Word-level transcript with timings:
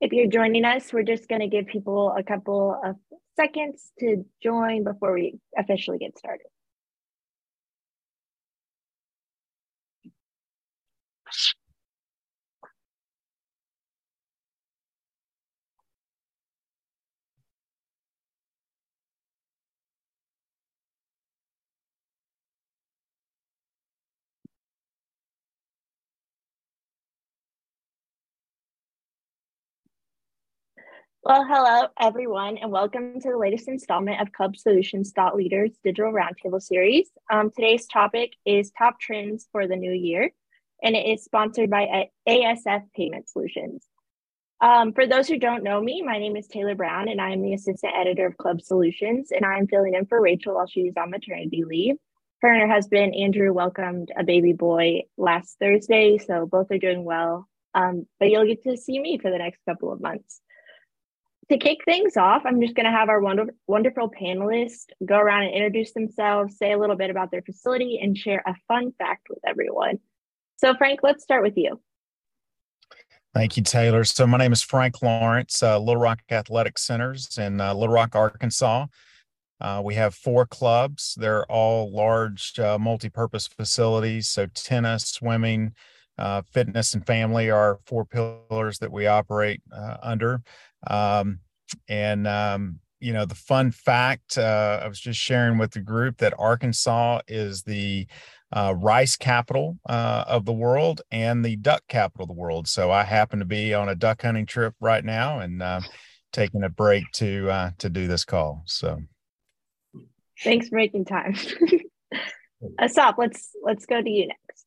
If 0.00 0.12
you're 0.12 0.28
joining 0.28 0.64
us, 0.64 0.92
we're 0.92 1.02
just 1.02 1.28
going 1.28 1.40
to 1.40 1.48
give 1.48 1.66
people 1.66 2.14
a 2.16 2.22
couple 2.22 2.78
of 2.84 2.96
seconds 3.36 3.92
to 4.00 4.24
join 4.42 4.84
before 4.84 5.14
we 5.14 5.38
officially 5.56 5.98
get 5.98 6.18
started. 6.18 6.46
Well, 31.28 31.44
hello, 31.44 31.88
everyone, 31.98 32.56
and 32.58 32.70
welcome 32.70 33.20
to 33.20 33.30
the 33.30 33.36
latest 33.36 33.66
installment 33.66 34.20
of 34.20 34.30
Club 34.30 34.56
Solutions 34.56 35.10
Thought 35.10 35.34
Leaders 35.34 35.72
Digital 35.82 36.12
Roundtable 36.12 36.62
Series. 36.62 37.10
Um, 37.28 37.50
today's 37.50 37.84
topic 37.86 38.34
is 38.44 38.70
top 38.70 39.00
trends 39.00 39.48
for 39.50 39.66
the 39.66 39.74
new 39.74 39.90
year, 39.90 40.30
and 40.84 40.94
it 40.94 41.04
is 41.04 41.24
sponsored 41.24 41.68
by 41.68 42.10
ASF 42.28 42.82
Payment 42.94 43.28
Solutions. 43.28 43.84
Um, 44.60 44.92
for 44.92 45.04
those 45.04 45.26
who 45.26 45.36
don't 45.36 45.64
know 45.64 45.80
me, 45.80 46.00
my 46.00 46.18
name 46.18 46.36
is 46.36 46.46
Taylor 46.46 46.76
Brown, 46.76 47.08
and 47.08 47.20
I 47.20 47.32
am 47.32 47.42
the 47.42 47.54
assistant 47.54 47.94
editor 47.96 48.26
of 48.26 48.36
Club 48.36 48.60
Solutions, 48.60 49.32
and 49.32 49.44
I 49.44 49.58
am 49.58 49.66
filling 49.66 49.94
in 49.94 50.06
for 50.06 50.20
Rachel 50.20 50.54
while 50.54 50.68
she's 50.68 50.96
on 50.96 51.10
maternity 51.10 51.64
leave. 51.64 51.96
Her 52.40 52.52
and 52.52 52.62
her 52.62 52.72
husband, 52.72 53.16
Andrew, 53.16 53.52
welcomed 53.52 54.12
a 54.16 54.22
baby 54.22 54.52
boy 54.52 55.02
last 55.16 55.56
Thursday, 55.58 56.18
so 56.18 56.46
both 56.46 56.70
are 56.70 56.78
doing 56.78 57.02
well. 57.02 57.48
Um, 57.74 58.06
but 58.20 58.30
you'll 58.30 58.46
get 58.46 58.62
to 58.62 58.76
see 58.76 59.00
me 59.00 59.18
for 59.18 59.32
the 59.32 59.38
next 59.38 59.58
couple 59.66 59.92
of 59.92 60.00
months 60.00 60.40
to 61.50 61.58
kick 61.58 61.78
things 61.84 62.16
off, 62.16 62.42
I'm 62.44 62.60
just 62.60 62.74
going 62.74 62.86
to 62.86 62.90
have 62.90 63.08
our 63.08 63.20
wonder- 63.20 63.54
wonderful 63.66 64.10
panelists 64.10 64.86
go 65.04 65.16
around 65.16 65.44
and 65.44 65.54
introduce 65.54 65.92
themselves, 65.92 66.58
say 66.58 66.72
a 66.72 66.78
little 66.78 66.96
bit 66.96 67.10
about 67.10 67.30
their 67.30 67.42
facility, 67.42 68.00
and 68.02 68.16
share 68.16 68.42
a 68.46 68.54
fun 68.66 68.92
fact 68.98 69.28
with 69.30 69.38
everyone. 69.46 69.98
So, 70.56 70.74
Frank, 70.74 71.00
let's 71.02 71.22
start 71.22 71.42
with 71.42 71.56
you. 71.56 71.80
Thank 73.34 73.56
you, 73.56 73.62
Taylor. 73.62 74.02
So, 74.04 74.26
my 74.26 74.38
name 74.38 74.52
is 74.52 74.62
Frank 74.62 75.02
Lawrence, 75.02 75.62
uh, 75.62 75.78
Little 75.78 76.00
Rock 76.00 76.22
Athletic 76.30 76.78
Centers 76.78 77.36
in 77.38 77.60
uh, 77.60 77.74
Little 77.74 77.94
Rock, 77.94 78.16
Arkansas. 78.16 78.86
Uh, 79.60 79.82
we 79.84 79.94
have 79.94 80.14
four 80.14 80.46
clubs. 80.46 81.14
They're 81.18 81.44
all 81.50 81.92
large 81.92 82.58
uh, 82.58 82.78
multi 82.78 83.08
purpose 83.08 83.46
facilities. 83.46 84.28
So, 84.28 84.46
tennis, 84.46 85.08
swimming, 85.08 85.74
uh, 86.18 86.42
fitness, 86.50 86.94
and 86.94 87.06
family 87.06 87.50
are 87.50 87.78
four 87.86 88.04
pillars 88.06 88.78
that 88.78 88.90
we 88.90 89.06
operate 89.06 89.60
uh, 89.70 89.98
under. 90.02 90.40
Um, 90.86 91.40
and 91.88 92.26
um, 92.26 92.80
you 93.00 93.12
know, 93.12 93.24
the 93.24 93.34
fun 93.34 93.70
fact 93.70 94.38
uh, 94.38 94.80
I 94.82 94.88
was 94.88 95.00
just 95.00 95.20
sharing 95.20 95.58
with 95.58 95.72
the 95.72 95.80
group 95.80 96.18
that 96.18 96.34
Arkansas 96.38 97.20
is 97.28 97.62
the 97.62 98.06
uh, 98.52 98.74
rice 98.76 99.16
capital 99.16 99.78
uh, 99.88 100.24
of 100.26 100.44
the 100.44 100.52
world 100.52 101.02
and 101.10 101.44
the 101.44 101.56
duck 101.56 101.82
capital 101.88 102.24
of 102.24 102.28
the 102.28 102.34
world. 102.34 102.68
So 102.68 102.90
I 102.90 103.02
happen 103.02 103.40
to 103.40 103.44
be 103.44 103.74
on 103.74 103.88
a 103.88 103.94
duck 103.94 104.22
hunting 104.22 104.46
trip 104.46 104.74
right 104.80 105.04
now 105.04 105.40
and 105.40 105.62
uh, 105.62 105.80
taking 106.32 106.62
a 106.62 106.68
break 106.68 107.04
to 107.14 107.50
uh, 107.50 107.70
to 107.78 107.88
do 107.88 108.06
this 108.06 108.24
call. 108.24 108.62
So 108.66 108.98
thanks 110.42 110.68
for 110.68 110.76
making 110.76 111.04
time. 111.06 111.34
Asaf, 112.80 113.16
let's 113.18 113.50
let's 113.62 113.86
go 113.86 114.00
to 114.00 114.10
you 114.10 114.28
next. 114.28 114.66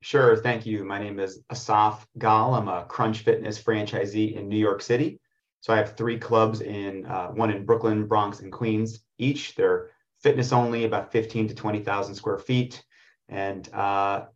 Sure, 0.00 0.36
thank 0.36 0.66
you. 0.66 0.84
My 0.84 0.98
name 0.98 1.18
is 1.18 1.40
Asaf 1.50 2.06
Gal. 2.18 2.54
I'm 2.54 2.68
a 2.68 2.84
Crunch 2.84 3.20
Fitness 3.20 3.62
franchisee 3.62 4.34
in 4.36 4.48
New 4.48 4.58
York 4.58 4.82
City. 4.82 5.18
So 5.64 5.72
I 5.72 5.78
have 5.78 5.96
three 5.96 6.18
clubs 6.18 6.60
in 6.60 7.06
uh, 7.06 7.28
one 7.28 7.50
in 7.50 7.64
Brooklyn, 7.64 8.06
Bronx, 8.06 8.40
and 8.40 8.52
Queens. 8.52 9.00
Each 9.16 9.54
they're 9.54 9.92
fitness 10.20 10.52
only, 10.52 10.84
about 10.84 11.10
15 11.10 11.48
to 11.48 11.54
20,000 11.54 12.14
square 12.14 12.38
feet, 12.38 12.84
and 13.30 13.66
uh, 13.72 14.26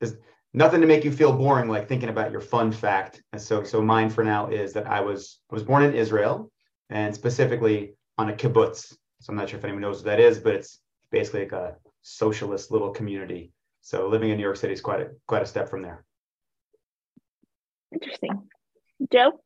there's 0.00 0.14
nothing 0.54 0.80
to 0.80 0.86
make 0.86 1.04
you 1.04 1.12
feel 1.12 1.34
boring 1.34 1.68
like 1.68 1.86
thinking 1.86 2.08
about 2.08 2.32
your 2.32 2.40
fun 2.40 2.72
fact. 2.72 3.22
And 3.34 3.42
so, 3.42 3.62
so 3.62 3.82
mine 3.82 4.08
for 4.08 4.24
now 4.24 4.48
is 4.48 4.72
that 4.72 4.86
I 4.86 5.02
was 5.02 5.38
I 5.50 5.54
was 5.54 5.62
born 5.62 5.82
in 5.82 5.92
Israel, 5.92 6.50
and 6.88 7.14
specifically 7.14 7.92
on 8.16 8.30
a 8.30 8.32
kibbutz. 8.32 8.96
So 9.20 9.32
I'm 9.32 9.36
not 9.36 9.50
sure 9.50 9.58
if 9.58 9.64
anyone 9.66 9.82
knows 9.82 9.96
what 9.98 10.06
that 10.06 10.18
is, 10.18 10.38
but 10.38 10.54
it's 10.54 10.80
basically 11.10 11.40
like 11.40 11.52
a 11.52 11.76
socialist 12.00 12.70
little 12.70 12.90
community. 12.90 13.52
So 13.82 14.08
living 14.08 14.30
in 14.30 14.38
New 14.38 14.44
York 14.44 14.56
City 14.56 14.72
is 14.72 14.80
quite 14.80 15.02
a 15.02 15.10
quite 15.26 15.42
a 15.42 15.46
step 15.46 15.68
from 15.68 15.82
there. 15.82 16.06
Interesting, 17.92 18.48
Joe. 19.12 19.43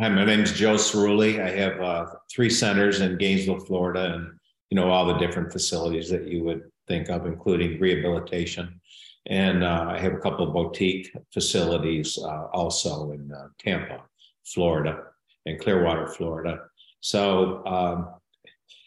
Hi, 0.00 0.08
my 0.08 0.24
name 0.24 0.40
is 0.40 0.52
Joe 0.52 0.76
Cerulli. 0.76 1.44
I 1.44 1.50
have 1.50 1.78
uh, 1.78 2.06
three 2.32 2.48
centers 2.48 3.02
in 3.02 3.18
Gainesville, 3.18 3.60
Florida, 3.60 4.14
and 4.14 4.32
you 4.70 4.74
know 4.74 4.88
all 4.88 5.04
the 5.04 5.18
different 5.18 5.52
facilities 5.52 6.08
that 6.08 6.26
you 6.26 6.42
would 6.42 6.62
think 6.88 7.10
of, 7.10 7.26
including 7.26 7.78
rehabilitation. 7.78 8.80
And 9.26 9.62
uh, 9.62 9.88
I 9.90 9.98
have 9.98 10.14
a 10.14 10.18
couple 10.20 10.48
of 10.48 10.54
boutique 10.54 11.14
facilities 11.34 12.16
uh, 12.16 12.46
also 12.54 13.12
in 13.12 13.30
uh, 13.30 13.48
Tampa, 13.58 14.00
Florida, 14.46 15.02
and 15.44 15.60
Clearwater, 15.60 16.06
Florida. 16.06 16.60
So, 17.00 17.62
um, 17.66 18.08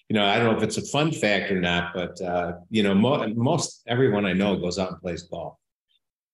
you 0.09 0.15
know, 0.15 0.25
I 0.25 0.39
don't 0.39 0.51
know 0.51 0.57
if 0.57 0.63
it's 0.63 0.77
a 0.77 0.91
fun 0.91 1.11
fact 1.11 1.51
or 1.51 1.61
not, 1.61 1.93
but 1.93 2.19
uh, 2.21 2.53
you 2.71 2.81
know, 2.81 2.95
mo- 2.95 3.31
most 3.35 3.83
everyone 3.85 4.25
I 4.25 4.33
know 4.33 4.55
goes 4.55 4.79
out 4.79 4.89
and 4.89 4.99
plays 4.99 5.21
golf. 5.21 5.57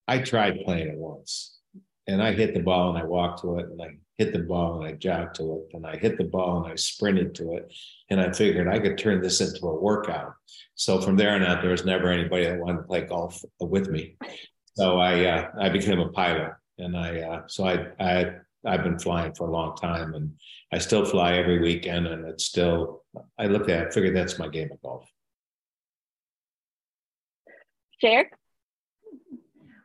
I 0.07 0.19
tried 0.19 0.63
playing 0.63 0.87
it 0.87 0.97
once, 0.97 1.58
and 2.09 2.23
I 2.23 2.33
hit 2.33 2.53
the 2.53 2.59
ball 2.61 2.89
and 2.89 2.97
I 2.97 3.03
walked 3.03 3.41
to 3.41 3.59
it, 3.59 3.67
and 3.69 3.81
I 3.81 3.97
hit 4.17 4.33
the 4.33 4.39
ball 4.39 4.79
and 4.79 4.87
I 4.87 4.93
jogged 4.93 5.35
to 5.35 5.53
it, 5.53 5.75
and 5.75 5.85
I 5.85 5.95
hit 5.95 6.17
the 6.17 6.23
ball 6.25 6.63
and 6.63 6.71
I 6.71 6.75
sprinted 6.75 7.35
to 7.35 7.53
it, 7.53 7.71
and 8.09 8.19
I 8.19 8.31
figured 8.31 8.67
I 8.67 8.79
could 8.79 8.97
turn 8.97 9.21
this 9.21 9.41
into 9.41 9.67
a 9.67 9.79
workout. 9.79 10.33
So 10.75 10.99
from 11.01 11.15
there 11.15 11.31
on 11.31 11.43
out, 11.43 11.61
there 11.61 11.71
was 11.71 11.85
never 11.85 12.09
anybody 12.09 12.45
that 12.45 12.59
wanted 12.59 12.79
to 12.79 12.83
play 12.83 13.01
golf 13.01 13.41
with 13.59 13.89
me. 13.89 14.15
So 14.75 14.97
I 14.99 15.25
uh, 15.25 15.51
I 15.59 15.69
became 15.69 15.99
a 15.99 16.09
pilot, 16.09 16.53
and 16.77 16.97
I 16.97 17.21
uh, 17.21 17.41
so 17.47 17.65
I 17.65 17.87
I 17.99 18.31
I've 18.65 18.83
been 18.83 18.99
flying 18.99 19.33
for 19.33 19.47
a 19.47 19.51
long 19.51 19.75
time, 19.75 20.13
and 20.15 20.33
I 20.71 20.79
still 20.79 21.05
fly 21.05 21.33
every 21.33 21.59
weekend, 21.59 22.07
and 22.07 22.27
it's 22.27 22.45
still 22.45 23.03
I 23.37 23.45
look 23.47 23.69
at 23.69 23.87
it, 23.87 23.93
figure 23.93 24.13
that's 24.13 24.39
my 24.39 24.47
game 24.47 24.69
of 24.71 24.81
golf. 24.81 25.05
Cher. 28.01 28.29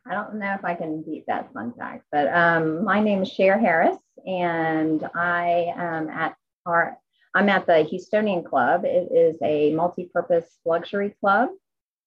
I 0.07 0.13
don't 0.13 0.35
know 0.35 0.53
if 0.53 0.65
I 0.65 0.75
can 0.75 1.03
beat 1.03 1.25
that 1.29 1.53
fun 1.55 1.73
fact, 1.79 2.05
but 2.13 2.29
um, 2.29 2.85
my 2.85 3.01
name 3.01 3.23
is 3.23 3.31
Cher 3.31 3.59
Harris, 3.59 3.97
and 4.27 5.03
I 5.15 5.73
am 5.77 6.11
at 6.11 6.37
our 6.67 6.99
I'm 7.35 7.49
at 7.49 7.67
the 7.67 7.89
Houstonian 7.91 8.45
Club. 8.45 8.85
It 8.85 9.11
is 9.13 9.37
a 9.43 9.75
multi-purpose 9.75 10.59
luxury 10.65 11.17
club 11.21 11.49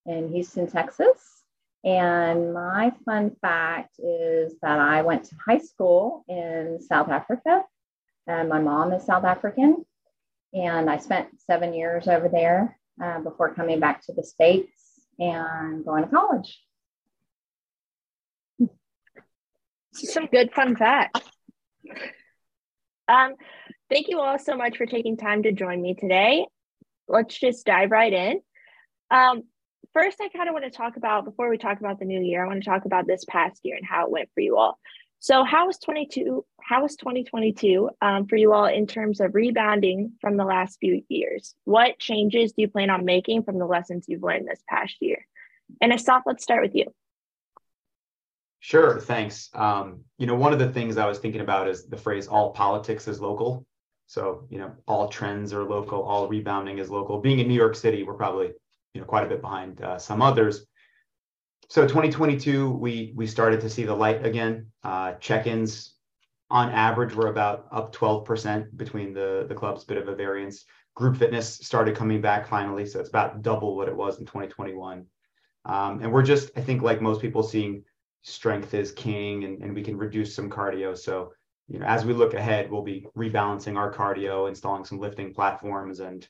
in 0.06 0.32
Houston, 0.32 0.68
Texas. 0.68 1.44
And 1.84 2.54
my 2.54 2.94
fun 3.04 3.36
fact 3.42 4.00
is 4.00 4.54
that 4.62 4.80
I 4.80 5.02
went 5.02 5.26
to 5.26 5.36
high 5.46 5.58
school 5.58 6.24
in 6.30 6.80
South 6.82 7.10
Africa, 7.10 7.64
and 8.26 8.48
my 8.48 8.60
mom 8.60 8.94
is 8.94 9.06
South 9.06 9.26
African. 9.26 9.86
And 10.54 10.90
I 10.90 10.98
spent 10.98 11.28
seven 11.42 11.74
years 11.74 12.08
over 12.08 12.30
there 12.30 12.80
uh, 13.04 13.20
before 13.20 13.54
coming 13.54 13.80
back 13.80 14.02
to 14.06 14.14
the 14.14 14.24
States 14.24 14.72
and 15.20 15.84
going 15.84 16.04
to 16.04 16.10
college. 16.10 16.58
Some 19.98 20.28
good 20.28 20.54
fun 20.54 20.76
facts. 20.76 21.22
Um, 23.08 23.34
thank 23.90 24.08
you 24.10 24.20
all 24.20 24.38
so 24.38 24.56
much 24.56 24.78
for 24.78 24.86
taking 24.86 25.18
time 25.18 25.44
to 25.44 25.52
join 25.52 25.82
me 25.82 25.96
today. 25.96 26.46
Let's 27.08 27.38
just 27.38 27.66
dive 27.66 27.92
right 27.92 28.12
in. 28.12 28.42
Um, 29.10 29.44
first, 29.94 30.20
I 30.22 30.30
kind 30.30 30.50
of 30.50 30.54
want 30.54 30.66
to 30.66 30.72
talk 30.72 30.98
about, 30.98 31.26
before 31.26 31.50
we 31.50 31.58
talk 31.58 31.80
about 31.80 32.00
the 32.00 32.06
new 32.06 32.22
year, 32.22 32.44
I 32.44 32.48
want 32.48 32.64
to 32.64 32.70
talk 32.70 32.86
about 32.86 33.08
this 33.08 33.24
past 33.26 33.62
year 33.64 33.76
and 33.76 33.86
how 33.86 34.06
it 34.06 34.12
went 34.12 34.30
for 34.34 34.42
you 34.42 34.58
all. 34.58 34.78
So, 35.20 35.44
how 35.44 35.66
was 35.66 35.80
22? 35.80 36.46
How 36.62 36.84
was 36.84 36.96
2022 36.96 37.90
um, 38.02 38.28
for 38.28 38.36
you 38.36 38.54
all 38.54 38.66
in 38.66 38.86
terms 38.86 39.20
of 39.20 39.34
rebounding 39.34 40.12
from 40.22 40.38
the 40.38 40.46
last 40.46 40.78
few 40.80 41.02
years? 41.10 41.56
What 41.64 41.98
changes 41.98 42.52
do 42.52 42.62
you 42.62 42.68
plan 42.68 42.90
on 42.90 43.04
making 43.04 43.44
from 43.44 43.58
the 43.58 43.66
lessons 43.66 44.06
you've 44.08 44.22
learned 44.22 44.48
this 44.48 44.62
past 44.70 44.96
year? 45.00 45.26
And 45.82 45.92
Asaf, 45.92 46.24
let's 46.26 46.44
start 46.44 46.62
with 46.62 46.76
you. 46.76 46.94
Sure, 48.68 49.00
thanks. 49.00 49.50
Um, 49.54 50.02
you 50.18 50.28
know, 50.28 50.36
one 50.36 50.52
of 50.52 50.60
the 50.60 50.70
things 50.70 50.98
I 50.98 51.06
was 51.08 51.20
thinking 51.20 51.40
about 51.40 51.70
is 51.70 51.88
the 51.88 51.96
phrase 51.96 52.28
"all 52.28 52.52
politics 52.52 53.08
is 53.08 53.22
local." 53.22 53.66
So, 54.08 54.46
you 54.50 54.58
know, 54.58 54.74
all 54.90 55.08
trends 55.08 55.54
are 55.54 55.64
local, 55.64 56.04
all 56.04 56.28
rebounding 56.28 56.78
is 56.78 56.90
local. 56.90 57.22
Being 57.22 57.40
in 57.40 57.48
New 57.48 57.54
York 57.54 57.78
City, 57.78 58.04
we're 58.04 58.16
probably, 58.16 58.48
you 58.94 59.00
know, 59.00 59.08
quite 59.08 59.24
a 59.24 59.30
bit 59.30 59.40
behind 59.40 59.82
uh, 59.82 59.98
some 59.98 60.22
others. 60.22 60.66
So, 61.70 61.84
2022, 61.84 62.72
we 62.72 63.14
we 63.16 63.26
started 63.26 63.62
to 63.62 63.70
see 63.70 63.86
the 63.86 63.96
light 63.96 64.26
again. 64.26 64.70
Uh, 64.84 65.14
check-ins, 65.14 65.96
on 66.50 66.70
average, 66.70 67.16
were 67.16 67.28
about 67.28 67.68
up 67.72 67.96
12% 67.96 68.76
between 68.76 69.14
the 69.14 69.46
the 69.48 69.56
clubs. 69.56 69.86
Bit 69.86 69.96
of 69.96 70.10
a 70.10 70.16
variance. 70.16 70.66
Group 70.94 71.16
fitness 71.16 71.54
started 71.60 71.96
coming 71.96 72.20
back 72.20 72.46
finally, 72.46 72.86
so 72.86 73.00
it's 73.00 73.08
about 73.08 73.44
double 73.44 73.78
what 73.78 73.88
it 73.88 73.96
was 73.96 74.20
in 74.20 74.26
2021. 74.26 75.06
Um, 75.64 76.02
and 76.02 76.12
we're 76.12 76.22
just, 76.22 76.52
I 76.58 76.62
think, 76.62 76.82
like 76.82 77.02
most 77.02 77.22
people, 77.22 77.44
seeing 77.44 77.86
strength 78.28 78.74
is 78.74 78.92
king 78.92 79.46
and, 79.46 79.62
and 79.64 79.74
we 79.74 79.84
can 79.84 79.98
reduce 79.98 80.36
some 80.36 80.50
cardio. 80.50 80.98
So 80.98 81.32
you 81.68 81.80
know, 81.80 81.86
as 81.86 82.06
we 82.06 82.14
look 82.14 82.34
ahead, 82.34 82.72
we'll 82.72 82.84
be 82.84 83.06
rebalancing 83.18 83.78
our 83.78 83.94
cardio, 83.94 84.48
installing 84.48 84.86
some 84.86 85.00
lifting 85.00 85.34
platforms, 85.34 86.00
and 86.00 86.28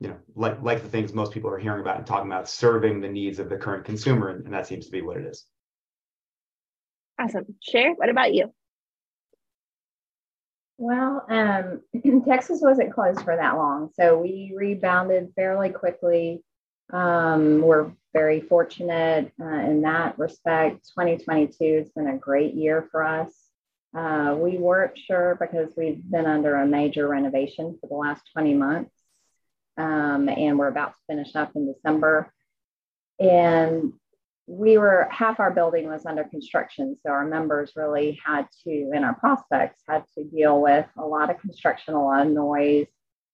you 0.00 0.08
know, 0.08 0.16
like 0.34 0.60
like 0.62 0.82
the 0.82 0.88
things 0.88 1.12
most 1.12 1.32
people 1.32 1.50
are 1.50 1.58
hearing 1.58 1.80
about 1.80 1.98
and 1.98 2.06
talking 2.06 2.30
about, 2.30 2.48
serving 2.48 3.00
the 3.00 3.08
needs 3.08 3.38
of 3.38 3.48
the 3.48 3.56
current 3.56 3.84
consumer, 3.84 4.30
and, 4.30 4.44
and 4.44 4.54
that 4.54 4.66
seems 4.66 4.86
to 4.86 4.92
be 4.92 5.02
what 5.02 5.16
it 5.16 5.26
is. 5.26 5.44
Awesome. 7.20 7.46
Cher, 7.60 7.94
what 7.94 8.08
about 8.08 8.34
you? 8.34 8.52
Well, 10.76 11.24
um, 11.28 11.82
Texas 12.26 12.60
wasn't 12.60 12.92
closed 12.92 13.22
for 13.22 13.36
that 13.36 13.56
long, 13.56 13.90
so 13.94 14.18
we 14.18 14.52
rebounded 14.56 15.32
fairly 15.36 15.70
quickly. 15.70 16.42
Um, 16.92 17.60
we're 17.60 17.92
very 18.12 18.40
fortunate 18.40 19.32
uh, 19.40 19.44
in 19.44 19.82
that 19.82 20.18
respect. 20.18 20.88
2022 20.98 21.78
has 21.78 21.90
been 21.90 22.08
a 22.08 22.18
great 22.18 22.54
year 22.54 22.88
for 22.90 23.02
us. 23.02 23.32
Uh, 23.96 24.36
we 24.38 24.58
weren't 24.58 24.98
sure 24.98 25.36
because 25.40 25.72
we've 25.76 26.02
been 26.10 26.26
under 26.26 26.56
a 26.56 26.66
major 26.66 27.08
renovation 27.08 27.78
for 27.80 27.86
the 27.88 27.94
last 27.94 28.22
20 28.32 28.54
months. 28.54 28.92
Um, 29.76 30.28
and 30.28 30.58
we're 30.58 30.68
about 30.68 30.92
to 30.94 30.98
finish 31.06 31.34
up 31.36 31.52
in 31.54 31.72
December. 31.72 32.32
And 33.18 33.92
we 34.46 34.78
were 34.78 35.06
half 35.10 35.40
our 35.40 35.50
building 35.50 35.88
was 35.88 36.06
under 36.06 36.24
construction. 36.24 36.96
So 37.02 37.10
our 37.10 37.26
members 37.26 37.72
really 37.76 38.18
had 38.24 38.46
to, 38.64 38.90
and 38.94 39.04
our 39.04 39.14
prospects 39.14 39.82
had 39.86 40.04
to 40.16 40.24
deal 40.24 40.60
with 40.60 40.86
a 40.96 41.06
lot 41.06 41.30
of 41.30 41.38
construction, 41.38 41.94
a 41.94 42.02
lot 42.02 42.26
of 42.26 42.32
noise, 42.32 42.86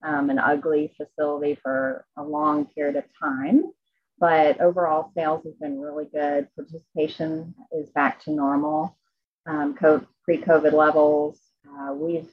um, 0.05 0.29
an 0.29 0.38
ugly 0.38 0.94
facility 0.97 1.59
for 1.62 2.05
a 2.17 2.23
long 2.23 2.67
period 2.67 2.97
of 2.97 3.05
time. 3.19 3.65
But 4.19 4.61
overall, 4.61 5.11
sales 5.14 5.44
has 5.44 5.55
been 5.55 5.81
really 5.81 6.06
good. 6.06 6.49
Participation 6.55 7.55
is 7.72 7.90
back 7.90 8.22
to 8.25 8.31
normal 8.31 8.96
um, 9.46 9.75
pre-COVID 9.75 10.72
levels. 10.72 11.40
Uh, 11.69 11.93
we've 11.94 12.28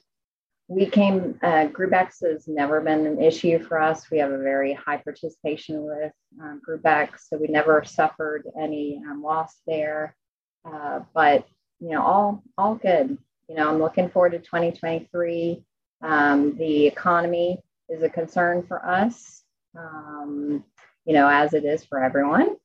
we 0.68 0.86
came 0.86 1.38
uh, 1.42 1.66
group 1.66 1.92
X 1.92 2.20
has 2.20 2.48
never 2.48 2.80
been 2.80 3.06
an 3.06 3.20
issue 3.20 3.62
for 3.62 3.78
us. 3.78 4.10
We 4.10 4.18
have 4.18 4.30
a 4.30 4.38
very 4.38 4.72
high 4.72 4.96
participation 4.96 5.82
with 5.82 6.12
um, 6.40 6.60
group 6.64 6.86
X, 6.86 7.28
so 7.28 7.36
we 7.36 7.48
never 7.48 7.84
suffered 7.84 8.48
any 8.58 9.02
um, 9.06 9.22
loss 9.22 9.54
there. 9.66 10.16
Uh, 10.64 11.00
but 11.12 11.46
you 11.80 11.90
know, 11.90 12.02
all 12.02 12.42
all 12.56 12.76
good. 12.76 13.18
You 13.48 13.56
know, 13.56 13.68
I'm 13.68 13.80
looking 13.80 14.08
forward 14.08 14.32
to 14.32 14.38
2023. 14.38 15.62
Um, 16.00 16.56
the 16.56 16.86
economy 16.86 17.58
is 17.88 18.02
a 18.02 18.08
concern 18.08 18.62
for 18.62 18.84
us, 18.86 19.42
um, 19.76 20.64
you 21.04 21.12
know, 21.14 21.28
as 21.28 21.54
it 21.54 21.64
is 21.64 21.84
for 21.84 22.02
everyone. 22.02 22.56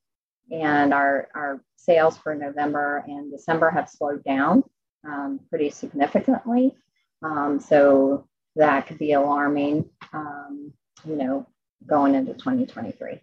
And 0.51 0.93
our 0.93 1.27
our 1.35 1.61
sales 1.75 2.17
for 2.17 2.35
November 2.35 3.03
and 3.07 3.31
December 3.31 3.69
have 3.69 3.89
slowed 3.89 4.23
down 4.23 4.63
um, 5.05 5.39
pretty 5.49 5.69
significantly. 5.69 6.75
Um, 7.23 7.59
so 7.59 8.27
that 8.55 8.87
could 8.87 8.97
be 8.97 9.13
alarming, 9.13 9.89
um, 10.13 10.73
you 11.05 11.15
know, 11.15 11.47
going 11.85 12.15
into 12.15 12.33
2023. 12.33 13.21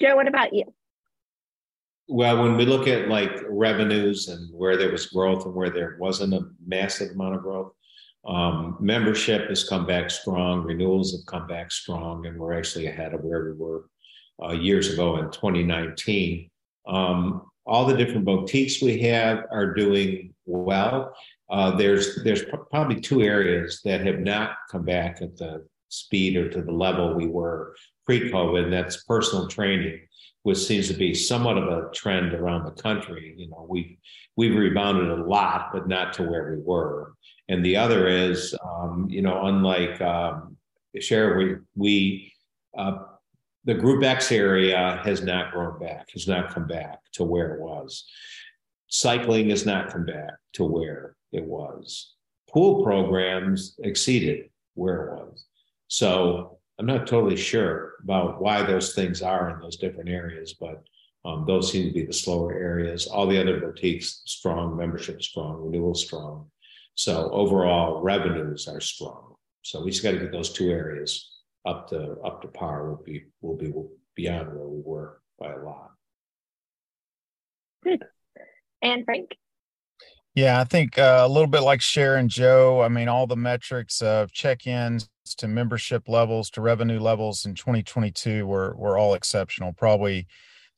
Joe, 0.00 0.16
what 0.16 0.28
about 0.28 0.52
you? 0.52 0.64
Well, 2.08 2.42
when 2.42 2.56
we 2.56 2.66
look 2.66 2.86
at 2.86 3.08
like 3.08 3.32
revenues 3.48 4.28
and 4.28 4.52
where 4.52 4.76
there 4.76 4.90
was 4.90 5.06
growth 5.06 5.46
and 5.46 5.54
where 5.54 5.70
there 5.70 5.96
wasn't 5.98 6.34
a 6.34 6.48
massive 6.66 7.12
amount 7.12 7.36
of 7.36 7.42
growth, 7.42 7.72
um, 8.26 8.76
membership 8.80 9.48
has 9.48 9.68
come 9.68 9.86
back 9.86 10.10
strong, 10.10 10.62
renewals 10.62 11.12
have 11.12 11.26
come 11.26 11.46
back 11.46 11.70
strong, 11.70 12.26
and 12.26 12.38
we're 12.38 12.54
actually 12.54 12.86
ahead 12.86 13.14
of 13.14 13.20
where 13.22 13.44
we 13.44 13.52
were 13.52 13.86
uh, 14.42 14.52
years 14.52 14.92
ago 14.92 15.16
in 15.16 15.30
2019. 15.30 16.50
Um, 16.86 17.42
all 17.66 17.86
the 17.86 17.96
different 17.96 18.24
boutiques 18.24 18.82
we 18.82 18.98
have 19.00 19.44
are 19.50 19.72
doing 19.74 20.34
well. 20.46 21.14
Uh, 21.50 21.70
there's 21.76 22.22
there's 22.24 22.42
probably 22.70 23.00
two 23.00 23.22
areas 23.22 23.80
that 23.84 24.06
have 24.06 24.20
not 24.20 24.56
come 24.70 24.84
back 24.84 25.22
at 25.22 25.36
the 25.36 25.66
speed 25.88 26.36
or 26.36 26.48
to 26.50 26.62
the 26.62 26.72
level 26.72 27.14
we 27.14 27.26
were 27.26 27.74
pre-COVID. 28.04 28.64
And 28.64 28.72
that's 28.72 29.04
personal 29.04 29.48
training, 29.48 30.00
which 30.42 30.58
seems 30.58 30.88
to 30.88 30.94
be 30.94 31.14
somewhat 31.14 31.56
of 31.56 31.68
a 31.68 31.90
trend 31.94 32.34
around 32.34 32.64
the 32.64 32.82
country. 32.82 33.34
You 33.36 33.48
know, 33.48 33.66
we've 33.68 33.96
we've 34.36 34.56
rebounded 34.56 35.10
a 35.10 35.24
lot, 35.24 35.70
but 35.72 35.88
not 35.88 36.12
to 36.14 36.22
where 36.22 36.54
we 36.54 36.62
were. 36.62 37.14
And 37.48 37.64
the 37.64 37.76
other 37.76 38.08
is, 38.08 38.54
um, 38.64 39.06
you 39.10 39.22
know, 39.22 39.44
unlike 39.46 40.00
um, 40.00 40.56
Cher, 40.98 41.36
we 41.36 41.56
we 41.74 42.32
uh, 42.76 42.98
the 43.64 43.74
Group 43.74 44.04
X 44.04 44.30
area 44.30 45.00
has 45.04 45.22
not 45.22 45.52
grown 45.52 45.78
back, 45.78 46.10
has 46.10 46.28
not 46.28 46.52
come 46.52 46.66
back 46.66 47.00
to 47.12 47.24
where 47.24 47.54
it 47.54 47.60
was. 47.60 48.04
Cycling 48.88 49.50
has 49.50 49.66
not 49.66 49.90
come 49.90 50.04
back 50.04 50.34
to 50.54 50.64
where 50.64 51.16
it 51.32 51.44
was. 51.44 52.14
Pool 52.50 52.84
programs 52.84 53.74
exceeded 53.82 54.50
where 54.74 55.06
it 55.06 55.10
was. 55.14 55.46
So 55.88 56.58
I'm 56.78 56.86
not 56.86 57.06
totally 57.06 57.36
sure 57.36 57.94
about 58.02 58.40
why 58.40 58.62
those 58.62 58.94
things 58.94 59.22
are 59.22 59.50
in 59.50 59.60
those 59.60 59.76
different 59.76 60.10
areas, 60.10 60.54
but 60.60 60.82
um, 61.24 61.44
those 61.46 61.72
seem 61.72 61.86
to 61.88 61.94
be 61.94 62.04
the 62.04 62.12
slower 62.12 62.52
areas. 62.52 63.06
All 63.06 63.26
the 63.26 63.40
other 63.40 63.60
boutiques 63.60 64.22
strong, 64.26 64.76
membership 64.76 65.22
strong, 65.22 65.64
renewal 65.64 65.94
strong. 65.94 66.50
So 66.94 67.30
overall 67.30 68.02
revenues 68.02 68.68
are 68.68 68.80
strong. 68.80 69.34
So 69.62 69.82
we 69.82 69.90
just 69.90 70.02
got 70.02 70.12
to 70.12 70.18
get 70.18 70.32
those 70.32 70.52
two 70.52 70.70
areas 70.70 71.30
up 71.66 71.88
to 71.88 72.16
up 72.24 72.42
to 72.42 72.48
par 72.48 72.88
will 72.88 73.02
be 73.04 73.24
will 73.40 73.56
be 73.56 73.72
beyond 74.14 74.48
where 74.48 74.68
we 74.68 74.82
were 74.84 75.20
by 75.38 75.52
a 75.52 75.58
lot. 75.58 75.90
Good. 77.82 78.04
And 78.82 79.04
Frank. 79.04 79.36
Yeah, 80.34 80.60
I 80.60 80.64
think 80.64 80.98
uh, 80.98 81.22
a 81.22 81.28
little 81.28 81.48
bit 81.48 81.62
like 81.62 81.80
Cher 81.80 82.16
and 82.16 82.28
Joe. 82.28 82.82
I 82.82 82.88
mean, 82.88 83.08
all 83.08 83.26
the 83.26 83.36
metrics 83.36 84.02
of 84.02 84.32
check-ins 84.32 85.08
to 85.38 85.46
membership 85.46 86.08
levels 86.08 86.50
to 86.50 86.60
revenue 86.60 86.98
levels 86.98 87.46
in 87.46 87.54
2022 87.54 88.46
were 88.46 88.74
were 88.76 88.98
all 88.98 89.14
exceptional. 89.14 89.72
Probably 89.72 90.26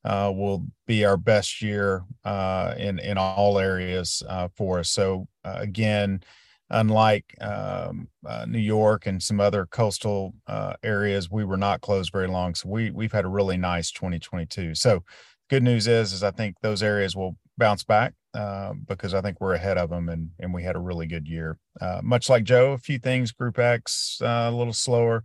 uh, 0.04 0.32
will 0.34 0.64
be 0.86 1.04
our 1.04 1.16
best 1.16 1.62
year 1.62 2.04
uh, 2.24 2.74
in 2.78 2.98
in 2.98 3.18
all 3.18 3.58
areas 3.58 4.22
uh, 4.28 4.48
for 4.54 4.78
us. 4.78 4.90
So 4.90 5.26
again, 5.54 6.22
unlike 6.70 7.34
um, 7.40 8.08
uh, 8.26 8.44
New 8.46 8.58
York 8.58 9.06
and 9.06 9.22
some 9.22 9.40
other 9.40 9.66
coastal 9.66 10.34
uh, 10.46 10.74
areas, 10.82 11.30
we 11.30 11.44
were 11.44 11.56
not 11.56 11.80
closed 11.80 12.12
very 12.12 12.28
long. 12.28 12.54
So 12.54 12.68
we 12.68 12.90
we've 12.90 13.12
had 13.12 13.24
a 13.24 13.28
really 13.28 13.56
nice 13.56 13.90
2022. 13.90 14.74
So 14.74 15.04
good 15.48 15.62
news 15.62 15.86
is 15.86 16.12
is 16.12 16.22
I 16.22 16.30
think 16.30 16.56
those 16.60 16.82
areas 16.82 17.14
will 17.14 17.36
bounce 17.58 17.84
back 17.84 18.14
uh, 18.34 18.74
because 18.86 19.14
I 19.14 19.20
think 19.20 19.40
we're 19.40 19.54
ahead 19.54 19.78
of 19.78 19.90
them 19.90 20.08
and 20.08 20.30
and 20.38 20.52
we 20.52 20.62
had 20.62 20.76
a 20.76 20.80
really 20.80 21.06
good 21.06 21.28
year. 21.28 21.58
Uh, 21.80 22.00
much 22.02 22.28
like 22.28 22.44
Joe, 22.44 22.72
a 22.72 22.78
few 22.78 22.98
things, 22.98 23.32
Group 23.32 23.58
X 23.58 24.18
uh, 24.22 24.50
a 24.50 24.52
little 24.52 24.72
slower. 24.72 25.22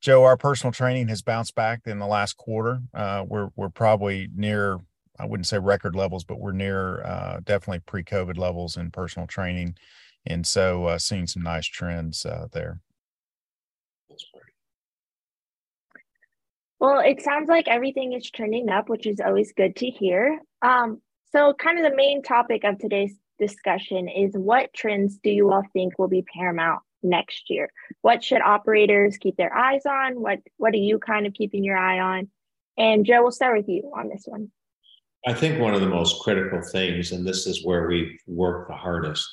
Joe, 0.00 0.24
our 0.24 0.36
personal 0.36 0.72
training 0.72 1.08
has 1.08 1.22
bounced 1.22 1.54
back 1.54 1.80
in 1.86 1.98
the 1.98 2.06
last 2.06 2.36
quarter. 2.36 2.80
Uh, 2.92 3.24
we're 3.26 3.48
we're 3.56 3.70
probably 3.70 4.28
near 4.34 4.78
I 5.18 5.26
wouldn't 5.26 5.46
say 5.46 5.58
record 5.58 5.94
levels, 5.94 6.24
but 6.24 6.40
we're 6.40 6.52
near 6.52 7.02
definitely 7.44 7.80
pre-COVID 7.80 8.36
levels 8.36 8.76
in 8.76 8.90
personal 8.90 9.26
training 9.26 9.76
and 10.26 10.46
so 10.46 10.86
uh, 10.86 10.98
seeing 10.98 11.26
some 11.26 11.42
nice 11.42 11.66
trends 11.66 12.24
uh, 12.24 12.46
there. 12.52 12.80
Well, 16.80 17.00
it 17.00 17.22
sounds 17.22 17.48
like 17.48 17.68
everything 17.68 18.12
is 18.12 18.30
trending 18.30 18.68
up, 18.68 18.88
which 18.88 19.06
is 19.06 19.20
always 19.20 19.52
good 19.52 19.76
to 19.76 19.86
hear. 19.86 20.40
Um, 20.60 21.00
so, 21.32 21.54
kind 21.54 21.78
of 21.78 21.90
the 21.90 21.96
main 21.96 22.22
topic 22.22 22.64
of 22.64 22.78
today's 22.78 23.14
discussion 23.38 24.08
is 24.08 24.32
what 24.34 24.72
trends 24.72 25.18
do 25.22 25.30
you 25.30 25.50
all 25.50 25.62
think 25.72 25.98
will 25.98 26.08
be 26.08 26.22
paramount 26.22 26.80
next 27.02 27.48
year? 27.48 27.70
What 28.02 28.22
should 28.22 28.42
operators 28.42 29.16
keep 29.16 29.36
their 29.36 29.54
eyes 29.54 29.86
on? 29.86 30.20
What 30.20 30.40
What 30.58 30.74
are 30.74 30.78
you 30.78 30.98
kind 30.98 31.26
of 31.26 31.34
keeping 31.34 31.64
your 31.64 31.76
eye 31.76 32.00
on? 32.00 32.28
And 32.76 33.06
Joe, 33.06 33.22
we'll 33.22 33.32
start 33.32 33.56
with 33.56 33.68
you 33.68 33.90
on 33.96 34.08
this 34.08 34.24
one. 34.26 34.50
I 35.26 35.32
think 35.32 35.60
one 35.60 35.74
of 35.74 35.80
the 35.80 35.88
most 35.88 36.22
critical 36.22 36.60
things, 36.60 37.12
and 37.12 37.26
this 37.26 37.46
is 37.46 37.64
where 37.64 37.86
we've 37.86 38.18
worked 38.26 38.68
the 38.68 38.74
hardest, 38.76 39.26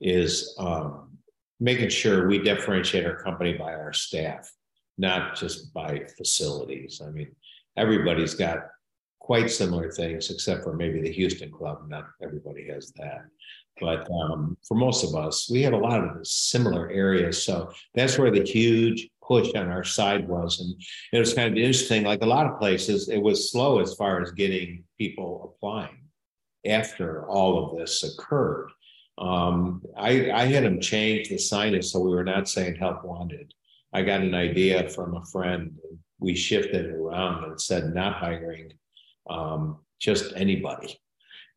is 0.00 0.54
um, 0.58 1.16
making 1.58 1.88
sure 1.88 2.28
we 2.28 2.38
differentiate 2.38 3.06
our 3.06 3.16
company 3.16 3.54
by 3.54 3.74
our 3.74 3.92
staff, 3.92 4.52
not 4.98 5.36
just 5.36 5.72
by 5.72 6.04
facilities. 6.16 7.00
I 7.04 7.10
mean, 7.10 7.34
everybody's 7.76 8.34
got 8.34 8.58
quite 9.20 9.50
similar 9.50 9.90
things, 9.90 10.30
except 10.30 10.64
for 10.64 10.74
maybe 10.74 11.00
the 11.00 11.12
Houston 11.12 11.50
Club. 11.50 11.88
Not 11.88 12.04
everybody 12.22 12.66
has 12.68 12.92
that. 12.96 13.24
But 13.80 14.08
um, 14.10 14.56
for 14.66 14.74
most 14.74 15.04
of 15.04 15.14
us, 15.14 15.48
we 15.50 15.62
have 15.62 15.72
a 15.72 15.78
lot 15.78 16.00
of 16.00 16.26
similar 16.26 16.90
areas. 16.90 17.42
So 17.42 17.70
that's 17.94 18.18
where 18.18 18.30
the 18.30 18.42
huge 18.42 19.08
push 19.28 19.52
on 19.54 19.68
our 19.68 19.84
side 19.84 20.26
was. 20.26 20.60
And 20.60 20.74
it 21.12 21.18
was 21.18 21.34
kind 21.34 21.52
of 21.52 21.56
interesting. 21.58 22.02
Like 22.02 22.22
a 22.22 22.26
lot 22.26 22.46
of 22.46 22.58
places, 22.58 23.08
it 23.08 23.22
was 23.22 23.52
slow 23.52 23.78
as 23.78 23.94
far 23.94 24.20
as 24.22 24.32
getting 24.32 24.84
people 24.98 25.54
applying 25.54 26.02
after 26.66 27.28
all 27.28 27.64
of 27.64 27.78
this 27.78 28.02
occurred. 28.02 28.70
Um, 29.18 29.82
I, 29.96 30.30
I 30.30 30.46
had 30.46 30.64
them 30.64 30.80
change 30.80 31.28
the 31.28 31.36
signage 31.36 31.84
so 31.84 32.00
we 32.00 32.10
were 32.10 32.24
not 32.24 32.48
saying 32.48 32.76
help 32.76 33.04
wanted. 33.04 33.52
I 33.92 34.02
got 34.02 34.22
an 34.22 34.34
idea 34.34 34.88
from 34.88 35.16
a 35.16 35.24
friend. 35.26 35.72
We 36.18 36.34
shifted 36.34 36.86
it 36.86 36.94
around 36.94 37.44
and 37.44 37.60
said 37.60 37.94
not 37.94 38.14
hiring 38.14 38.72
um, 39.28 39.78
just 40.00 40.32
anybody. 40.34 40.98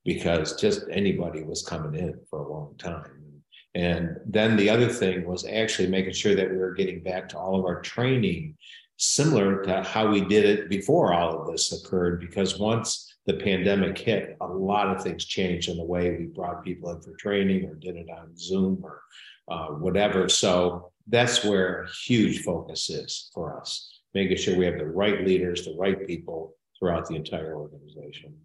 because 0.04 0.60
just 0.60 0.82
anybody 0.92 1.44
was 1.44 1.64
coming 1.64 2.00
in 2.00 2.20
for 2.30 2.40
a 2.40 2.52
long 2.52 2.76
time. 2.78 3.31
And 3.74 4.18
then 4.26 4.58
the 4.58 4.70
other 4.70 4.90
thing 4.90 5.26
was 5.26 5.46
actually 5.46 5.88
making 5.88 6.14
sure 6.14 6.36
that 6.36 6.50
we 6.50 6.58
were 6.58 6.74
getting 6.74 7.02
back 7.02 7.30
to 7.30 7.38
all 7.38 7.58
of 7.58 7.66
our 7.66 7.82
training 7.82 8.58
similar 8.98 9.64
to 9.64 9.82
how 9.82 10.12
we 10.12 10.22
did 10.22 10.46
it 10.46 10.70
before 10.70 11.14
all 11.14 11.42
of 11.42 11.52
this 11.52 11.72
occurred, 11.72 12.20
because 12.20 12.60
once 12.60 13.16
the 13.26 13.34
pandemic 13.36 13.98
hit, 13.98 14.38
a 14.42 14.48
lot 14.48 14.96
of 14.96 15.02
things 15.02 15.26
changed 15.26 15.70
in 15.70 15.78
the 15.78 15.84
way 15.84 16.16
we 16.18 16.26
brought 16.26 16.64
people 16.64 16.92
in 16.92 17.02
for 17.02 17.16
training 17.16 17.66
or 17.66 17.76
did 17.76 17.96
it 17.96 18.08
on 18.10 18.36
Zoom 18.38 18.84
or 18.84 19.02
uh, 19.50 19.68
whatever. 19.68 20.30
So 20.30 20.92
that's 21.08 21.44
where 21.44 21.88
huge 22.06 22.44
focus 22.44 22.90
is 22.90 23.32
for 23.34 23.60
us, 23.60 24.02
making 24.14 24.38
sure 24.38 24.58
we 24.58 24.66
have 24.66 24.78
the 24.78 24.86
right 24.86 25.26
leaders, 25.26 25.66
the 25.66 25.76
right 25.78 26.06
people 26.06 26.56
throughout 26.78 27.08
the 27.08 27.16
entire 27.16 27.56
organization. 27.56 28.36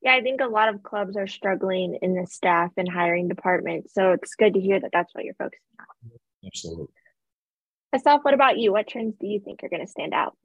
Yeah, 0.00 0.14
I 0.14 0.20
think 0.22 0.40
a 0.40 0.46
lot 0.46 0.68
of 0.68 0.82
clubs 0.82 1.16
are 1.16 1.26
struggling 1.26 1.98
in 2.02 2.14
the 2.14 2.26
staff 2.26 2.70
and 2.76 2.88
hiring 2.88 3.28
department. 3.28 3.90
So 3.90 4.12
it's 4.12 4.36
good 4.36 4.54
to 4.54 4.60
hear 4.60 4.78
that 4.80 4.90
that's 4.92 5.12
what 5.14 5.24
you're 5.24 5.34
focusing 5.34 5.60
on. 5.80 6.10
Absolutely. 6.46 6.86
Asaf, 7.92 8.20
what 8.22 8.34
about 8.34 8.58
you? 8.58 8.72
What 8.72 8.86
trends 8.86 9.16
do 9.18 9.26
you 9.26 9.40
think 9.40 9.64
are 9.64 9.68
going 9.68 9.84
to 9.84 9.90
stand 9.90 10.14
out? 10.14 10.36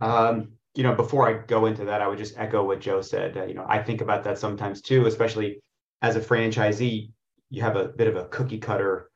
Um, 0.00 0.52
you 0.74 0.82
know, 0.82 0.94
before 0.94 1.28
I 1.28 1.44
go 1.46 1.66
into 1.66 1.86
that, 1.86 2.02
I 2.02 2.08
would 2.08 2.18
just 2.18 2.38
echo 2.38 2.64
what 2.64 2.80
Joe 2.80 3.00
said. 3.00 3.36
Uh, 3.36 3.44
you 3.44 3.54
know, 3.54 3.64
I 3.68 3.82
think 3.82 4.00
about 4.00 4.24
that 4.24 4.38
sometimes 4.38 4.80
too, 4.80 5.06
especially 5.06 5.60
as 6.02 6.16
a 6.16 6.20
franchisee. 6.20 7.10
You 7.50 7.62
have 7.62 7.76
a 7.76 7.88
bit 7.88 8.08
of 8.08 8.16
a 8.16 8.26
cookie 8.26 8.58
cutter 8.58 9.10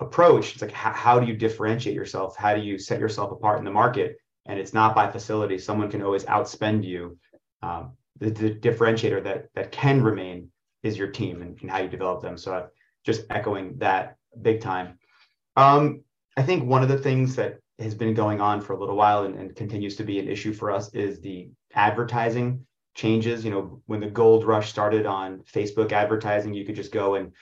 approach. 0.00 0.52
It's 0.52 0.62
like, 0.62 0.72
how, 0.72 0.92
how 0.92 1.20
do 1.20 1.26
you 1.26 1.36
differentiate 1.36 1.94
yourself? 1.94 2.36
How 2.36 2.54
do 2.54 2.60
you 2.60 2.78
set 2.78 3.00
yourself 3.00 3.30
apart 3.30 3.58
in 3.58 3.64
the 3.64 3.70
market? 3.70 4.16
And 4.46 4.58
it's 4.58 4.74
not 4.74 4.94
by 4.94 5.10
facility. 5.10 5.58
Someone 5.58 5.90
can 5.90 6.02
always 6.02 6.24
outspend 6.24 6.84
you. 6.84 7.18
Um, 7.62 7.92
the, 8.18 8.30
the, 8.30 8.50
differentiator 8.50 9.22
that 9.24 9.48
that 9.54 9.72
can 9.72 10.02
remain 10.02 10.50
is 10.82 10.96
your 10.96 11.08
team 11.08 11.42
and, 11.42 11.60
and 11.60 11.70
how 11.70 11.78
you 11.78 11.88
develop 11.88 12.22
them. 12.22 12.36
So 12.36 12.54
I'm 12.54 12.64
just 13.04 13.24
echoing 13.30 13.78
that 13.78 14.16
big 14.40 14.60
time. 14.60 14.98
Um, 15.56 16.02
I 16.36 16.42
think 16.42 16.64
one 16.64 16.82
of 16.82 16.88
the 16.88 16.98
things 16.98 17.36
that 17.36 17.58
has 17.78 17.94
been 17.94 18.14
going 18.14 18.40
on 18.40 18.60
for 18.60 18.72
a 18.72 18.78
little 18.78 18.96
while 18.96 19.24
and, 19.24 19.34
and 19.36 19.54
continues 19.54 19.96
to 19.96 20.04
be 20.04 20.18
an 20.18 20.28
issue 20.28 20.52
for 20.52 20.70
us 20.70 20.92
is 20.94 21.20
the 21.20 21.48
advertising 21.74 22.66
changes. 22.94 23.44
You 23.44 23.50
know, 23.50 23.82
when 23.86 24.00
the 24.00 24.10
gold 24.10 24.44
rush 24.44 24.70
started 24.70 25.06
on 25.06 25.40
Facebook 25.40 25.92
advertising, 25.92 26.54
you 26.54 26.64
could 26.64 26.76
just 26.76 26.92
go 26.92 27.14
and 27.14 27.32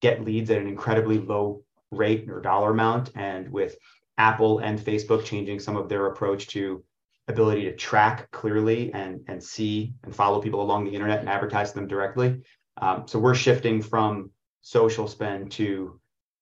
get 0.00 0.24
leads 0.24 0.50
at 0.50 0.58
an 0.58 0.66
incredibly 0.66 1.18
low 1.18 1.62
rate 1.90 2.28
or 2.28 2.40
dollar 2.40 2.70
amount. 2.70 3.10
And 3.14 3.48
with 3.50 3.76
Apple 4.18 4.58
and 4.58 4.78
Facebook 4.78 5.24
changing 5.24 5.60
some 5.60 5.76
of 5.76 5.88
their 5.88 6.06
approach 6.06 6.48
to 6.48 6.84
ability 7.28 7.62
to 7.64 7.76
track 7.76 8.30
clearly 8.30 8.92
and, 8.92 9.20
and 9.28 9.42
see 9.42 9.94
and 10.04 10.14
follow 10.14 10.40
people 10.40 10.62
along 10.62 10.84
the 10.84 10.94
internet 10.94 11.20
and 11.20 11.28
advertise 11.28 11.72
them 11.72 11.86
directly. 11.86 12.40
Um, 12.78 13.04
so 13.06 13.18
we're 13.18 13.34
shifting 13.34 13.80
from 13.82 14.30
social 14.60 15.06
spend 15.06 15.52
to 15.52 16.00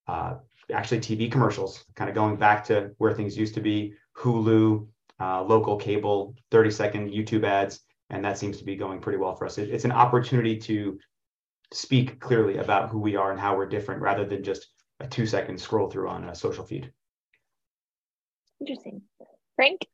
uh, 0.09 0.35
actually 0.73 1.01
TV 1.01 1.31
commercials, 1.31 1.85
kind 1.97 2.09
of 2.09 2.15
going 2.15 2.37
back 2.37 2.65
to 2.65 2.93
where 2.99 3.13
things 3.13 3.37
used 3.37 3.55
to 3.55 3.61
be 3.61 3.95
Hulu, 4.17 4.87
uh, 5.21 5.43
local 5.43 5.77
cable, 5.77 6.35
30 6.51 6.71
second 6.71 7.11
YouTube 7.11 7.45
ads. 7.45 7.81
And 8.09 8.25
that 8.25 8.39
seems 8.39 8.59
to 8.59 8.65
be 8.65 8.77
going 8.77 9.01
pretty 9.01 9.19
well 9.19 9.37
for 9.37 9.47
us. 9.47 9.59
It, 9.59 9.71
it's 9.71 9.85
an 9.85 9.93
opportunity 9.93 10.57
to 10.59 10.99
speak 11.73 12.21
clearly 12.21 12.57
about 12.57 12.91
who 12.91 12.99
we 12.99 13.17
are 13.17 13.31
and 13.31 13.39
how 13.41 13.57
we're 13.57 13.69
different 13.69 14.03
rather 14.03 14.25
than 14.25 14.43
just 14.43 14.67
a 14.99 15.07
two 15.07 15.27
second 15.27 15.61
scroll 15.61 15.89
through 15.89 16.09
on 16.09 16.25
a 16.25 16.35
social 16.35 16.65
feed. 16.65 16.93
Interesting. 18.61 19.03
Frank? 19.57 19.87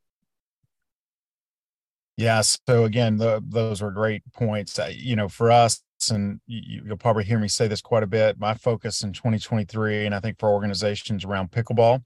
Yeah. 2.17 2.41
So 2.41 2.85
again, 2.85 3.19
the, 3.19 3.43
those 3.47 3.83
were 3.83 3.91
great 3.91 4.23
points. 4.33 4.79
Uh, 4.79 4.91
you 4.93 5.17
know, 5.17 5.29
for 5.29 5.51
us, 5.51 5.83
and 6.11 6.41
you, 6.47 6.83
will 6.85 6.97
probably 6.97 7.25
hear 7.25 7.39
me 7.39 7.49
say 7.49 7.69
this 7.69 7.81
quite 7.81 8.03
a 8.03 8.07
bit. 8.07 8.39
My 8.39 8.55
focus 8.55 9.03
in 9.03 9.13
2023, 9.13 10.07
and 10.07 10.15
I 10.15 10.21
think 10.21 10.39
for 10.39 10.51
organizations 10.51 11.25
around 11.25 11.51
pickleball, 11.51 12.03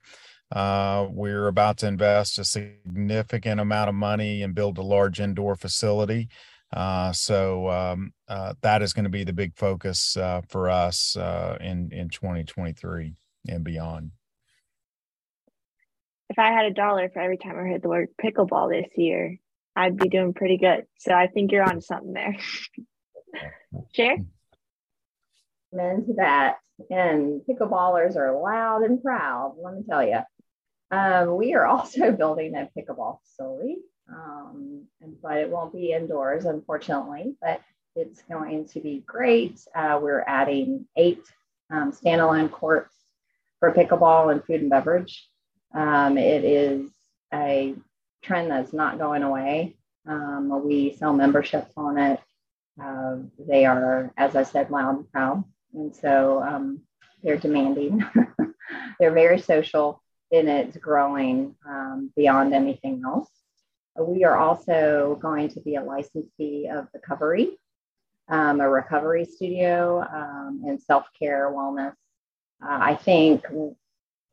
uh, 0.51 1.07
we're 1.09 1.47
about 1.47 1.77
to 1.77 1.87
invest 1.87 2.39
a 2.39 2.45
significant 2.45 3.59
amount 3.59 3.89
of 3.89 3.95
money 3.95 4.43
and 4.43 4.55
build 4.55 4.77
a 4.77 4.81
large 4.81 5.19
indoor 5.19 5.55
facility. 5.55 6.29
Uh, 6.73 7.11
so 7.11 7.69
um, 7.69 8.13
uh, 8.27 8.53
that 8.61 8.81
is 8.81 8.93
going 8.93 9.03
to 9.03 9.09
be 9.09 9.23
the 9.23 9.33
big 9.33 9.55
focus 9.55 10.15
uh, 10.15 10.41
for 10.47 10.69
us 10.69 11.17
uh, 11.17 11.57
in 11.59 11.91
in 11.91 12.09
2023 12.09 13.13
and 13.49 13.63
beyond. 13.63 14.11
If 16.29 16.39
I 16.39 16.51
had 16.53 16.65
a 16.65 16.73
dollar 16.73 17.09
for 17.09 17.19
every 17.19 17.37
time 17.37 17.57
I 17.57 17.63
heard 17.63 17.81
the 17.81 17.89
word 17.89 18.07
pickleball 18.23 18.69
this 18.69 18.89
year, 18.95 19.37
I'd 19.75 19.97
be 19.97 20.09
doing 20.09 20.33
pretty 20.33 20.57
good. 20.57 20.85
So 20.99 21.13
I 21.13 21.27
think 21.27 21.51
you're 21.51 21.63
on 21.63 21.81
something 21.81 22.13
there. 22.13 22.37
Cher? 23.93 24.17
Into 25.71 26.13
that. 26.17 26.57
And 26.89 27.41
pickleballers 27.47 28.15
are 28.15 28.39
loud 28.39 28.83
and 28.83 29.01
proud, 29.01 29.55
let 29.61 29.75
me 29.75 29.83
tell 29.87 30.05
you. 30.05 30.19
Um, 30.89 31.37
we 31.37 31.53
are 31.53 31.65
also 31.67 32.11
building 32.11 32.55
a 32.55 32.69
pickleball 32.77 33.19
facility, 33.23 33.77
um, 34.09 34.83
but 35.21 35.37
it 35.37 35.49
won't 35.49 35.73
be 35.73 35.93
indoors, 35.93 36.45
unfortunately, 36.45 37.35
but 37.41 37.61
it's 37.95 38.21
going 38.23 38.67
to 38.69 38.79
be 38.79 39.03
great. 39.05 39.59
Uh, 39.75 39.99
we're 40.01 40.23
adding 40.27 40.87
eight 40.97 41.21
um, 41.69 41.91
standalone 41.91 42.51
courts 42.51 42.93
for 43.59 43.73
pickleball 43.73 44.31
and 44.31 44.43
food 44.43 44.61
and 44.61 44.69
beverage. 44.69 45.27
Um, 45.73 46.17
it 46.17 46.43
is 46.43 46.89
a 47.33 47.75
trend 48.21 48.51
that's 48.51 48.73
not 48.73 48.99
going 48.99 49.23
away. 49.23 49.75
Um, 50.07 50.65
we 50.65 50.93
sell 50.93 51.13
memberships 51.13 51.73
on 51.77 51.97
it. 51.97 52.19
Uh, 52.81 53.17
they 53.37 53.65
are, 53.65 54.11
as 54.17 54.35
I 54.35 54.43
said, 54.43 54.71
loud 54.71 54.97
and 54.97 55.11
proud. 55.11 55.43
And 55.73 55.95
so 55.95 56.41
um, 56.41 56.81
they're 57.23 57.37
demanding. 57.37 58.03
they're 58.99 59.13
very 59.13 59.39
social 59.39 60.01
and 60.31 60.47
it's 60.47 60.77
growing 60.77 61.55
um, 61.67 62.11
beyond 62.15 62.53
anything 62.53 63.01
else. 63.05 63.29
We 63.99 64.23
are 64.23 64.37
also 64.37 65.19
going 65.21 65.49
to 65.49 65.59
be 65.59 65.75
a 65.75 65.83
licensee 65.83 66.69
of 66.69 66.87
Recovery, 66.93 67.57
um, 68.29 68.61
a 68.61 68.69
recovery 68.69 69.25
studio 69.25 69.99
um, 70.01 70.63
and 70.65 70.81
self 70.81 71.05
care 71.19 71.51
wellness. 71.51 71.93
Uh, 72.63 72.77
I 72.79 72.95
think, 72.95 73.43
you 73.51 73.75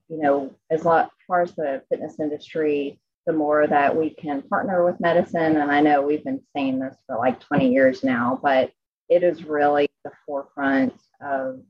know, 0.08 0.54
as 0.70 0.82
far 0.82 1.42
as 1.42 1.52
the 1.54 1.82
fitness 1.88 2.20
industry, 2.20 3.00
the 3.28 3.34
more 3.34 3.66
that 3.66 3.94
we 3.94 4.08
can 4.08 4.40
partner 4.40 4.86
with 4.86 4.98
medicine. 5.00 5.58
And 5.58 5.70
I 5.70 5.82
know 5.82 6.00
we've 6.00 6.24
been 6.24 6.40
saying 6.56 6.78
this 6.78 6.96
for 7.06 7.18
like 7.18 7.38
20 7.40 7.70
years 7.70 8.02
now, 8.02 8.40
but 8.42 8.72
it 9.10 9.22
is 9.22 9.44
really 9.44 9.90
the 10.02 10.12
forefront 10.24 10.94
of 11.20 11.60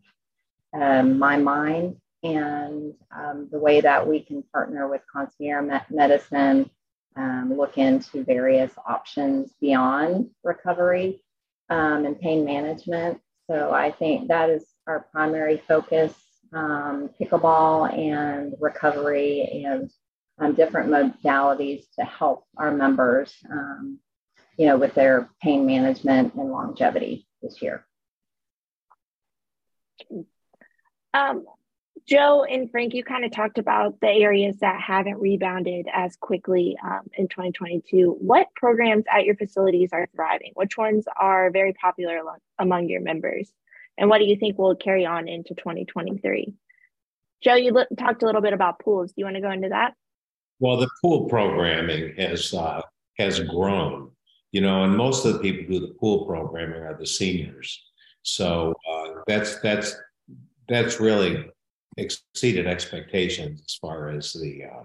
um, 0.73 1.19
my 1.19 1.37
mind 1.37 1.97
and 2.23 2.95
um, 3.11 3.49
the 3.51 3.59
way 3.59 3.81
that 3.81 4.07
we 4.07 4.21
can 4.21 4.45
partner 4.53 4.89
with 4.89 5.03
concierge 5.13 5.83
medicine, 5.91 6.71
um, 7.17 7.53
look 7.57 7.77
into 7.77 8.23
various 8.23 8.71
options 8.87 9.53
beyond 9.61 10.31
recovery 10.45 11.25
um, 11.71 12.07
and 12.07 12.21
pain 12.21 12.45
management. 12.45 13.21
So 13.51 13.73
I 13.73 13.91
think 13.91 14.29
that 14.29 14.49
is 14.49 14.65
our 14.87 15.09
primary 15.11 15.61
focus 15.67 16.15
um, 16.53 17.11
pickleball 17.21 17.93
and 17.93 18.55
recovery 18.61 19.65
and 19.67 19.91
um, 20.39 20.55
different 20.55 20.91
modalities 20.91 21.85
to 21.99 22.05
help 22.05 22.45
our 22.57 22.73
members, 22.73 23.35
um, 23.51 23.99
you 24.57 24.67
know, 24.67 24.77
with 24.77 24.95
their 24.95 25.29
pain 25.43 25.67
management 25.67 26.35
and 26.35 26.51
longevity 26.51 27.27
this 27.43 27.61
year. 27.63 27.85
Um, 31.15 31.45
Joe 32.07 32.45
and 32.45 32.71
Frank, 32.71 32.95
you 32.95 33.05
kind 33.05 33.25
of 33.25 33.33
talked 33.33 33.59
about 33.59 34.01
the 34.01 34.09
areas 34.09 34.57
that 34.61 34.81
haven't 34.81 35.21
rebounded 35.21 35.87
as 35.93 36.17
quickly 36.17 36.79
um, 36.83 37.03
in 37.13 37.29
2022. 37.29 38.17
What 38.19 38.47
programs 38.57 39.05
at 39.13 39.25
your 39.25 39.37
facilities 39.37 39.91
are 39.93 40.09
thriving? 40.15 40.53
Which 40.55 40.79
ones 40.79 41.05
are 41.21 41.51
very 41.51 41.75
popular 41.75 42.21
among 42.59 42.89
your 42.89 43.03
members? 43.03 43.53
And 43.99 44.09
what 44.09 44.19
do 44.19 44.25
you 44.25 44.37
think 44.37 44.59
will 44.59 44.77
carry 44.77 45.05
on 45.05 45.29
into 45.29 45.55
2023? 45.55 46.55
Joe, 47.43 47.55
you 47.57 47.73
talked 47.99 48.23
a 48.23 48.27
little 48.27 48.41
bit 48.41 48.53
about 48.53 48.79
pools. 48.79 49.11
Do 49.11 49.15
you 49.19 49.25
want 49.25 49.37
to 49.37 49.43
go 49.43 49.51
into 49.51 49.69
that? 49.69 49.95
Well, 50.61 50.77
the 50.77 50.91
pool 51.01 51.29
programming 51.29 52.15
has 52.17 52.53
uh, 52.53 52.83
has 53.19 53.41
grown, 53.41 54.11
you 54.53 54.61
know, 54.61 54.85
and 54.85 54.97
most 54.97 55.25
of 55.25 55.35
the 55.35 55.39
people 55.39 55.65
who 55.67 55.81
do 55.81 55.87
the 55.87 55.95
pool 55.95 56.27
programming 56.27 56.83
are 56.83 56.97
the 56.99 57.07
seniors. 57.07 57.83
So 58.23 58.75
uh, 58.91 59.21
that's 59.27 59.61
that's 59.61 59.95
that's 60.69 61.01
really 61.01 61.47
exceeded 61.97 62.67
expectations 62.67 63.63
as 63.65 63.75
far 63.81 64.09
as 64.09 64.33
the 64.33 64.65
uh, 64.65 64.85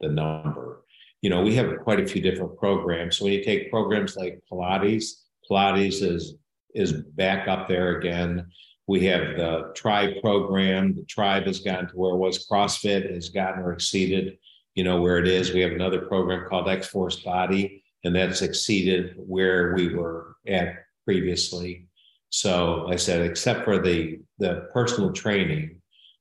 the 0.00 0.08
number. 0.08 0.84
You 1.20 1.30
know, 1.30 1.42
we 1.42 1.54
have 1.54 1.78
quite 1.80 2.00
a 2.00 2.06
few 2.06 2.20
different 2.20 2.56
programs. 2.58 3.16
So 3.16 3.24
when 3.24 3.34
you 3.34 3.44
take 3.44 3.70
programs 3.70 4.16
like 4.16 4.42
Pilates, 4.50 5.04
Pilates 5.48 6.02
is 6.02 6.34
is 6.74 6.92
back 6.92 7.46
up 7.46 7.68
there 7.68 7.98
again. 7.98 8.46
We 8.88 9.06
have 9.06 9.36
the 9.36 9.72
Tribe 9.76 10.14
program. 10.20 10.96
The 10.96 11.04
Tribe 11.04 11.46
has 11.46 11.60
gotten 11.60 11.88
to 11.88 11.94
where 11.94 12.14
it 12.14 12.18
was. 12.18 12.48
CrossFit 12.48 13.12
has 13.14 13.28
gotten 13.28 13.62
or 13.62 13.72
exceeded 13.72 14.38
you 14.74 14.84
know, 14.84 15.00
where 15.00 15.18
it 15.18 15.28
is. 15.28 15.52
We 15.52 15.60
have 15.60 15.72
another 15.72 16.02
program 16.02 16.48
called 16.48 16.68
X 16.68 16.86
Force 16.86 17.16
Body, 17.20 17.84
and 18.04 18.14
that's 18.14 18.42
exceeded 18.42 19.14
where 19.16 19.74
we 19.74 19.94
were 19.94 20.36
at 20.46 20.84
previously. 21.04 21.86
So 22.30 22.86
I 22.88 22.96
said, 22.96 23.22
except 23.22 23.64
for 23.64 23.78
the 23.78 24.20
the 24.38 24.68
personal 24.72 25.12
training, 25.12 25.80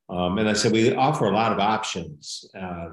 um, 0.09 0.37
and 0.37 0.49
I 0.49 0.53
said 0.53 0.71
we 0.71 0.93
offer 0.93 1.25
a 1.25 1.33
lot 1.33 1.53
of 1.53 1.59
options. 1.59 2.45
Uh, 2.57 2.89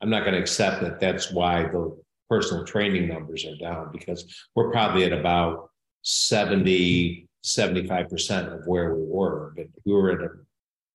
I'm 0.00 0.10
not 0.10 0.20
going 0.20 0.34
to 0.34 0.40
accept 0.40 0.82
that. 0.82 1.00
That's 1.00 1.32
why 1.32 1.64
the 1.64 1.96
personal 2.28 2.64
training 2.64 3.08
numbers 3.08 3.44
are 3.44 3.56
down 3.56 3.90
because 3.92 4.46
we're 4.54 4.70
probably 4.70 5.04
at 5.04 5.12
about 5.12 5.70
70, 6.02 7.28
75% 7.44 8.60
of 8.60 8.66
where 8.66 8.94
we 8.94 9.04
were, 9.06 9.52
but 9.56 9.66
we 9.84 9.92
were 9.92 10.10
at 10.10 10.30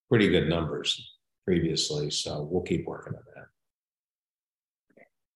pretty 0.09 0.29
good 0.29 0.47
numbers 0.47 1.17
previously. 1.45 2.09
So 2.09 2.47
we'll 2.49 2.63
keep 2.63 2.85
working 2.85 3.13
on 3.15 3.23
that. 3.25 3.30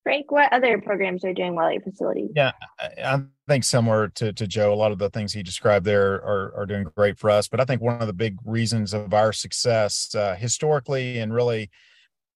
Frank, 0.06 0.30
what 0.30 0.52
other 0.52 0.80
programs 0.80 1.24
are 1.24 1.32
doing 1.32 1.56
well 1.56 1.66
at 1.66 1.72
your 1.72 1.82
facility? 1.82 2.28
Yeah, 2.36 2.52
I, 2.78 3.22
think 3.48 3.64
similar 3.64 4.06
to, 4.10 4.32
to 4.34 4.46
Joe, 4.46 4.72
a 4.72 4.76
lot 4.76 4.92
of 4.92 5.00
the 5.00 5.10
things 5.10 5.32
he 5.32 5.42
described 5.42 5.84
there 5.84 6.14
are, 6.14 6.54
are 6.56 6.64
doing 6.64 6.84
great 6.94 7.18
for 7.18 7.28
us. 7.28 7.48
But 7.48 7.58
I 7.58 7.64
think 7.64 7.82
one 7.82 8.00
of 8.00 8.06
the 8.06 8.12
big 8.12 8.36
reasons 8.44 8.94
of 8.94 9.12
our 9.12 9.32
success 9.32 10.14
uh, 10.14 10.36
historically 10.36 11.18
and 11.18 11.34
really 11.34 11.70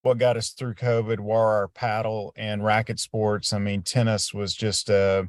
what 0.02 0.18
got 0.18 0.36
us 0.36 0.50
through 0.50 0.74
COVID 0.74 1.20
were 1.20 1.36
our 1.36 1.68
paddle 1.68 2.32
and 2.34 2.64
racket 2.64 2.98
sports. 2.98 3.52
I 3.52 3.60
mean, 3.60 3.82
tennis 3.82 4.34
was 4.34 4.52
just 4.52 4.90
uh, 4.90 5.22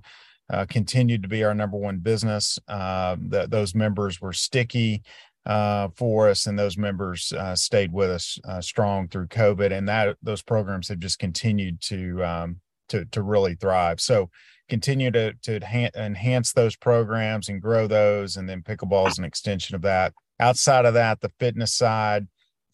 uh, 0.49 0.65
continued 0.67 1.21
to 1.21 1.29
be 1.29 1.43
our 1.43 1.53
number 1.53 1.77
one 1.77 1.99
business. 1.99 2.57
Uh, 2.67 3.17
those 3.19 3.75
members 3.75 4.19
were 4.19 4.33
sticky 4.33 5.03
uh, 5.45 5.89
for 5.95 6.29
us, 6.29 6.45
and 6.45 6.57
those 6.57 6.77
members 6.77 7.33
uh, 7.33 7.55
stayed 7.55 7.91
with 7.91 8.09
us 8.09 8.39
uh, 8.45 8.61
strong 8.61 9.07
through 9.07 9.27
COVID, 9.27 9.71
and 9.71 9.87
that 9.89 10.17
those 10.21 10.41
programs 10.41 10.87
have 10.89 10.99
just 10.99 11.19
continued 11.19 11.81
to 11.81 12.23
um, 12.23 12.57
to 12.89 13.05
to 13.05 13.21
really 13.21 13.55
thrive. 13.55 13.99
So 13.99 14.29
continue 14.69 15.09
to 15.11 15.33
to 15.43 15.59
enhance 15.95 16.53
those 16.53 16.75
programs 16.75 17.49
and 17.49 17.61
grow 17.61 17.87
those, 17.87 18.37
and 18.37 18.47
then 18.47 18.61
pickleball 18.61 19.07
is 19.07 19.17
an 19.17 19.25
extension 19.25 19.75
of 19.75 19.81
that. 19.81 20.13
Outside 20.39 20.85
of 20.85 20.93
that, 20.93 21.21
the 21.21 21.31
fitness 21.39 21.73
side, 21.73 22.27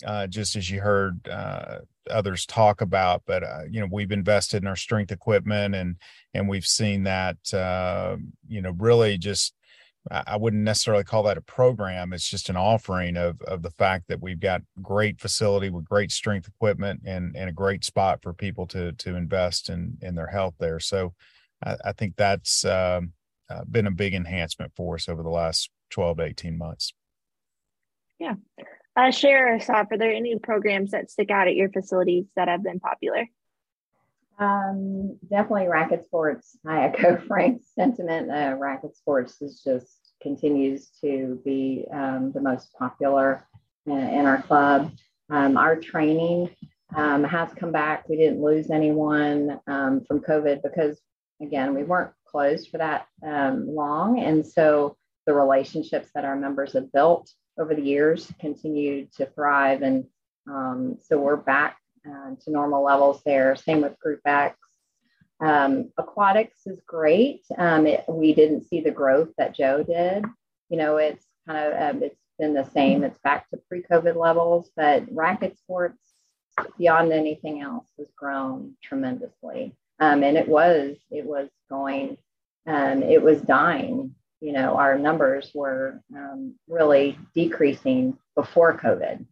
uh, 0.06 0.28
just 0.28 0.56
as 0.56 0.70
you 0.70 0.82
heard 0.82 1.28
uh, 1.30 1.80
others 2.10 2.46
talk 2.46 2.82
about, 2.82 3.24
but 3.26 3.44
uh, 3.44 3.62
you 3.70 3.80
know 3.80 3.88
we've 3.90 4.12
invested 4.12 4.62
in 4.62 4.68
our 4.68 4.76
strength 4.76 5.14
equipment, 5.14 5.74
and 5.74 5.96
and 6.34 6.50
we've 6.50 6.68
seen 6.68 7.04
that 7.04 7.38
you 8.50 8.62
know 8.62 8.72
really 8.78 9.18
just 9.18 9.54
I 10.12 10.38
wouldn't 10.38 10.64
necessarily 10.64 11.04
call 11.04 11.24
that 11.24 11.38
a 11.38 11.42
program. 11.42 12.14
It's 12.14 12.30
just 12.30 12.50
an 12.50 12.58
offering 12.58 13.18
of 13.18 13.42
of 13.42 13.62
the 13.62 13.72
fact 13.72 14.08
that 14.08 14.22
we've 14.22 14.40
got 14.40 14.62
great 14.82 15.20
facility 15.20 15.70
with 15.70 15.86
great 15.86 16.12
strength 16.12 16.48
equipment 16.48 17.02
and 17.06 17.36
and 17.36 17.50
a 17.50 17.54
great 17.54 17.84
spot 17.84 18.22
for 18.22 18.34
people 18.34 18.68
to 18.68 18.92
to 18.94 19.16
invest 19.16 19.70
in 19.70 19.98
in 20.02 20.16
their 20.16 20.28
health 20.28 20.56
there. 20.60 20.80
So 20.80 21.14
I, 21.64 21.76
I 21.86 21.92
think 21.94 22.16
that's 22.16 22.66
um, 22.66 23.14
uh, 23.50 23.64
been 23.70 23.88
a 23.88 23.92
big 23.92 24.14
enhancement 24.14 24.74
for 24.76 24.96
us 24.96 25.10
over 25.10 25.24
the 25.24 25.30
last 25.30 25.70
12 25.92 26.18
to 26.18 26.24
18 26.24 26.58
months. 26.58 26.94
Yeah. 28.20 28.36
Uh, 28.96 29.12
Cher, 29.12 29.56
Asaf. 29.56 29.88
Are 29.92 29.98
there 29.98 30.12
any 30.12 30.38
programs 30.40 30.92
that 30.92 31.12
stick 31.12 31.30
out 31.30 31.48
at 31.48 31.56
your 31.56 31.70
facilities 31.70 32.26
that 32.36 32.48
have 32.48 32.64
been 32.64 32.80
popular? 32.80 33.28
Um, 34.40 35.18
definitely 35.30 35.68
racket 35.68 36.06
sports. 36.06 36.58
I 36.66 36.86
echo 36.86 37.18
Frank's 37.28 37.68
sentiment. 37.74 38.32
Uh, 38.32 38.56
racket 38.58 38.96
sports 38.96 39.42
is 39.42 39.62
just 39.64 39.97
continues 40.22 40.90
to 41.02 41.40
be 41.44 41.86
um, 41.92 42.32
the 42.32 42.42
most 42.42 42.74
popular 42.74 43.48
in, 43.86 43.98
in 43.98 44.26
our 44.26 44.42
club. 44.42 44.92
Um, 45.30 45.58
our 45.58 45.76
training 45.76 46.50
um, 46.96 47.24
has 47.24 47.54
come 47.54 47.72
back. 47.72 48.08
We 48.08 48.18
didn't 48.18 48.42
lose 48.42 48.70
anyone 48.70 49.60
um, 49.68 50.04
from 50.08 50.22
COVID 50.22 50.62
because, 50.64 51.00
again, 51.42 51.76
we 51.76 51.84
weren't 51.84 52.12
closed 52.26 52.70
for 52.70 52.78
that 52.78 53.08
um, 53.26 53.68
long. 53.68 54.20
And 54.20 54.46
so 54.46 54.96
the 55.26 55.34
relationships 55.34 56.10
that 56.16 56.26
our 56.26 56.36
members 56.36 56.74
have 56.74 56.92
built 56.92 57.30
over 57.60 57.76
the 57.76 57.82
years 57.82 58.32
continue 58.40 59.08
to 59.18 59.26
thrive. 59.26 59.82
And 59.82 60.06
um, 60.50 60.98
so 61.02 61.20
we're 61.20 61.36
back 61.36 61.78
uh, 62.08 62.36
to 62.42 62.52
normal 62.52 62.84
levels 62.84 63.22
there. 63.26 63.56
Same 63.56 63.82
with 63.82 64.00
Group 64.00 64.22
X. 64.26 64.58
Um, 65.40 65.92
aquatics 65.98 66.66
is 66.66 66.80
great. 66.88 67.46
Um, 67.58 67.86
it, 67.86 68.04
we 68.08 68.34
didn't 68.34 68.64
see 68.64 68.82
the 68.82 68.92
growth 68.92 69.30
that 69.38 69.56
Joe 69.56 69.84
did. 69.84 70.26
You 70.70 70.78
know, 70.78 70.98
it's 70.98 71.26
kind 71.48 71.58
of 71.74 71.96
um, 71.96 72.04
it's 72.04 72.20
been 72.40 72.54
the 72.54 72.70
same. 72.72 73.04
It's 73.04 73.20
back 73.20 73.50
to 73.50 73.60
pre-COVID 73.70 74.16
levels, 74.16 74.72
but 74.76 75.04
racket 75.12 75.58
sports, 75.58 76.00
beyond 76.78 77.14
anything 77.14 77.62
else, 77.62 77.88
has 77.98 78.08
grown 78.16 78.74
tremendously. 78.84 79.76
Um, 80.00 80.24
and 80.24 80.38
it 80.38 80.48
was 80.48 80.98
it 81.12 81.26
was 81.26 81.50
going, 81.70 82.18
um, 82.66 83.04
it 83.04 83.22
was 83.22 83.42
dying. 83.42 84.16
You 84.42 84.54
know, 84.54 84.76
our 84.76 84.98
numbers 85.00 85.52
were 85.54 86.02
um, 86.16 86.56
really 86.68 87.18
decreasing 87.34 88.18
before 88.36 88.78
COVID, 88.78 89.26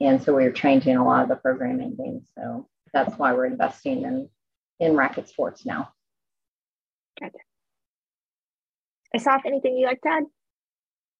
and 0.00 0.22
so 0.22 0.34
we 0.34 0.44
were 0.44 0.50
changing 0.50 0.96
a 0.96 1.04
lot 1.04 1.22
of 1.22 1.28
the 1.28 1.36
programming 1.36 1.96
things. 1.96 2.28
So 2.34 2.68
that's 2.92 3.16
why 3.18 3.32
we're 3.32 3.46
investing 3.46 4.02
in 4.02 4.28
in 4.82 4.96
racket 4.96 5.28
sports 5.28 5.64
now. 5.64 5.92
Gotcha. 7.20 7.38
Asaf, 9.14 9.42
anything 9.46 9.76
you'd 9.76 9.86
like 9.86 10.00
to 10.02 10.08
add? 10.08 10.24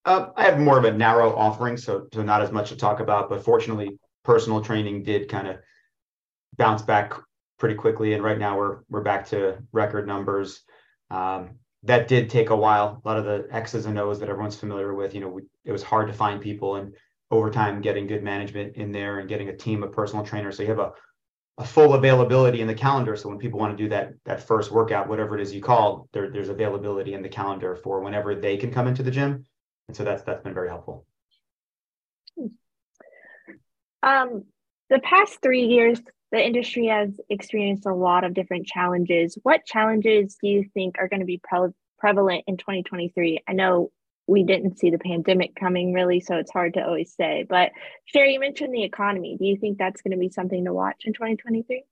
Uh, 0.05 0.27
I 0.37 0.45
have 0.45 0.59
more 0.59 0.79
of 0.79 0.85
a 0.85 0.93
narrow 0.93 1.35
offering, 1.35 1.77
so 1.77 2.07
so 2.13 2.23
not 2.23 2.43
as 2.43 2.51
much 2.51 2.71
to 2.71 2.77
talk 2.77 3.01
about. 3.01 3.31
But 3.31 3.45
fortunately, 3.45 3.99
personal 4.25 4.61
training 4.61 5.05
did 5.05 5.29
kind 5.29 5.47
of 5.47 5.59
bounce 6.57 6.83
back 6.83 7.15
pretty 7.59 7.77
quickly, 7.77 8.15
and 8.15 8.23
right 8.23 8.39
now 8.39 8.59
we're 8.59 8.79
we're 8.89 9.03
back 9.03 9.29
to 9.29 9.59
record 9.73 10.09
numbers. 10.09 10.63
Um, 11.11 11.59
that 11.85 12.09
did 12.09 12.31
take 12.31 12.51
a 12.51 12.57
while. 12.57 13.01
A 13.05 13.09
lot 13.09 13.19
of 13.19 13.25
the 13.25 13.47
X's 13.51 13.87
and 13.87 13.99
O's 13.99 14.19
that 14.21 14.29
everyone's 14.29 14.57
familiar 14.57 14.95
with, 14.95 15.15
you 15.15 15.21
know, 15.21 15.29
we, 15.29 15.43
it 15.65 15.73
was 15.73 15.83
hard 15.83 16.09
to 16.09 16.15
find 16.15 16.41
people, 16.41 16.77
and 16.77 16.95
over 17.31 17.51
time, 17.51 17.81
getting 17.81 18.07
good 18.07 18.25
management 18.25 18.77
in 18.77 18.91
there 18.91 19.19
and 19.19 19.29
getting 19.29 19.51
a 19.51 19.57
team 19.57 19.83
of 19.83 19.93
personal 19.93 20.25
trainers. 20.25 20.57
So 20.57 20.63
you 20.65 20.69
have 20.71 20.79
a 20.79 20.93
a 21.59 21.65
full 21.65 21.95
availability 21.95 22.61
in 22.61 22.67
the 22.67 22.75
calendar. 22.75 23.17
So 23.17 23.29
when 23.29 23.39
people 23.39 23.59
want 23.59 23.77
to 23.77 23.83
do 23.83 23.89
that 23.91 24.15
that 24.25 24.47
first 24.47 24.71
workout, 24.71 25.09
whatever 25.09 25.37
it 25.37 25.43
is 25.43 25.55
you 25.55 25.61
call, 25.61 26.09
there, 26.13 26.31
there's 26.31 26.49
availability 26.49 27.15
in 27.15 27.23
the 27.23 27.29
calendar 27.29 27.77
for 27.77 28.01
whenever 28.01 28.35
they 28.35 28.57
can 28.57 28.73
come 28.73 28.87
into 28.87 29.03
the 29.03 29.11
gym. 29.11 29.45
And 29.89 29.97
so 29.97 30.05
that's 30.05 30.23
that's 30.23 30.43
been 30.43 30.55
very 30.55 30.69
helpful. 30.69 31.07
Um, 34.03 34.45
the 34.89 34.99
past 35.01 35.39
three 35.43 35.67
years, 35.67 36.01
the 36.33 36.45
industry 36.45 36.87
has 36.87 37.21
experienced 37.29 37.87
a 37.87 37.95
lot 37.95 38.25
of 38.25 38.35
different 38.35 38.67
challenges. 38.67 39.39
What 39.43 39.65
challenges 39.67 40.37
do 40.43 40.49
you 40.49 40.65
think 40.75 40.97
are 40.99 41.09
going 41.09 41.21
to 41.21 41.27
be 41.27 41.41
pre- 41.43 41.73
prevalent 41.99 42.45
in 42.47 42.57
2023? 42.57 43.41
I 43.47 43.53
know 43.53 43.93
we 44.33 44.43
didn't 44.45 44.79
see 44.79 44.91
the 44.91 44.99
pandemic 44.99 45.55
coming 45.55 45.93
really, 45.93 46.19
so 46.21 46.37
it's 46.37 46.51
hard 46.51 46.75
to 46.75 46.85
always 46.85 47.15
say. 47.15 47.45
But 47.49 47.73
Sherry, 48.07 48.33
you 48.33 48.41
mentioned 48.41 48.75
the 48.75 48.83
economy. 48.83 49.37
Do 49.39 49.45
you 49.45 49.57
think 49.57 49.77
that's 49.77 50.01
going 50.01 50.13
to 50.13 50.17
be 50.17 50.31
something 50.31 50.65
to 50.65 50.73
watch 50.73 51.03
in 51.05 51.13
2023? 51.13 51.85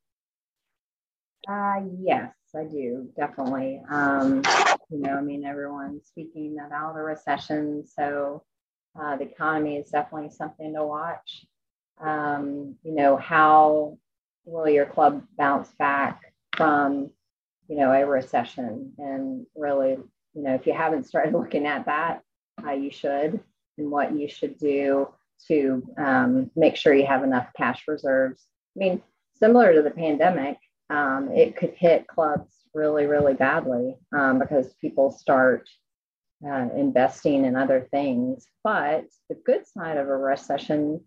Uh, 1.49 1.81
yes, 2.01 2.33
I 2.57 2.65
do 2.65 3.09
definitely. 3.17 3.83
Um, 3.91 4.43
you 4.91 4.99
know, 4.99 5.15
I 5.15 5.21
mean, 5.21 5.45
everyone's 5.45 6.07
speaking 6.07 6.57
about 6.67 6.97
a 6.97 7.03
recession, 7.03 7.85
so 7.87 8.43
uh, 8.99 9.17
the 9.17 9.25
economy 9.25 9.77
is 9.77 9.91
definitely 9.91 10.31
something 10.31 10.75
to 10.75 10.85
watch. 10.85 11.45
Um, 12.01 12.77
you 12.83 12.95
know, 12.95 13.17
how 13.17 13.99
will 14.47 14.69
your 14.69 14.87
club 14.87 15.23
bounce 15.37 15.69
back 15.79 16.33
from, 16.57 17.11
you 17.69 17.77
know, 17.77 17.93
a 17.93 18.07
recession 18.07 18.95
and 18.99 19.47
really 19.55 19.99
you 20.35 20.43
know, 20.43 20.55
if 20.55 20.67
you 20.67 20.73
haven't 20.73 21.07
started 21.07 21.33
looking 21.39 21.67
at 21.67 21.87
that, 21.87 22.23
uh, 22.67 22.73
you 22.73 22.91
should, 22.91 23.41
and 23.79 23.91
what 23.91 24.13
you 24.15 24.29
should 24.29 24.59
do 24.59 25.09
to 25.49 25.83
um, 25.99 26.51
make 26.55 26.77
sure 26.77 26.95
you 26.95 27.07
have 27.07 27.25
enough 27.25 27.49
cash 27.57 27.85
reserves. 27.89 28.45
I 28.77 28.79
mean, 28.79 29.03
similar 29.37 29.73
to 29.75 29.83
the 29.83 29.91
pandemic, 29.91 30.59
um, 30.91 31.31
it 31.33 31.57
could 31.57 31.75
hit 31.75 32.07
clubs 32.07 32.53
really, 32.75 33.07
really 33.07 33.35
badly 33.35 33.97
um, 34.15 34.39
because 34.39 34.73
people 34.81 35.11
start 35.11 35.69
uh, 36.47 36.69
investing 36.77 37.45
in 37.45 37.57
other 37.57 37.87
things. 37.91 38.47
But 38.63 39.07
the 39.29 39.37
good 39.37 39.67
side 39.67 39.97
of 39.97 40.09
a 40.09 40.17
recession 40.17 41.01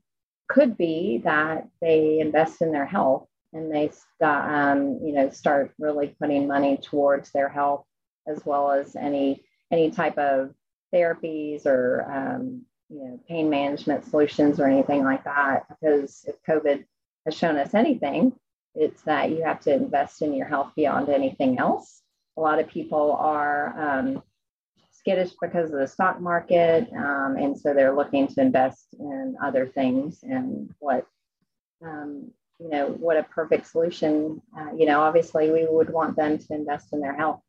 could 0.49 0.77
be 0.77 1.21
that 1.23 1.67
they 1.81 2.19
invest 2.19 2.61
in 2.61 2.71
their 2.71 2.85
health 2.85 3.27
and 3.53 3.71
they 3.71 3.91
um, 4.25 4.99
you 5.03 5.13
know 5.13 5.29
start 5.29 5.73
really 5.79 6.15
putting 6.19 6.47
money 6.47 6.77
towards 6.77 7.31
their 7.31 7.49
health 7.49 7.85
as 8.27 8.43
well 8.45 8.71
as 8.71 8.95
any 8.95 9.43
any 9.71 9.91
type 9.91 10.17
of 10.17 10.53
therapies 10.93 11.65
or 11.65 12.06
um, 12.10 12.62
you 12.89 13.03
know 13.03 13.19
pain 13.27 13.49
management 13.49 14.06
solutions 14.06 14.60
or 14.60 14.67
anything 14.67 15.03
like 15.03 15.23
that. 15.23 15.65
Because 15.69 16.25
if 16.27 16.36
COVID 16.47 16.84
has 17.25 17.36
shown 17.36 17.58
us 17.58 17.73
anything, 17.73 18.34
it's 18.75 19.01
that 19.03 19.32
you 19.32 19.43
have 19.43 19.60
to 19.62 19.73
invest 19.73 20.21
in 20.21 20.34
your 20.34 20.47
health 20.47 20.71
beyond 20.75 21.10
anything 21.10 21.60
else. 21.60 22.01
A 22.38 22.41
lot 22.41 22.60
of 22.60 22.67
people 22.67 23.13
are 23.13 23.99
um, 23.99 24.23
skittish 24.91 25.32
because 25.41 25.71
of 25.71 25.79
the 25.79 25.88
stock 25.88 26.19
market, 26.19 26.88
um, 26.93 27.38
and 27.38 27.58
so 27.58 27.73
they're 27.73 27.95
looking 27.95 28.27
to 28.27 28.41
invest 28.41 28.88
in 28.99 29.36
other 29.41 29.67
things. 29.67 30.19
And 30.23 30.73
what 30.79 31.06
um, 31.84 32.32
you 32.60 32.69
know, 32.69 32.88
what 32.88 33.17
a 33.17 33.23
perfect 33.23 33.67
solution. 33.67 34.41
Uh, 34.58 34.73
you 34.77 34.86
know, 34.86 35.01
obviously, 35.01 35.51
we 35.51 35.67
would 35.67 35.89
want 35.89 36.15
them 36.15 36.38
to 36.38 36.53
invest 36.53 36.93
in 36.93 37.01
their 37.01 37.15
health 37.15 37.41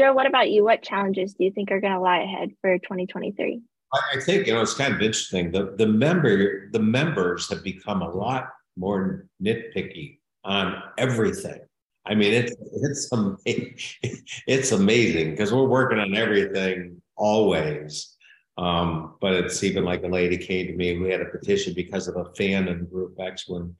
Joe, 0.00 0.14
what 0.14 0.26
about 0.26 0.50
you? 0.50 0.64
What 0.64 0.82
challenges 0.82 1.34
do 1.34 1.44
you 1.44 1.50
think 1.50 1.70
are 1.70 1.78
going 1.78 1.92
to 1.92 2.00
lie 2.00 2.22
ahead 2.22 2.52
for 2.62 2.78
2023? 2.78 3.60
I 3.92 4.20
think 4.20 4.46
you 4.46 4.54
know 4.54 4.62
it's 4.62 4.72
kind 4.72 4.94
of 4.94 5.02
interesting. 5.02 5.52
The 5.52 5.74
the 5.76 5.86
member 5.86 6.70
the 6.70 6.78
members 6.78 7.50
have 7.50 7.62
become 7.62 8.00
a 8.00 8.08
lot 8.08 8.48
more 8.78 9.26
nitpicky 9.44 10.16
on 10.42 10.82
everything. 10.96 11.60
I 12.06 12.14
mean, 12.14 12.32
it's 12.32 12.54
it's 12.72 13.12
amazing. 13.12 13.74
It's 14.46 14.72
amazing 14.72 15.32
because 15.32 15.52
we're 15.52 15.68
working 15.68 15.98
on 15.98 16.14
everything 16.14 17.02
always. 17.16 18.16
Um, 18.56 19.16
but 19.20 19.34
it's 19.34 19.62
even 19.62 19.84
like 19.84 20.02
a 20.02 20.08
lady 20.08 20.38
came 20.38 20.68
to 20.68 20.72
me. 20.72 20.98
We 20.98 21.10
had 21.10 21.20
a 21.20 21.26
petition 21.26 21.74
because 21.74 22.08
of 22.08 22.16
a 22.16 22.32
fan 22.36 22.68
in 22.68 22.86
Group 22.86 23.16
X 23.20 23.46
when 23.48 23.76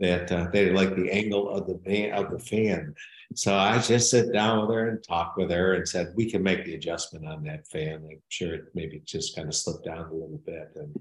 that 0.00 0.30
uh, 0.32 0.48
they 0.52 0.70
like 0.70 0.96
the 0.96 1.10
angle 1.10 1.48
of 1.48 1.66
the 1.66 1.78
fan 1.84 2.12
of 2.12 2.30
the 2.30 2.38
fan. 2.38 2.94
So 3.34 3.54
I 3.54 3.78
just 3.78 4.10
sit 4.10 4.32
down 4.32 4.60
with 4.60 4.74
her 4.74 4.88
and 4.88 5.02
talk 5.02 5.36
with 5.36 5.50
her 5.50 5.74
and 5.74 5.88
said 5.88 6.12
we 6.14 6.30
can 6.30 6.42
make 6.42 6.64
the 6.64 6.74
adjustment 6.74 7.26
on 7.26 7.44
that 7.44 7.66
fan. 7.68 8.06
I'm 8.10 8.20
sure 8.28 8.54
it 8.54 8.64
maybe 8.74 9.02
just 9.04 9.34
kind 9.34 9.48
of 9.48 9.54
slipped 9.54 9.84
down 9.84 10.06
a 10.06 10.12
little 10.12 10.40
bit. 10.44 10.72
And 10.76 11.00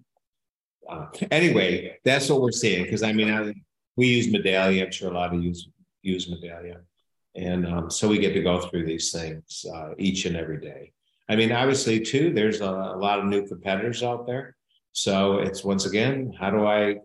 uh, 0.89 1.07
anyway, 1.31 1.97
that's 2.03 2.29
what 2.29 2.41
we're 2.41 2.51
seeing 2.51 2.83
because 2.83 3.03
I 3.03 3.13
mean 3.13 3.31
I, 3.31 3.53
we 3.95 4.07
use 4.07 4.27
Medallia. 4.27 4.85
I'm 4.85 4.91
sure 4.91 5.11
a 5.11 5.13
lot 5.13 5.33
of 5.33 5.41
you 5.41 5.49
use 5.49 5.67
use 6.01 6.29
Medallia, 6.29 6.81
and 7.35 7.65
um, 7.65 7.89
so 7.89 8.07
we 8.09 8.17
get 8.17 8.33
to 8.33 8.41
go 8.41 8.59
through 8.59 8.85
these 8.85 9.11
things 9.11 9.65
uh, 9.73 9.91
each 9.97 10.25
and 10.25 10.35
every 10.35 10.59
day. 10.59 10.91
I 11.29 11.35
mean, 11.35 11.51
obviously, 11.51 12.01
too, 12.01 12.33
there's 12.33 12.59
a, 12.59 12.69
a 12.69 12.97
lot 12.97 13.19
of 13.19 13.25
new 13.25 13.47
competitors 13.47 14.03
out 14.03 14.27
there. 14.27 14.55
So 14.91 15.39
it's 15.39 15.63
once 15.63 15.85
again, 15.85 16.35
how 16.37 16.51
do 16.51 16.65
I 16.67 16.97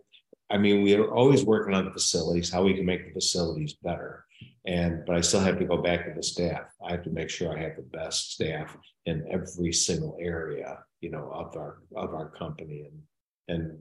I 0.49 0.57
mean, 0.57 0.81
we 0.81 0.95
are 0.95 1.13
always 1.13 1.43
working 1.43 1.73
on 1.73 1.85
the 1.85 1.91
facilities, 1.91 2.51
how 2.51 2.63
we 2.63 2.73
can 2.73 2.85
make 2.85 3.05
the 3.05 3.13
facilities 3.13 3.73
better. 3.73 4.25
And 4.65 5.05
but 5.05 5.15
I 5.15 5.21
still 5.21 5.39
have 5.39 5.59
to 5.59 5.65
go 5.65 5.77
back 5.77 6.05
to 6.05 6.13
the 6.13 6.23
staff. 6.23 6.65
I 6.85 6.91
have 6.91 7.03
to 7.03 7.09
make 7.11 7.29
sure 7.29 7.55
I 7.55 7.61
have 7.61 7.75
the 7.75 7.81
best 7.83 8.33
staff 8.33 8.75
in 9.05 9.25
every 9.29 9.71
single 9.73 10.17
area, 10.19 10.79
you 11.01 11.11
know, 11.11 11.29
of 11.31 11.55
our 11.55 11.81
of 11.95 12.13
our 12.13 12.29
company. 12.29 12.89
And 12.89 13.01
and 13.47 13.79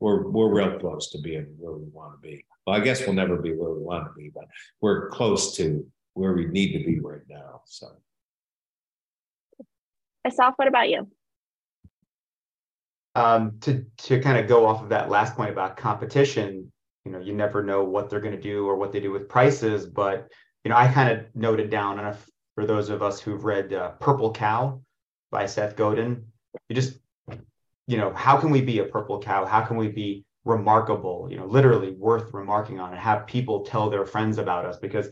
we're 0.00 0.28
we're 0.28 0.52
real 0.52 0.78
close 0.78 1.10
to 1.10 1.18
being 1.18 1.46
where 1.58 1.72
we 1.72 1.86
want 1.92 2.12
to 2.14 2.28
be. 2.28 2.44
Well, 2.66 2.76
I 2.76 2.80
guess 2.80 3.00
we'll 3.00 3.14
never 3.14 3.36
be 3.36 3.54
where 3.54 3.72
we 3.72 3.82
want 3.82 4.06
to 4.06 4.12
be, 4.12 4.30
but 4.34 4.44
we're 4.80 5.10
close 5.10 5.56
to 5.56 5.86
where 6.14 6.34
we 6.34 6.46
need 6.46 6.72
to 6.78 6.84
be 6.84 7.00
right 7.00 7.22
now. 7.28 7.62
So 7.66 7.88
Asaf, 10.24 10.54
what 10.56 10.68
about 10.68 10.88
you? 10.88 11.08
Um, 13.14 13.58
to 13.60 13.84
to 13.98 14.20
kind 14.20 14.38
of 14.38 14.48
go 14.48 14.66
off 14.66 14.82
of 14.82 14.88
that 14.90 15.10
last 15.10 15.36
point 15.36 15.50
about 15.50 15.76
competition, 15.76 16.72
you 17.04 17.12
know, 17.12 17.20
you 17.20 17.34
never 17.34 17.62
know 17.62 17.84
what 17.84 18.08
they're 18.08 18.20
going 18.20 18.36
to 18.36 18.40
do 18.40 18.66
or 18.66 18.76
what 18.76 18.92
they 18.92 19.00
do 19.00 19.10
with 19.10 19.28
prices. 19.28 19.86
But 19.86 20.30
you 20.64 20.70
know, 20.70 20.76
I 20.76 20.88
kind 20.88 21.10
of 21.10 21.26
noted 21.34 21.70
down, 21.70 21.98
and 21.98 22.16
for 22.54 22.66
those 22.66 22.88
of 22.88 23.02
us 23.02 23.20
who've 23.20 23.44
read 23.44 23.72
uh, 23.72 23.90
Purple 23.92 24.32
Cow 24.32 24.80
by 25.30 25.46
Seth 25.46 25.76
Godin, 25.76 26.24
you 26.68 26.74
just, 26.74 26.98
you 27.86 27.96
know, 27.96 28.12
how 28.12 28.36
can 28.36 28.50
we 28.50 28.60
be 28.62 28.78
a 28.78 28.84
purple 28.84 29.20
cow? 29.20 29.44
How 29.44 29.62
can 29.62 29.76
we 29.76 29.88
be 29.88 30.24
remarkable? 30.44 31.28
You 31.30 31.38
know, 31.38 31.46
literally 31.46 31.92
worth 31.92 32.32
remarking 32.32 32.80
on, 32.80 32.90
and 32.90 32.98
have 32.98 33.26
people 33.26 33.64
tell 33.64 33.90
their 33.90 34.06
friends 34.06 34.38
about 34.38 34.64
us 34.64 34.78
because 34.78 35.08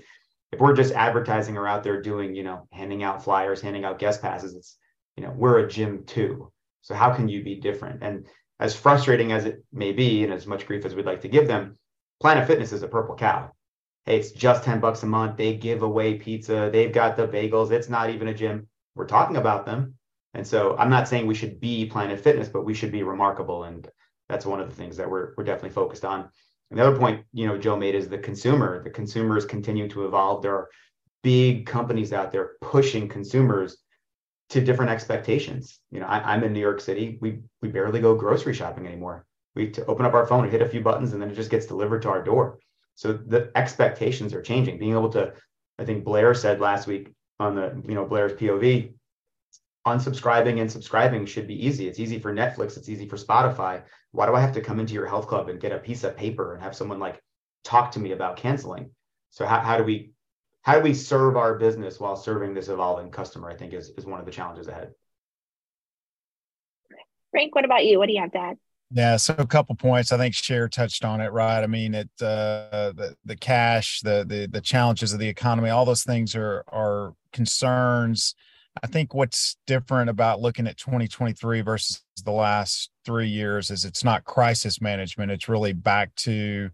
if 0.53 0.59
we're 0.59 0.75
just 0.75 0.95
advertising 0.95 1.57
or 1.57 1.67
out 1.67 1.85
there 1.85 2.03
doing, 2.03 2.35
you 2.35 2.43
know, 2.43 2.67
handing 2.73 3.03
out 3.03 3.23
flyers, 3.23 3.61
handing 3.61 3.85
out 3.85 3.99
guest 3.99 4.21
passes, 4.21 4.55
it's, 4.55 4.77
you 5.17 5.23
know, 5.23 5.33
we're 5.37 5.59
a 5.59 5.69
gym 5.69 6.05
too. 6.05 6.51
So 6.83 6.95
how 6.95 7.15
can 7.15 7.29
you 7.29 7.43
be 7.43 7.57
different? 7.57 8.03
And 8.03 8.27
as 8.59 8.77
frustrating 8.77 9.33
as 9.33 9.45
it 9.45 9.65
may 9.73 9.93
be, 9.93 10.25
and 10.25 10.33
as 10.33 10.47
much 10.47 10.67
grief 10.67 10.85
as 10.85 10.95
we'd 10.95 11.07
like 11.07 11.23
to 11.23 11.29
give 11.29 11.47
them, 11.47 11.79
Planet 12.21 12.47
Fitness 12.47 12.73
is 12.73 12.83
a 12.83 12.89
purple 12.89 13.17
cow. 13.17 13.53
Hey, 14.05 14.19
it's 14.19 14.33
just 14.33 14.65
10 14.65 14.81
bucks 14.81 15.03
a 15.03 15.07
month. 15.07 15.37
They 15.37 15.55
give 15.55 15.83
away 15.83 16.15
pizza. 16.15 16.71
They've 16.73 16.93
got 16.93 17.17
the 17.17 17.29
bagels. 17.29 17.71
It's 17.71 17.89
not 17.89 18.11
even 18.11 18.29
a 18.29 18.35
gym. 18.35 18.69
We're 18.95 19.07
talking 19.07 19.37
about 19.37 19.67
them. 19.67 19.95
And 20.35 20.47
so 20.47 20.77
I'm 20.77 20.91
not 20.91 21.09
saying 21.09 21.27
we 21.27 21.35
should 21.35 21.61
be 21.61 21.87
Planet 21.87 22.21
Fitness, 22.21 22.49
but 22.49 22.65
we 22.65 22.75
should 22.75 22.93
be 22.93 23.03
remarkable. 23.03 23.65
And 23.65 23.89
that's 24.29 24.47
one 24.47 24.61
of 24.61 24.69
the 24.69 24.75
things 24.75 24.97
that 24.97 25.11
we're, 25.11 25.33
we're 25.37 25.45
definitely 25.45 25.71
focused 25.71 26.05
on. 26.05 26.29
And 26.71 26.79
the 26.79 26.87
other 26.87 26.97
point, 26.97 27.25
you 27.33 27.47
know, 27.47 27.59
Joe 27.59 27.77
made 27.77 27.95
is 27.95 28.09
the 28.09 28.19
consumer. 28.19 28.83
The 28.83 28.91
consumer 28.91 29.37
is 29.37 29.45
continuing 29.45 29.91
to 29.91 30.07
evolve. 30.07 30.43
There 30.43 30.55
are 30.55 30.69
big 31.23 31.67
companies 31.67 32.13
out 32.13 32.31
there 32.31 32.53
pushing 32.61 33.09
consumers 33.09 33.79
to 34.51 34.61
different 34.61 34.91
expectations. 34.91 35.79
You 35.91 36.01
know, 36.01 36.07
I, 36.07 36.35
am 36.35 36.45
in 36.45 36.53
New 36.53 36.61
York 36.61 36.81
City. 36.81 37.19
We 37.21 37.41
we 37.63 37.69
barely 37.69 38.01
go 38.01 38.15
grocery 38.15 38.55
shopping 38.55 38.87
anymore. 38.87 39.25
We 39.55 39.71
to 39.71 39.87
open 39.87 40.05
up 40.05 40.15
our 40.15 40.27
phone 40.27 40.45
and 40.45 40.53
hit 40.53 40.63
a 40.63 40.69
few 40.69 40.83
buttons, 40.83 41.13
and 41.13 41.23
then 41.23 41.31
it 41.31 41.37
just 41.37 41.51
gets 41.51 41.67
delivered 41.67 42.03
to 42.03 42.11
our 42.11 42.23
door. 42.23 42.59
So 42.97 43.13
the 43.13 43.51
expectations 43.55 44.35
are 44.35 44.43
changing. 44.43 44.79
Being 44.79 44.93
able 44.93 45.11
to, 45.11 45.33
I 45.79 45.85
think 45.85 46.05
Blair 46.05 46.35
said 46.35 46.61
last 46.61 46.87
week 46.87 47.13
on 47.39 47.55
the 47.55 47.81
you 47.87 47.95
know 47.95 48.05
Blair's 48.05 48.33
POV, 48.33 48.93
unsubscribing 49.87 50.61
and 50.61 50.71
subscribing 50.71 51.27
should 51.27 51.47
be 51.47 51.67
easy. 51.67 51.89
It's 51.89 52.01
easy 52.01 52.19
for 52.19 52.35
Netflix. 52.35 52.77
It's 52.77 52.89
easy 52.89 53.09
for 53.09 53.17
Spotify. 53.17 53.83
Why 54.11 54.27
do 54.27 54.35
I 54.35 54.41
have 54.41 54.53
to 54.55 54.61
come 54.61 54.81
into 54.81 54.95
your 54.95 55.07
health 55.07 55.29
club 55.29 55.49
and 55.49 55.61
get 55.61 55.73
a 55.73 55.79
piece 55.79 56.03
of 56.03 56.17
paper 56.17 56.55
and 56.55 56.63
have 56.63 56.77
someone 56.77 56.99
like 56.99 57.21
talk 57.63 57.93
to 57.93 58.01
me 58.01 58.13
about 58.13 58.37
canceling? 58.37 58.91
So 59.31 59.47
how, 59.47 59.61
how 59.61 59.79
do 59.79 59.85
we 59.85 60.11
how 60.71 60.77
do 60.77 60.85
we 60.85 60.95
serve 60.95 61.37
our 61.37 61.55
business 61.59 61.99
while 61.99 62.15
serving 62.15 62.55
this 62.55 62.69
evolving 62.69 63.11
customer? 63.11 63.51
I 63.51 63.57
think 63.57 63.73
is 63.73 63.91
is 63.99 64.07
one 64.07 64.21
of 64.21 64.27
the 64.27 64.31
challenges 64.31 64.69
ahead. 64.69 64.93
Frank, 67.33 67.57
what 67.57 67.65
about 67.65 67.85
you? 67.85 67.99
What 67.99 68.07
do 68.07 68.13
you 68.13 68.21
have 68.21 68.31
to 68.33 68.39
add? 68.39 68.57
Yeah, 68.93 69.17
so 69.17 69.35
a 69.37 69.47
couple 69.47 69.75
points. 69.75 70.13
I 70.13 70.17
think 70.17 70.33
Cher 70.33 70.69
touched 70.69 71.05
on 71.05 71.21
it, 71.21 71.33
right? 71.33 71.63
I 71.63 71.67
mean, 71.67 71.95
it 71.95 72.09
uh, 72.21 72.93
the 72.93 73.17
the 73.25 73.35
cash, 73.35 74.01
the 74.05 74.25
the 74.25 74.47
the 74.47 74.61
challenges 74.61 75.13
of 75.13 75.19
the 75.19 75.29
economy, 75.29 75.71
all 75.71 75.85
those 75.85 76.05
things 76.05 76.37
are 76.37 76.63
are 76.69 77.15
concerns. 77.33 78.37
I 78.81 78.87
think 78.87 79.13
what's 79.13 79.57
different 79.67 80.09
about 80.09 80.41
looking 80.41 80.69
at 80.69 80.77
2023 80.77 81.63
versus 81.63 82.05
the 82.25 82.31
last 82.31 82.91
three 83.05 83.27
years 83.27 83.73
is 83.73 83.85
it's 83.85 84.05
not 84.05 84.23
crisis 84.23 84.81
management. 84.81 85.33
It's 85.33 85.49
really 85.49 85.73
back 85.73 86.15
to 86.17 86.71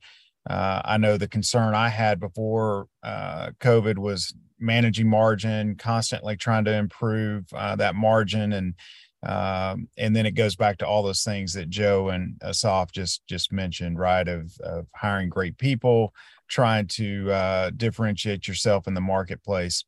uh, 0.49 0.83
I 0.85 0.97
know 0.97 1.17
the 1.17 1.29
concern 1.29 1.75
I 1.75 1.89
had 1.89 2.21
before 2.21 2.89
uh, 3.03 3.51
COVID 3.61 3.99
was 3.99 4.33
managing 4.59 5.09
margin, 5.09 5.75
constantly 5.77 6.37
trying 6.37 6.65
to 6.65 6.75
improve 6.75 7.45
uh, 7.53 7.77
that 7.77 7.95
margin, 7.95 8.53
and 8.53 8.75
um, 9.23 9.89
and 9.99 10.15
then 10.15 10.27
it 10.27 10.33
goes 10.33 10.55
back 10.55 10.79
to 10.79 10.87
all 10.87 11.03
those 11.03 11.25
things 11.25 11.53
that 11.55 11.69
Joe 11.69 12.11
and 12.11 12.37
Asaf 12.43 12.93
just 12.93 13.27
just 13.27 13.53
mentioned, 13.53 13.99
right? 13.99 14.27
Of, 14.27 14.57
of 14.61 14.87
hiring 14.95 15.29
great 15.29 15.59
people, 15.59 16.15
trying 16.49 16.87
to 16.89 17.33
uh, 17.33 17.71
differentiate 17.77 18.47
yourself 18.47 18.87
in 18.87 18.95
the 18.95 19.01
marketplace. 19.01 19.85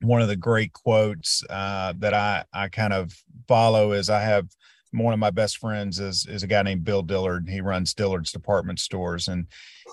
One 0.00 0.22
of 0.22 0.28
the 0.28 0.36
great 0.36 0.72
quotes 0.72 1.42
uh, 1.50 1.92
that 1.98 2.14
I 2.14 2.44
I 2.54 2.68
kind 2.68 2.94
of 2.94 3.12
follow 3.46 3.92
is 3.92 4.08
I 4.08 4.22
have 4.22 4.48
one 4.92 5.14
of 5.14 5.20
my 5.20 5.30
best 5.30 5.58
friends 5.58 5.98
is 5.98 6.26
is 6.26 6.42
a 6.42 6.46
guy 6.46 6.62
named 6.62 6.84
Bill 6.84 7.02
Dillard. 7.02 7.48
He 7.48 7.60
runs 7.60 7.94
Dillard's 7.94 8.32
department 8.32 8.78
stores, 8.78 9.28
and 9.28 9.46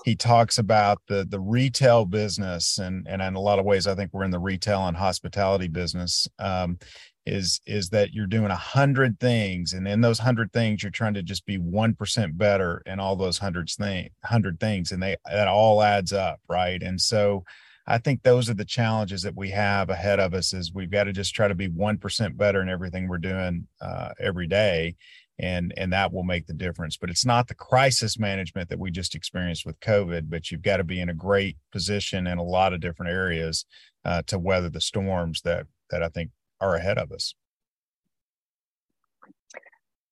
he 0.04 0.14
talks 0.14 0.58
about 0.58 1.00
the 1.08 1.26
the 1.28 1.40
retail 1.40 2.04
business, 2.04 2.78
and 2.78 3.06
and 3.08 3.22
in 3.22 3.34
a 3.34 3.40
lot 3.40 3.58
of 3.58 3.64
ways, 3.64 3.86
I 3.86 3.94
think 3.94 4.10
we're 4.12 4.24
in 4.24 4.30
the 4.30 4.38
retail 4.38 4.86
and 4.86 4.96
hospitality 4.96 5.68
business. 5.68 6.28
Um, 6.38 6.78
is 7.26 7.60
is 7.66 7.90
that 7.90 8.12
you're 8.12 8.26
doing 8.26 8.50
a 8.50 8.56
hundred 8.56 9.20
things, 9.20 9.72
and 9.72 9.86
in 9.86 10.00
those 10.00 10.18
hundred 10.18 10.52
things, 10.52 10.82
you're 10.82 10.90
trying 10.90 11.14
to 11.14 11.22
just 11.22 11.46
be 11.46 11.58
one 11.58 11.94
percent 11.94 12.36
better 12.36 12.82
in 12.86 12.98
all 12.98 13.16
those 13.16 13.38
hundreds 13.38 13.76
thing 13.76 14.10
hundred 14.24 14.58
things, 14.60 14.92
and 14.92 15.02
they 15.02 15.16
that 15.30 15.48
all 15.48 15.82
adds 15.82 16.12
up, 16.12 16.40
right? 16.48 16.82
And 16.82 17.00
so 17.00 17.44
I 17.90 17.98
think 17.98 18.22
those 18.22 18.48
are 18.48 18.54
the 18.54 18.64
challenges 18.64 19.22
that 19.22 19.36
we 19.36 19.50
have 19.50 19.90
ahead 19.90 20.20
of 20.20 20.32
us 20.32 20.52
is 20.52 20.72
we've 20.72 20.92
got 20.92 21.04
to 21.04 21.12
just 21.12 21.34
try 21.34 21.48
to 21.48 21.56
be 21.56 21.68
1% 21.68 22.36
better 22.36 22.62
in 22.62 22.68
everything 22.68 23.08
we're 23.08 23.18
doing 23.18 23.66
uh, 23.80 24.10
every 24.20 24.46
day. 24.46 24.94
And, 25.40 25.74
and 25.76 25.92
that 25.92 26.12
will 26.12 26.22
make 26.22 26.46
the 26.46 26.54
difference. 26.54 26.96
But 26.96 27.10
it's 27.10 27.26
not 27.26 27.48
the 27.48 27.54
crisis 27.54 28.16
management 28.16 28.68
that 28.68 28.78
we 28.78 28.92
just 28.92 29.16
experienced 29.16 29.66
with 29.66 29.80
COVID, 29.80 30.30
but 30.30 30.50
you've 30.50 30.62
got 30.62 30.76
to 30.76 30.84
be 30.84 31.00
in 31.00 31.08
a 31.08 31.14
great 31.14 31.56
position 31.72 32.28
in 32.28 32.38
a 32.38 32.44
lot 32.44 32.72
of 32.72 32.80
different 32.80 33.10
areas 33.10 33.64
uh, 34.04 34.22
to 34.28 34.38
weather 34.38 34.68
the 34.68 34.80
storms 34.80 35.40
that, 35.42 35.66
that 35.90 36.02
I 36.02 36.08
think 36.10 36.30
are 36.60 36.76
ahead 36.76 36.98
of 36.98 37.10
us 37.10 37.34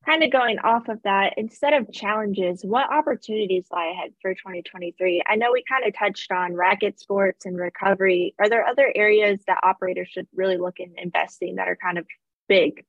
kind 0.08 0.24
of 0.24 0.32
going 0.32 0.58
off 0.60 0.88
of 0.88 1.02
that, 1.02 1.34
instead 1.36 1.74
of 1.74 1.92
challenges, 1.92 2.64
what 2.64 2.90
opportunities 2.90 3.66
lie 3.70 3.92
ahead 3.92 4.12
for 4.22 4.32
2023? 4.32 5.22
I 5.26 5.36
know 5.36 5.52
we 5.52 5.62
kind 5.68 5.84
of 5.84 5.94
touched 5.94 6.32
on 6.32 6.54
racket 6.54 6.98
sports 6.98 7.44
and 7.44 7.58
recovery. 7.58 8.34
Are 8.38 8.48
there 8.48 8.64
other 8.64 8.90
areas 8.94 9.40
that 9.46 9.58
operators 9.62 10.08
should 10.08 10.26
really 10.34 10.56
look 10.56 10.80
in 10.80 10.94
investing 10.96 11.56
that 11.56 11.68
are 11.68 11.76
kind 11.76 11.98
of 11.98 12.06
big? 12.48 12.86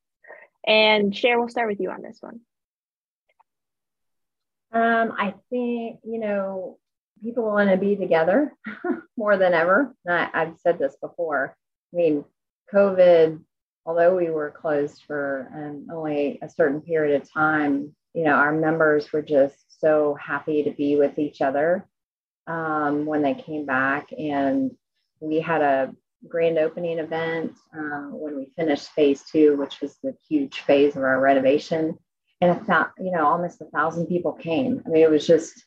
And 0.65 1.13
Cher, 1.13 1.38
we'll 1.38 1.49
start 1.49 1.67
with 1.67 1.82
you 1.82 1.91
on 1.91 2.01
this 2.01 2.19
one. 2.21 2.39
Um, 4.71 5.13
I 5.17 5.34
think, 5.49 5.99
you 6.05 6.19
know, 6.19 6.77
people 7.21 7.43
want 7.43 7.69
to 7.69 7.75
be 7.75 7.97
together 7.97 8.53
more 9.17 9.36
than 9.36 9.53
ever. 9.53 9.93
I, 10.08 10.29
I've 10.34 10.58
said 10.60 10.79
this 10.79 10.95
before. 11.01 11.58
I 11.93 11.97
mean, 11.97 12.23
COVID 12.73 13.41
although 13.89 14.15
we 14.15 14.30
were 14.30 14.52
closed 14.52 15.02
for 15.08 15.49
um, 15.52 15.88
only 15.91 16.38
a 16.43 16.49
certain 16.49 16.80
period 16.80 17.19
of 17.19 17.34
time, 17.34 17.95
you 18.13 18.23
know, 18.23 18.34
our 18.34 18.54
members 18.54 19.12
were 19.12 19.23
just 19.23 19.82
so 19.82 20.15
happy 20.21 20.62
to 20.62 20.69
be 20.69 20.95
with 20.95 21.17
each 21.17 21.41
other 21.41 21.88
um, 22.45 23.08
when 23.08 23.23
they 23.23 23.34
came 23.34 23.65
back. 23.65 24.12
And 24.15 24.75
we 25.19 25.39
had 25.39 25.63
a 25.63 25.91
grand 26.28 26.60
opening 26.60 26.99
event 26.99 27.54
um, 27.75 28.12
when 28.13 28.38
we 28.38 28.54
finished 28.56 28.89
phase 28.89 29.23
two, 29.23 29.58
which 29.58 29.82
was 29.82 29.97
the 30.04 30.15
huge 30.30 30.60
phase 30.60 30.95
of 30.95 31.02
our 31.02 31.19
renovation. 31.19 31.97
And 32.41 32.52
a 32.52 32.63
th- 32.63 32.93
you 32.99 33.12
know, 33.12 33.25
almost 33.25 33.60
a 33.60 33.65
thousand 33.75 34.06
people 34.06 34.34
came. 34.34 34.84
I 34.86 34.89
mean, 34.89 35.02
it 35.02 35.10
was 35.10 35.25
just 35.25 35.65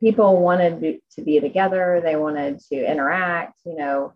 people 0.00 0.38
wanted 0.42 1.00
to 1.12 1.22
be 1.22 1.40
together. 1.40 2.02
They 2.04 2.16
wanted 2.16 2.60
to 2.70 2.92
interact. 2.92 3.58
You 3.64 3.76
know, 3.76 4.12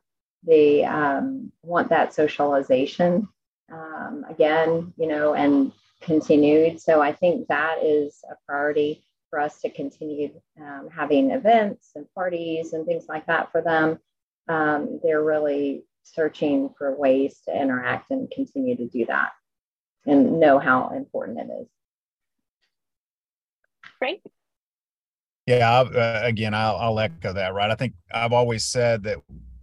they 0.47 0.85
um, 0.85 1.51
want 1.63 1.89
that 1.89 2.13
socialization 2.13 3.27
um, 3.73 4.25
again. 4.29 4.93
You 4.97 5.09
know, 5.09 5.35
and 5.35 5.73
continued. 6.01 6.81
So 6.81 7.01
I 7.01 7.13
think 7.13 7.49
that 7.49 7.83
is 7.83 8.23
a 8.31 8.35
priority 8.47 9.05
for 9.31 9.41
us 9.41 9.61
to 9.61 9.71
continue 9.71 10.31
um, 10.61 10.89
having 10.95 11.31
events 11.31 11.91
and 11.95 12.07
parties 12.15 12.73
and 12.73 12.87
things 12.87 13.07
like 13.09 13.27
that 13.27 13.53
for 13.53 13.61
them. 13.61 13.99
Um, 14.49 15.01
they're 15.03 15.23
really 15.23 15.85
searching 16.03 16.71
for 16.79 16.97
ways 16.97 17.41
to 17.47 17.55
interact 17.55 18.11
and 18.11 18.31
continue 18.31 18.77
to 18.77 18.87
do 18.89 19.05
that 19.07 19.33
and 20.07 20.41
know 20.41 20.59
how 20.59 20.91
important 20.91 21.39
it 21.39 21.53
is. 21.61 21.69
Great. 23.99 24.23
Yeah, 25.47 25.81
uh, 25.81 26.21
again, 26.23 26.55
I'll, 26.55 26.77
I'll 26.77 27.01
echo 27.01 27.33
that. 27.33 27.55
Right, 27.55 27.71
I 27.71 27.75
think 27.75 27.95
I've 28.13 28.33
always 28.33 28.65
said 28.65 29.03
that 29.05 29.19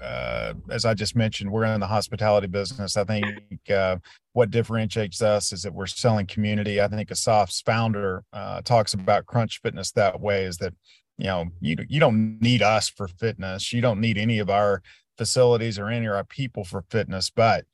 uh, 0.06 0.54
as 0.70 0.86
I 0.86 0.94
just 0.94 1.16
mentioned, 1.16 1.52
we're 1.52 1.66
in 1.66 1.80
the 1.80 1.88
hospitality 1.88 2.48
business. 2.48 2.96
I 2.96 3.04
think 3.04 3.26
uh, 3.70 3.98
what 4.34 4.52
differentiates 4.52 5.22
us 5.22 5.52
is 5.52 5.64
that 5.64 5.74
we're 5.74 5.88
selling 5.88 6.28
community. 6.28 6.80
I 6.80 6.88
think 6.88 7.10
Asaf's 7.10 7.62
founder 7.62 8.24
uh, 8.32 8.62
talks 8.62 8.94
about 8.94 9.26
Crunch 9.26 9.62
Fitness 9.62 9.92
that 9.94 10.20
way 10.20 10.46
is 10.46 10.58
that, 10.58 10.74
you 11.18 11.26
know, 11.26 11.46
you, 11.60 11.76
you 11.88 12.00
don't 12.00 12.40
need 12.42 12.62
us 12.62 12.90
for 12.90 13.08
fitness. 13.08 13.74
You 13.74 13.82
don't 13.82 14.02
need 14.02 14.18
any 14.18 14.40
of 14.40 14.50
our 14.50 14.82
facilities 15.18 15.80
or 15.80 15.88
any 15.88 16.06
of 16.06 16.14
our 16.14 16.26
people 16.26 16.64
for 16.64 16.84
fitness, 16.90 17.30
but 17.30 17.66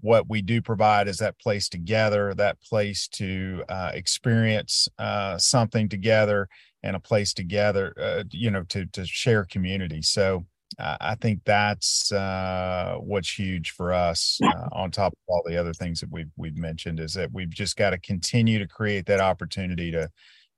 what 0.00 0.28
we 0.28 0.42
do 0.42 0.60
provide 0.60 1.06
is 1.08 1.18
that 1.18 1.38
place 1.38 1.68
together, 1.68 2.34
that 2.34 2.60
place 2.62 3.06
to 3.08 3.62
uh, 3.68 3.90
experience 3.94 4.88
uh, 4.98 5.38
something 5.38 5.88
together 5.88 6.48
and 6.82 6.96
a 6.96 7.00
place 7.00 7.32
together, 7.32 7.94
uh, 8.00 8.24
you 8.30 8.50
know, 8.50 8.64
to, 8.64 8.86
to 8.86 9.06
share 9.06 9.44
community. 9.44 10.02
So, 10.02 10.46
I 10.78 11.16
think 11.20 11.40
that's 11.44 12.10
uh, 12.10 12.96
what's 12.98 13.38
huge 13.38 13.70
for 13.70 13.92
us. 13.92 14.40
Uh, 14.42 14.68
on 14.72 14.90
top 14.90 15.12
of 15.12 15.18
all 15.28 15.42
the 15.46 15.56
other 15.56 15.72
things 15.72 16.00
that 16.00 16.10
we've 16.10 16.30
we've 16.36 16.56
mentioned, 16.56 17.00
is 17.00 17.14
that 17.14 17.32
we've 17.32 17.50
just 17.50 17.76
got 17.76 17.90
to 17.90 17.98
continue 17.98 18.58
to 18.58 18.66
create 18.66 19.06
that 19.06 19.20
opportunity 19.20 19.90
to 19.92 20.10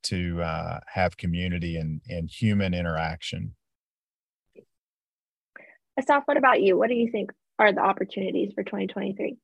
to 0.05 0.43
uh, 0.43 0.81
have 0.87 1.17
community 1.17 1.77
and 1.77 2.01
and 2.09 2.31
human 2.31 2.73
interaction. 2.73 3.55
Asaf, 5.99 6.23
what 6.27 6.37
about 6.37 6.63
you? 6.63 6.79
What 6.79 6.89
do 6.89 6.95
you 6.95 7.11
think 7.11 7.33
are 7.59 7.73
the 7.73 7.81
opportunities 7.81 8.53
for 8.55 8.63
2023? 8.63 9.37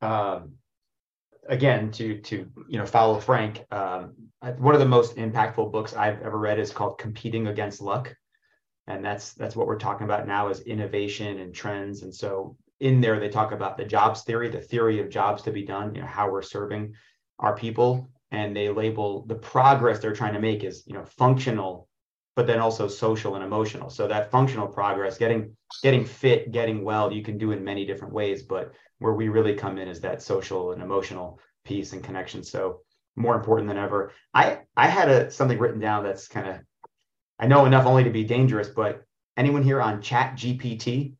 Um, 0.00 0.52
again, 1.48 1.90
to 1.92 2.20
to 2.20 2.50
you 2.68 2.78
know 2.78 2.86
follow 2.86 3.20
Frank, 3.20 3.64
um, 3.70 4.12
one 4.58 4.74
of 4.74 4.80
the 4.80 4.88
most 4.88 5.16
impactful 5.16 5.72
books 5.72 5.94
I've 5.94 6.20
ever 6.22 6.38
read 6.38 6.58
is 6.58 6.70
called 6.72 6.98
"Competing 6.98 7.46
Against 7.46 7.80
Luck." 7.80 8.14
And 8.86 9.04
that's 9.04 9.32
that's 9.32 9.56
what 9.56 9.66
we're 9.66 9.78
talking 9.78 10.04
about 10.04 10.26
now 10.26 10.48
is 10.48 10.60
innovation 10.60 11.38
and 11.40 11.54
trends. 11.54 12.02
And 12.02 12.14
so 12.14 12.56
in 12.80 13.00
there 13.00 13.18
they 13.18 13.28
talk 13.28 13.52
about 13.52 13.76
the 13.76 13.84
jobs 13.84 14.22
theory 14.22 14.48
the 14.48 14.60
theory 14.60 15.00
of 15.00 15.08
jobs 15.08 15.42
to 15.42 15.52
be 15.52 15.64
done 15.64 15.94
you 15.94 16.00
know 16.00 16.06
how 16.06 16.30
we're 16.30 16.42
serving 16.42 16.94
our 17.38 17.56
people. 17.56 18.10
And 18.30 18.56
they 18.56 18.68
label 18.68 19.24
the 19.26 19.36
progress 19.36 20.00
they're 20.00 20.12
trying 20.12 20.34
to 20.34 20.40
make 20.40 20.64
is 20.64 20.84
you 20.86 20.94
know 20.94 21.04
functional 21.04 21.88
but 22.36 22.48
then 22.48 22.58
also 22.58 22.88
social 22.88 23.36
and 23.36 23.44
emotional. 23.44 23.88
So 23.88 24.08
that 24.08 24.30
functional 24.30 24.66
progress 24.66 25.18
getting 25.18 25.56
getting 25.82 26.04
fit 26.04 26.52
getting 26.52 26.84
well 26.84 27.12
you 27.12 27.22
can 27.22 27.38
do 27.38 27.52
in 27.52 27.64
many 27.64 27.86
different 27.86 28.12
ways. 28.12 28.42
But 28.42 28.72
where 28.98 29.14
we 29.14 29.28
really 29.28 29.54
come 29.54 29.78
in 29.78 29.88
is 29.88 30.00
that 30.00 30.22
social 30.22 30.72
and 30.72 30.82
emotional 30.82 31.40
piece 31.64 31.92
and 31.92 32.02
connection. 32.02 32.42
So 32.42 32.80
more 33.16 33.36
important 33.36 33.68
than 33.68 33.78
ever. 33.78 34.12
I 34.34 34.60
i 34.76 34.88
had 34.88 35.08
a 35.08 35.30
something 35.30 35.58
written 35.58 35.80
down 35.80 36.04
that's 36.04 36.28
kind 36.28 36.48
of 36.48 36.56
I 37.44 37.46
know 37.46 37.66
enough 37.66 37.84
only 37.84 38.04
to 38.04 38.10
be 38.10 38.24
dangerous, 38.24 38.70
but 38.70 39.04
anyone 39.36 39.62
here 39.62 39.78
on 39.78 40.00
Chat 40.00 40.34
GPT 40.34 41.12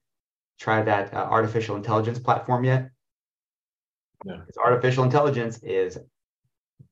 try 0.59 0.81
that 0.81 1.13
uh, 1.13 1.19
artificial 1.19 1.77
intelligence 1.77 2.19
platform 2.19 2.65
yet? 2.65 2.89
No. 4.25 4.39
Because 4.39 4.57
artificial 4.57 5.05
intelligence 5.05 5.63
is 5.63 5.99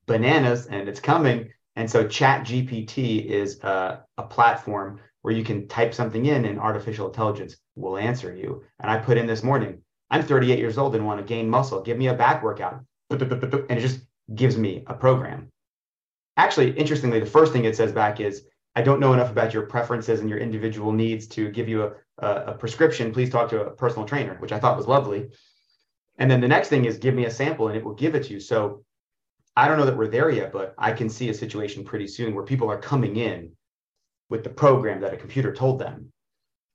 bananas 0.07 0.67
and 0.67 0.87
it's 0.87 1.01
coming. 1.01 1.51
And 1.77 1.91
so 1.91 2.07
Chat 2.07 2.45
GPT 2.45 3.25
is 3.25 3.59
uh, 3.65 4.01
a 4.19 4.23
platform 4.23 5.01
where 5.23 5.33
you 5.33 5.45
can 5.45 5.67
type 5.67 5.95
something 5.95 6.27
in 6.27 6.45
and 6.45 6.61
artificial 6.61 7.07
intelligence 7.07 7.57
will 7.75 7.97
answer 7.97 8.37
you. 8.37 8.63
And 8.81 8.91
I 8.91 8.99
put 8.99 9.17
in 9.17 9.27
this 9.27 9.43
morning, 9.43 9.81
I'm 10.11 10.23
38 10.23 10.59
years 10.59 10.77
old 10.77 10.95
and 10.95 11.07
want 11.07 11.21
to 11.21 11.25
gain 11.25 11.49
muscle. 11.49 11.81
Give 11.81 11.97
me 11.97 12.09
a 12.09 12.15
back 12.15 12.43
workout. 12.43 12.85
And 13.09 13.23
it 13.23 13.81
just 13.81 14.01
gives 14.35 14.59
me 14.59 14.85
a 14.87 14.93
program. 14.93 15.49
Actually, 16.37 16.73
interestingly, 16.73 17.19
the 17.19 17.25
first 17.25 17.55
thing 17.55 17.65
it 17.65 17.77
says 17.77 17.93
back 17.93 18.21
is 18.21 18.45
I 18.75 18.83
don't 18.83 19.01
know 19.01 19.13
enough 19.13 19.31
about 19.31 19.53
your 19.53 19.67
preferences 19.67 20.21
and 20.21 20.29
your 20.29 20.39
individual 20.39 20.93
needs 20.93 21.27
to 21.29 21.51
give 21.51 21.69
you 21.69 21.85
a, 21.85 21.93
a, 22.19 22.29
a, 22.47 22.55
prescription. 22.55 23.13
Please 23.13 23.29
talk 23.29 23.51
to 23.51 23.67
a 23.67 23.71
personal 23.71 24.07
trainer, 24.07 24.37
which 24.37 24.53
I 24.53 24.59
thought 24.59 24.77
was 24.77 24.87
lovely. 24.87 25.29
And 26.19 26.31
then 26.31 26.41
the 26.41 26.49
next 26.49 26.69
thing 26.69 26.87
is 26.87 26.97
give 26.99 27.15
me 27.15 27.27
a 27.27 27.31
sample 27.31 27.69
and 27.69 27.77
it 27.77 27.85
will 27.85 27.95
give 27.95 28.15
it 28.15 28.25
to 28.25 28.33
you. 28.33 28.41
So 28.41 28.85
I 29.57 29.69
don't 29.69 29.79
know 29.79 29.85
that 29.85 29.97
we're 29.97 30.09
there 30.09 30.31
yet, 30.31 30.53
but 30.53 30.75
I 30.79 30.93
can 30.93 31.11
see 31.11 31.29
a 31.29 31.35
situation 31.35 31.85
pretty 31.85 32.07
soon 32.07 32.35
where 32.35 32.45
people 32.45 32.71
are 32.71 32.79
coming 32.79 33.17
in 33.17 33.53
with 34.31 34.43
the 34.43 34.51
program 34.51 35.01
that 35.03 35.13
a 35.13 35.19
computer 35.19 35.53
told 35.53 35.79
them. 35.79 36.11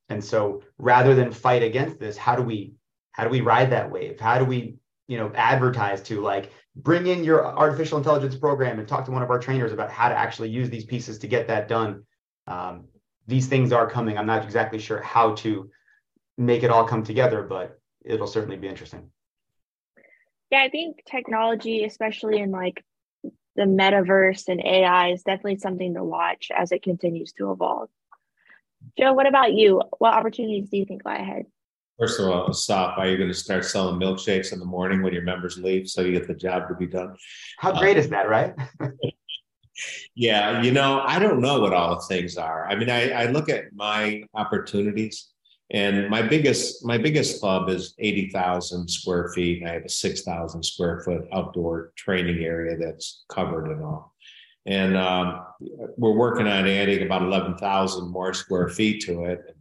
And 0.10 0.24
so 0.24 0.62
rather 0.78 1.16
than 1.16 1.32
fight 1.32 1.64
against 1.64 2.00
this, 2.00 2.16
how 2.16 2.36
do 2.36 2.44
we 2.44 2.74
how 3.18 3.24
do 3.24 3.32
we 3.32 3.42
ride 3.42 3.72
that 3.72 3.90
wave? 3.90 4.20
How 4.20 4.38
do 4.38 4.46
we, 4.46 4.76
you 5.08 5.18
know, 5.18 5.32
advertise 5.36 6.02
to 6.04 6.22
like 6.22 6.52
bring 6.76 7.08
in 7.08 7.24
your 7.24 7.46
artificial 7.46 7.98
intelligence 7.98 8.36
program 8.36 8.80
and 8.80 8.88
talk 8.88 9.06
to 9.06 9.12
one 9.12 9.24
of 9.24 9.30
our 9.30 9.40
trainers 9.40 9.72
about 9.72 9.90
how 9.90 10.10
to 10.10 10.16
actually 10.16 10.50
use 10.50 10.70
these 10.70 10.86
pieces 10.86 11.18
to 11.20 11.28
get 11.28 11.48
that 11.48 11.68
done. 11.68 12.04
Um, 12.46 12.86
these 13.26 13.48
things 13.48 13.72
are 13.72 13.90
coming. 13.90 14.18
I'm 14.18 14.26
not 14.26 14.44
exactly 14.44 14.80
sure 14.80 15.02
how 15.02 15.36
to 15.36 15.70
make 16.38 16.64
it 16.64 16.70
all 16.70 16.86
come 16.86 17.04
together, 17.04 17.42
but 17.44 17.80
it'll 18.04 18.28
certainly 18.28 18.58
be 18.58 18.68
interesting. 18.68 19.10
Yeah, 20.52 20.62
I 20.62 20.70
think 20.70 21.04
technology, 21.10 21.84
especially 21.84 22.40
in 22.40 22.52
like 22.52 22.84
the 23.56 23.64
metaverse 23.64 24.48
and 24.48 24.62
AI, 24.64 25.12
is 25.12 25.24
definitely 25.24 25.58
something 25.58 25.96
to 25.96 26.04
watch 26.04 26.52
as 26.56 26.72
it 26.72 26.84
continues 26.84 27.34
to 27.34 27.52
evolve. 27.52 27.90
Joe, 28.98 29.14
what 29.14 29.28
about 29.28 29.54
you? 29.54 29.82
What 29.98 30.14
opportunities 30.14 30.70
do 30.70 30.78
you 30.78 30.86
think 30.86 31.04
lie 31.04 31.18
ahead? 31.18 31.46
First 32.00 32.20
of 32.20 32.28
all, 32.28 32.54
stop. 32.54 32.98
Are 32.98 33.08
you 33.08 33.18
going 33.18 33.30
to 33.30 33.36
start 33.36 33.66
selling 33.66 34.00
milkshakes 34.00 34.54
in 34.54 34.60
the 34.60 34.66
morning 34.66 35.02
when 35.02 35.14
your 35.14 35.24
members 35.24 35.58
leave 35.58 35.90
so 35.90 36.02
you 36.02 36.12
get 36.12 36.28
the 36.28 36.36
job 36.36 36.68
to 36.68 36.76
be 36.76 36.86
done? 36.86 37.16
How 37.58 37.78
great 37.78 37.98
uh, 37.98 38.02
is 38.02 38.10
that, 38.10 38.30
right? 38.30 38.54
yeah, 40.16 40.62
you 40.62 40.72
know, 40.72 41.02
I 41.06 41.18
don't 41.18 41.42
know 41.42 41.60
what 41.60 41.74
all 41.74 41.96
the 41.96 42.02
things 42.02 42.38
are. 42.38 42.68
I 42.68 42.76
mean, 42.76 42.92
I, 42.92 43.12
I 43.12 43.26
look 43.32 43.50
at 43.50 43.74
my 43.74 44.24
opportunities 44.36 45.30
and 45.72 46.10
my 46.10 46.22
biggest 46.22 46.86
my 46.86 46.98
biggest 46.98 47.42
club 47.42 47.68
is 47.68 47.94
80,000 48.00 48.88
square 48.88 49.30
feet. 49.30 49.62
And 49.62 49.70
I 49.70 49.74
have 49.74 49.86
a 49.86 49.90
6,000 49.90 50.64
square 50.64 51.02
foot 51.02 51.28
outdoor 51.34 51.94
training 51.96 52.44
area 52.44 52.78
that's 52.78 53.26
covered 53.28 53.72
and 53.72 53.84
all. 53.84 54.14
And 54.66 54.98
um, 54.98 55.46
we're 55.98 56.16
working 56.16 56.46
on 56.46 56.68
adding 56.68 57.02
about 57.02 57.22
11,000 57.22 58.10
more 58.10 58.34
square 58.34 58.70
feet 58.70 59.02
to 59.04 59.24
it 59.26 59.57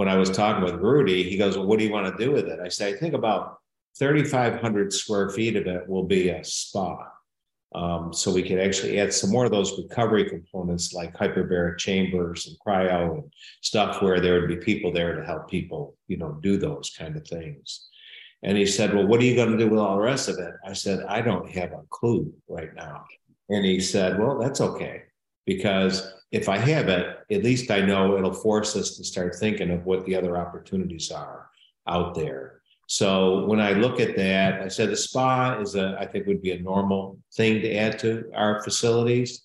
when 0.00 0.08
I 0.08 0.16
was 0.16 0.30
talking 0.30 0.64
with 0.64 0.76
Rudy, 0.76 1.28
he 1.28 1.36
goes, 1.36 1.58
Well, 1.58 1.66
what 1.66 1.78
do 1.78 1.84
you 1.84 1.92
want 1.92 2.06
to 2.06 2.24
do 2.24 2.32
with 2.32 2.48
it? 2.48 2.58
I 2.58 2.68
say, 2.70 2.88
I 2.88 2.96
think 2.96 3.12
about 3.12 3.58
3,500 3.98 4.94
square 4.94 5.28
feet 5.28 5.56
of 5.56 5.66
it 5.66 5.86
will 5.86 6.04
be 6.04 6.30
a 6.30 6.42
spa. 6.42 7.06
Um, 7.74 8.10
so 8.10 8.32
we 8.32 8.42
could 8.42 8.60
actually 8.60 8.98
add 8.98 9.12
some 9.12 9.28
more 9.28 9.44
of 9.44 9.50
those 9.50 9.76
recovery 9.76 10.24
components 10.26 10.94
like 10.94 11.14
hyperbaric 11.14 11.76
chambers 11.76 12.46
and 12.46 12.56
cryo 12.66 13.18
and 13.18 13.32
stuff 13.60 14.00
where 14.00 14.20
there 14.20 14.40
would 14.40 14.48
be 14.48 14.56
people 14.56 14.90
there 14.90 15.16
to 15.16 15.26
help 15.26 15.50
people, 15.50 15.98
you 16.08 16.16
know, 16.16 16.32
do 16.42 16.56
those 16.56 16.94
kind 16.98 17.14
of 17.14 17.26
things. 17.26 17.86
And 18.42 18.56
he 18.56 18.64
said, 18.64 18.94
Well, 18.94 19.06
what 19.06 19.20
are 19.20 19.24
you 19.24 19.36
going 19.36 19.52
to 19.52 19.58
do 19.58 19.68
with 19.68 19.80
all 19.80 19.96
the 19.96 20.02
rest 20.02 20.30
of 20.30 20.38
it? 20.38 20.54
I 20.66 20.72
said, 20.72 21.04
I 21.10 21.20
don't 21.20 21.50
have 21.50 21.72
a 21.72 21.82
clue 21.90 22.32
right 22.48 22.74
now. 22.74 23.04
And 23.50 23.66
he 23.66 23.80
said, 23.80 24.18
Well, 24.18 24.38
that's 24.38 24.62
okay 24.62 25.02
because 25.44 26.10
if 26.30 26.48
I 26.48 26.58
have 26.58 26.88
it, 26.88 27.18
at 27.30 27.42
least 27.42 27.70
I 27.70 27.80
know 27.80 28.16
it'll 28.16 28.32
force 28.32 28.76
us 28.76 28.96
to 28.96 29.04
start 29.04 29.34
thinking 29.34 29.70
of 29.70 29.84
what 29.84 30.04
the 30.04 30.14
other 30.14 30.36
opportunities 30.36 31.10
are 31.10 31.48
out 31.88 32.14
there. 32.14 32.60
So 32.86 33.46
when 33.46 33.60
I 33.60 33.72
look 33.72 34.00
at 34.00 34.16
that, 34.16 34.60
I 34.60 34.68
said 34.68 34.90
the 34.90 34.96
spa 34.96 35.58
is 35.60 35.74
a, 35.76 35.96
I 35.98 36.06
think 36.06 36.26
would 36.26 36.42
be 36.42 36.52
a 36.52 36.60
normal 36.60 37.18
thing 37.34 37.60
to 37.62 37.74
add 37.74 37.98
to 38.00 38.30
our 38.34 38.62
facilities. 38.62 39.42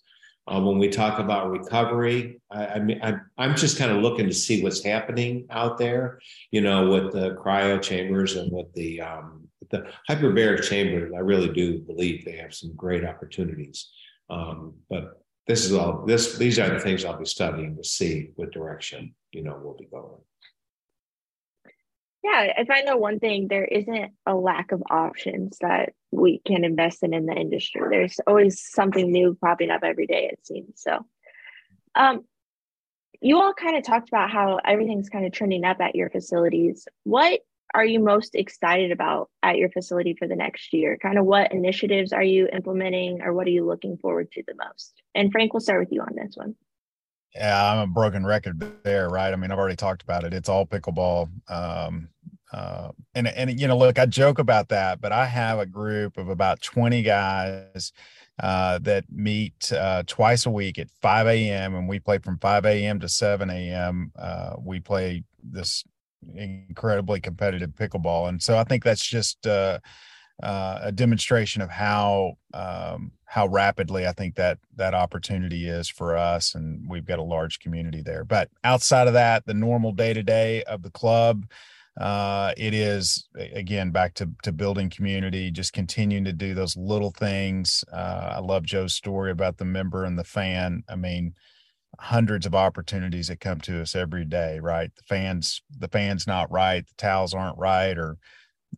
Uh, 0.48 0.62
when 0.62 0.78
we 0.78 0.90
talk 0.90 1.20
about 1.20 1.50
recovery, 1.50 2.40
I, 2.52 2.66
I 2.68 2.80
mean, 2.80 3.00
I'm, 3.02 3.22
I'm 3.38 3.56
just 3.56 3.80
kind 3.80 3.92
of 3.92 4.04
looking 4.04 4.28
to 4.28 4.34
see 4.34 4.62
what's 4.62 4.84
happening 4.84 5.48
out 5.50 5.78
there, 5.78 6.20
you 6.52 6.62
know, 6.62 6.90
with 6.90 7.14
the 7.14 7.36
cryo 7.36 7.82
chambers 7.82 8.36
and 8.36 8.52
with 8.52 8.72
the, 8.74 9.02
um, 9.02 9.48
the 9.72 9.88
hyperbaric 10.08 10.64
chambers. 10.64 11.12
I 11.16 11.20
really 11.20 11.52
do 11.52 11.80
believe 11.80 12.26
they 12.26 12.38
have 12.38 12.54
some 12.54 12.74
great 12.76 13.04
opportunities. 13.04 13.90
Um, 14.30 14.74
but 14.90 15.25
this 15.48 15.66
is 15.66 15.74
all 15.74 16.06
this 16.06 16.38
these 16.38 16.58
are 16.60 16.70
the 16.70 16.80
things 16.80 17.06
I'll 17.06 17.18
be 17.18 17.26
studying 17.26 17.76
to 17.78 17.84
see 17.84 18.32
what 18.36 18.52
direction 18.52 19.14
you 19.32 19.44
know 19.44 19.60
we'll 19.62 19.78
be 19.78 19.86
going. 19.86 20.22
Yeah, 22.24 22.54
if 22.58 22.72
I 22.72 22.82
know 22.82 22.98
one 22.98 23.20
thing, 23.20 23.48
there 23.48 23.66
isn't 23.66 24.12
a 24.26 24.34
lack 24.34 24.72
of 24.72 24.82
options 24.90 25.60
that 25.62 25.94
we 26.12 26.42
can 26.44 26.66
invest 26.66 27.04
in 27.04 27.14
in 27.14 27.28
the 27.28 27.36
industry. 27.36 27.84
There's 27.88 28.20
always 28.26 28.60
something 28.60 29.12
new 29.12 29.38
popping 29.40 29.70
up 29.70 29.84
every 29.84 30.08
day, 30.08 30.32
it 30.34 30.40
seems. 30.44 30.82
So, 30.82 31.06
um, 31.94 32.26
you 33.22 33.40
all 33.40 33.54
kind 33.54 33.78
of 33.78 33.84
talked 33.84 34.10
about 34.10 34.32
how 34.32 34.60
everything's 34.66 35.08
kind 35.08 35.28
of 35.28 35.34
trending 35.34 35.66
up 35.66 35.80
at 35.82 35.94
your 35.94 36.10
facilities. 36.10 36.88
What 37.04 37.42
are 37.76 37.86
you 37.86 38.00
most 38.00 38.36
excited 38.36 38.92
about 38.92 39.30
at 39.44 39.58
your 39.58 39.70
facility 39.70 40.16
for 40.18 40.28
the 40.28 40.36
next 40.36 40.72
year? 40.72 40.98
Kind 41.02 41.18
of 41.18 41.26
what 41.26 41.52
initiatives 41.52 42.14
are 42.14 42.24
you 42.24 42.48
implementing 42.52 43.22
or 43.22 43.34
what 43.34 43.48
are 43.48 43.52
you 43.52 43.66
looking 43.66 43.98
forward 43.98 44.32
to 44.32 44.44
the 44.48 44.56
most? 44.56 45.02
And 45.14 45.32
Frank, 45.32 45.54
we'll 45.54 45.60
start 45.60 45.82
with 45.82 45.92
you 45.92 46.02
on 46.02 46.16
this 46.16 46.36
one. 46.36 46.56
Yeah, 47.36 47.74
I'm 47.74 47.80
a 47.80 47.88
broken 47.88 48.26
record 48.26 48.64
there, 48.84 49.10
right? 49.10 49.34
I 49.34 49.36
mean, 49.36 49.52
I've 49.52 49.60
already 49.60 49.76
talked 49.76 50.02
about 50.02 50.24
it. 50.24 50.34
It's 50.34 50.48
all 50.48 50.66
pickleball. 50.66 51.30
Um, 51.50 52.08
uh, 52.54 52.92
and 53.14 53.28
and 53.28 53.60
you 53.60 53.68
know, 53.68 53.78
look, 53.78 54.00
I 54.00 54.06
joke 54.06 54.40
about 54.40 54.70
that, 54.70 55.02
but 55.02 55.12
I 55.12 55.26
have 55.26 55.60
a 55.60 55.66
group 55.66 56.18
of 56.18 56.30
about 56.30 56.62
20 56.62 57.02
guys 57.02 57.92
uh, 58.42 58.80
that 58.80 59.04
meet 59.12 59.74
uh, 59.74 60.04
twice 60.08 60.46
a 60.46 60.50
week 60.50 60.80
at 60.80 60.90
5 61.02 61.28
a.m. 61.28 61.76
and 61.76 61.90
we 61.90 62.00
play 62.00 62.20
from 62.20 62.38
5 62.38 62.66
a.m. 62.66 63.02
to 63.02 63.10
7 63.10 63.50
a.m. 63.50 64.14
Uh, 64.18 64.54
we 64.64 64.80
play 64.80 65.24
this 65.44 65.84
incredibly 66.34 67.20
competitive 67.20 67.72
pickleball, 67.72 68.30
and 68.30 68.42
so 68.42 68.58
I 68.58 68.64
think 68.64 68.84
that's 68.84 69.06
just 69.06 69.46
uh, 69.46 69.80
uh, 70.42 70.80
a 70.84 70.92
demonstration 70.92 71.62
of 71.62 71.70
how 71.70 72.34
um, 72.54 73.12
how 73.26 73.48
rapidly 73.48 74.08
I 74.08 74.12
think 74.12 74.36
that 74.36 74.60
that 74.76 74.94
opportunity 74.94 75.68
is 75.68 75.90
for 75.90 76.16
us, 76.18 76.56
and 76.56 76.88
we've 76.90 77.06
got 77.06 77.20
a 77.20 77.24
large 77.24 77.60
community 77.60 78.02
there. 78.02 78.24
But 78.24 78.50
outside 78.64 79.08
of 79.08 79.14
that, 79.14 79.46
the 79.46 79.54
normal 79.54 79.92
day 79.92 80.14
to 80.14 80.24
day 80.24 80.64
of 80.64 80.84
the 80.84 80.92
club, 80.92 81.46
uh, 82.00 82.54
it 82.58 82.74
is 82.74 83.28
again 83.36 83.92
back 83.92 84.14
to 84.16 84.30
to 84.44 84.52
building 84.52 84.90
community, 84.90 85.52
just 85.52 85.74
continuing 85.74 86.26
to 86.26 86.34
do 86.34 86.54
those 86.54 86.76
little 86.76 87.12
things. 87.12 87.84
Uh, 87.92 88.34
I 88.36 88.40
love 88.40 88.64
Joe's 88.64 88.94
story 88.94 89.32
about 89.32 89.58
the 89.58 89.66
member 89.66 90.04
and 90.04 90.20
the 90.20 90.24
fan. 90.24 90.84
I 90.90 90.96
mean, 90.96 91.34
hundreds 92.00 92.46
of 92.46 92.56
opportunities 92.56 93.28
that 93.28 93.40
come 93.40 93.60
to 93.62 93.82
us 93.82 93.96
every 93.96 94.26
day. 94.26 94.60
Right, 94.60 94.94
the 94.96 95.04
fans 95.04 95.62
the 95.78 95.88
fans 95.88 96.28
not 96.28 96.52
right, 96.52 96.86
the 96.86 96.94
towels 96.98 97.34
aren't 97.34 97.58
right, 97.58 97.98
or 97.98 98.18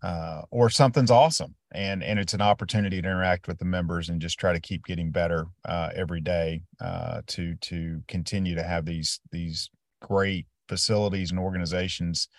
uh, 0.03 0.41
or 0.51 0.69
something's 0.69 1.11
awesome 1.11 1.55
and 1.71 2.03
and 2.03 2.19
it's 2.19 2.33
an 2.33 2.41
opportunity 2.41 3.01
to 3.01 3.07
interact 3.07 3.47
with 3.47 3.59
the 3.59 3.65
members 3.65 4.09
and 4.09 4.21
just 4.21 4.39
try 4.39 4.53
to 4.53 4.59
keep 4.59 4.85
getting 4.85 5.11
better 5.11 5.47
uh, 5.65 5.89
every 5.95 6.21
day 6.21 6.61
uh, 6.79 7.21
to 7.27 7.55
to 7.55 8.01
continue 8.07 8.55
to 8.55 8.63
have 8.63 8.85
these 8.85 9.19
these 9.31 9.69
great 10.01 10.45
facilities 10.69 11.31
and 11.31 11.39
organizations 11.39 12.29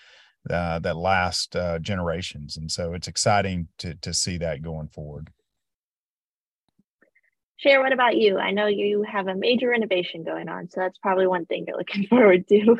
uh, 0.50 0.78
that 0.78 0.96
last 0.96 1.56
uh, 1.56 1.78
generations 1.80 2.56
and 2.56 2.70
so 2.70 2.94
it's 2.94 3.08
exciting 3.08 3.68
to 3.78 3.94
to 3.96 4.14
see 4.14 4.38
that 4.38 4.62
going 4.62 4.88
forward 4.88 5.28
Cher, 7.58 7.80
what 7.80 7.92
about 7.92 8.16
you? 8.16 8.38
I 8.38 8.52
know 8.52 8.66
you 8.66 9.02
have 9.02 9.26
a 9.26 9.34
major 9.34 9.68
renovation 9.70 10.22
going 10.22 10.48
on, 10.48 10.70
so 10.70 10.80
that's 10.80 10.98
probably 10.98 11.26
one 11.26 11.44
thing 11.44 11.64
you're 11.66 11.76
looking 11.76 12.06
forward 12.08 12.46
to. 12.48 12.76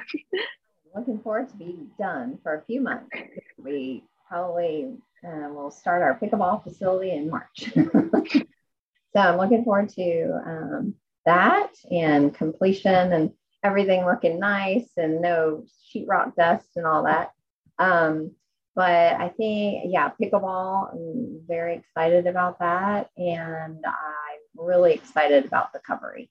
looking 0.94 1.18
forward 1.18 1.48
to 1.48 1.56
be 1.56 1.86
done 1.98 2.38
for 2.42 2.54
a 2.54 2.62
few 2.64 2.80
months. 2.80 3.08
We 3.56 4.04
probably 4.28 4.96
uh, 5.26 5.48
we'll 5.50 5.72
start 5.72 6.02
our 6.02 6.18
pickleball 6.18 6.62
facility 6.62 7.10
in 7.10 7.28
March. 7.28 7.72
so 7.74 9.20
I'm 9.20 9.36
looking 9.36 9.64
forward 9.64 9.88
to 9.90 10.40
um, 10.46 10.94
that 11.26 11.70
and 11.90 12.32
completion 12.32 13.12
and 13.12 13.32
everything 13.64 14.04
looking 14.04 14.38
nice 14.38 14.88
and 14.96 15.20
no 15.20 15.64
sheetrock 15.92 16.36
dust 16.36 16.68
and 16.76 16.86
all 16.86 17.02
that. 17.04 17.32
Um, 17.80 18.32
but 18.76 19.14
I 19.20 19.30
think, 19.36 19.86
yeah, 19.86 20.10
pickleball, 20.22 20.92
I'm 20.92 21.40
very 21.48 21.74
excited 21.74 22.28
about 22.28 22.60
that. 22.60 23.10
And 23.16 23.84
I'm 23.84 24.17
really 24.58 24.92
excited 24.92 25.44
about 25.44 25.72
the 25.72 25.78
recovery. 25.78 26.30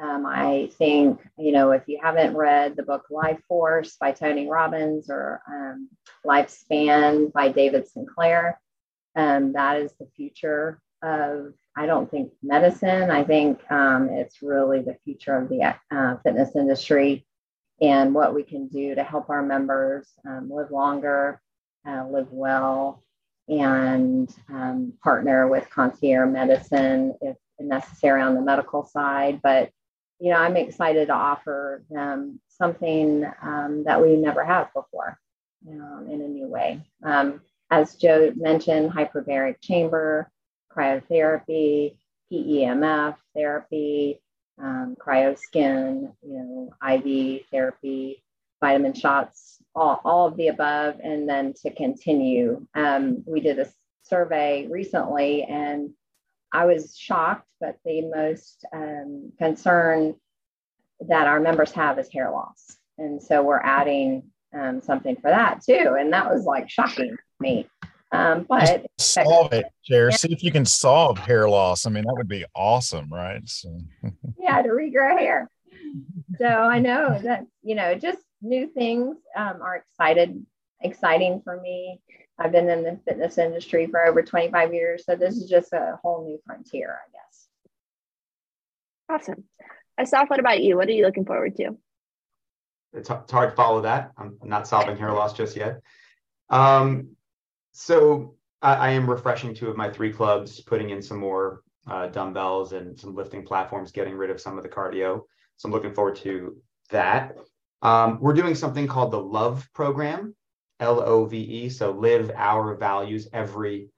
Um, 0.00 0.26
I 0.26 0.70
think, 0.78 1.20
you 1.36 1.50
know, 1.50 1.72
if 1.72 1.82
you 1.88 1.98
haven't 2.00 2.36
read 2.36 2.76
the 2.76 2.84
book 2.84 3.06
Life 3.10 3.40
Force 3.48 3.96
by 4.00 4.12
Tony 4.12 4.48
Robbins 4.48 5.10
or 5.10 5.42
um, 5.48 5.88
Lifespan 6.24 7.32
by 7.32 7.48
David 7.48 7.88
Sinclair, 7.88 8.60
um, 9.16 9.52
that 9.54 9.80
is 9.80 9.92
the 9.98 10.06
future 10.16 10.80
of, 11.02 11.52
I 11.76 11.86
don't 11.86 12.08
think 12.08 12.32
medicine. 12.42 13.10
I 13.10 13.24
think 13.24 13.58
um, 13.70 14.08
it's 14.10 14.40
really 14.40 14.82
the 14.82 14.96
future 15.04 15.36
of 15.36 15.48
the 15.48 15.74
uh, 15.90 16.16
fitness 16.22 16.54
industry 16.54 17.26
and 17.80 18.14
what 18.14 18.34
we 18.34 18.44
can 18.44 18.68
do 18.68 18.94
to 18.94 19.02
help 19.02 19.30
our 19.30 19.42
members 19.42 20.08
um, 20.26 20.50
live 20.52 20.70
longer, 20.70 21.40
uh, 21.86 22.06
live 22.08 22.28
well, 22.30 23.02
and 23.48 24.32
um, 24.48 24.92
partner 25.02 25.48
with 25.48 25.70
concierge 25.70 26.30
medicine 26.30 27.14
if 27.20 27.36
necessary 27.66 28.22
on 28.22 28.34
the 28.34 28.42
medical 28.42 28.84
side. 28.84 29.40
But 29.42 29.70
you 30.20 30.30
know, 30.30 30.36
I'm 30.36 30.56
excited 30.56 31.06
to 31.06 31.14
offer 31.14 31.84
them 31.90 32.40
something 32.48 33.24
um, 33.42 33.84
that 33.84 34.02
we 34.02 34.16
never 34.16 34.44
have 34.44 34.72
before 34.74 35.18
um, 35.68 36.08
in 36.10 36.20
a 36.20 36.28
new 36.28 36.48
way. 36.48 36.82
Um, 37.04 37.40
as 37.70 37.94
Joe 37.96 38.32
mentioned, 38.36 38.90
hyperbaric 38.90 39.60
chamber, 39.60 40.30
cryotherapy, 40.76 41.96
PEMF 42.32 43.16
therapy, 43.34 44.20
um, 44.60 44.96
cryoskin, 45.00 46.12
you 46.22 46.32
know, 46.32 46.70
IV 46.82 47.42
therapy, 47.50 48.24
vitamin 48.60 48.94
shots, 48.94 49.58
all, 49.74 50.00
all 50.04 50.26
of 50.26 50.36
the 50.36 50.48
above. 50.48 50.96
And 51.02 51.28
then 51.28 51.54
to 51.62 51.70
continue, 51.70 52.66
um, 52.74 53.22
we 53.26 53.40
did 53.40 53.58
a 53.58 53.68
survey 54.02 54.66
recently 54.68 55.44
and 55.44 55.90
I 56.52 56.64
was 56.66 56.96
shocked, 56.96 57.46
but 57.60 57.76
the 57.84 58.02
most 58.02 58.64
um, 58.72 59.32
concern 59.38 60.14
that 61.08 61.26
our 61.26 61.40
members 61.40 61.72
have 61.72 61.98
is 61.98 62.08
hair 62.12 62.30
loss. 62.30 62.76
And 62.96 63.22
so 63.22 63.42
we're 63.42 63.60
adding 63.60 64.30
um, 64.58 64.80
something 64.80 65.16
for 65.16 65.30
that 65.30 65.62
too. 65.64 65.96
And 65.98 66.12
that 66.12 66.28
was 66.28 66.44
like 66.44 66.68
shocking 66.68 67.10
to 67.10 67.18
me. 67.40 67.68
Um, 68.10 68.46
but 68.48 68.86
solve 68.96 69.52
it, 69.52 69.66
Cher. 69.82 70.10
Yeah. 70.10 70.16
See 70.16 70.32
if 70.32 70.42
you 70.42 70.50
can 70.50 70.64
solve 70.64 71.18
hair 71.18 71.48
loss. 71.48 71.86
I 71.86 71.90
mean, 71.90 72.04
that 72.04 72.14
would 72.16 72.28
be 72.28 72.44
awesome, 72.54 73.12
right? 73.12 73.46
So. 73.46 73.78
yeah, 74.38 74.62
to 74.62 74.68
regrow 74.70 75.18
hair. 75.18 75.50
So 76.38 76.46
I 76.46 76.78
know 76.78 77.18
that, 77.22 77.46
you 77.62 77.74
know, 77.74 77.94
just 77.94 78.18
new 78.40 78.68
things 78.68 79.16
um, 79.36 79.60
are 79.62 79.76
excited, 79.76 80.44
exciting 80.80 81.42
for 81.44 81.60
me. 81.60 82.00
I've 82.38 82.52
been 82.52 82.70
in 82.70 82.84
the 82.84 83.00
fitness 83.04 83.38
industry 83.38 83.86
for 83.86 84.06
over 84.06 84.22
25 84.22 84.72
years. 84.72 85.04
So 85.04 85.16
this 85.16 85.36
is 85.36 85.48
just 85.48 85.72
a 85.72 85.98
whole 86.02 86.24
new 86.24 86.38
frontier, 86.46 86.96
I 87.04 87.10
guess. 87.12 87.48
Awesome. 89.10 89.44
Asaf, 89.98 90.30
what 90.30 90.38
about 90.38 90.62
you? 90.62 90.76
What 90.76 90.88
are 90.88 90.92
you 90.92 91.04
looking 91.04 91.24
forward 91.24 91.56
to? 91.56 91.76
It's, 92.92 93.10
it's 93.10 93.32
hard 93.32 93.50
to 93.50 93.56
follow 93.56 93.82
that. 93.82 94.12
I'm 94.16 94.38
not 94.44 94.68
solving 94.68 94.96
hair 94.96 95.12
loss 95.12 95.34
just 95.34 95.56
yet. 95.56 95.80
Um, 96.48 97.16
so 97.72 98.36
I, 98.62 98.74
I, 98.74 98.90
am 98.90 99.08
refreshing 99.08 99.54
two 99.54 99.68
of 99.68 99.76
my 99.76 99.90
three 99.90 100.12
clubs, 100.12 100.60
putting 100.60 100.90
in 100.90 101.02
some 101.02 101.18
more 101.18 101.62
uh, 101.90 102.06
dumbbells 102.06 102.72
and 102.72 102.98
some 102.98 103.14
lifting 103.14 103.44
platforms, 103.44 103.92
getting 103.92 104.14
rid 104.14 104.30
of 104.30 104.40
some 104.40 104.56
of 104.56 104.62
the 104.62 104.68
cardio. 104.68 105.22
So 105.56 105.68
I'm 105.68 105.72
looking 105.72 105.92
forward 105.92 106.16
to 106.16 106.56
that. 106.90 107.36
Um, 107.82 108.18
we're 108.20 108.32
doing 108.32 108.54
something 108.54 108.86
called 108.86 109.10
the 109.10 109.20
Love 109.20 109.68
Program, 109.74 110.34
L 110.80 111.00
O 111.00 111.24
V 111.24 111.38
E. 111.38 111.68
So 111.68 111.90
live 111.90 112.30
our 112.34 112.74
values 112.76 113.28
every 113.32 113.88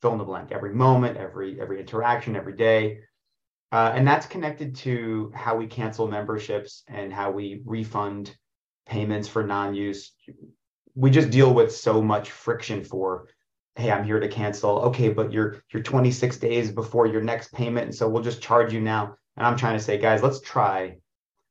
fill 0.00 0.12
in 0.12 0.18
the 0.18 0.24
blank, 0.24 0.52
every 0.52 0.74
moment, 0.74 1.16
every 1.16 1.60
every 1.60 1.80
interaction, 1.80 2.36
every 2.36 2.54
day. 2.54 3.00
Uh, 3.72 3.92
and 3.94 4.06
that's 4.06 4.26
connected 4.26 4.74
to 4.74 5.30
how 5.34 5.54
we 5.56 5.66
cancel 5.66 6.08
memberships 6.08 6.82
and 6.88 7.12
how 7.12 7.30
we 7.30 7.62
refund 7.64 8.36
payments 8.86 9.28
for 9.28 9.44
non-use. 9.44 10.12
We 10.96 11.10
just 11.10 11.30
deal 11.30 11.54
with 11.54 11.74
so 11.74 12.02
much 12.02 12.32
friction 12.32 12.82
for, 12.82 13.28
hey, 13.76 13.92
I'm 13.92 14.02
here 14.02 14.18
to 14.18 14.26
cancel. 14.26 14.80
Okay, 14.86 15.10
but 15.10 15.32
you're 15.32 15.62
you're 15.72 15.82
26 15.82 16.38
days 16.38 16.72
before 16.72 17.06
your 17.06 17.22
next 17.22 17.52
payment, 17.52 17.86
and 17.86 17.94
so 17.94 18.08
we'll 18.08 18.22
just 18.22 18.42
charge 18.42 18.72
you 18.72 18.80
now. 18.80 19.14
And 19.36 19.46
I'm 19.46 19.56
trying 19.56 19.78
to 19.78 19.84
say, 19.84 19.98
guys, 19.98 20.22
let's 20.22 20.40
try 20.40 20.96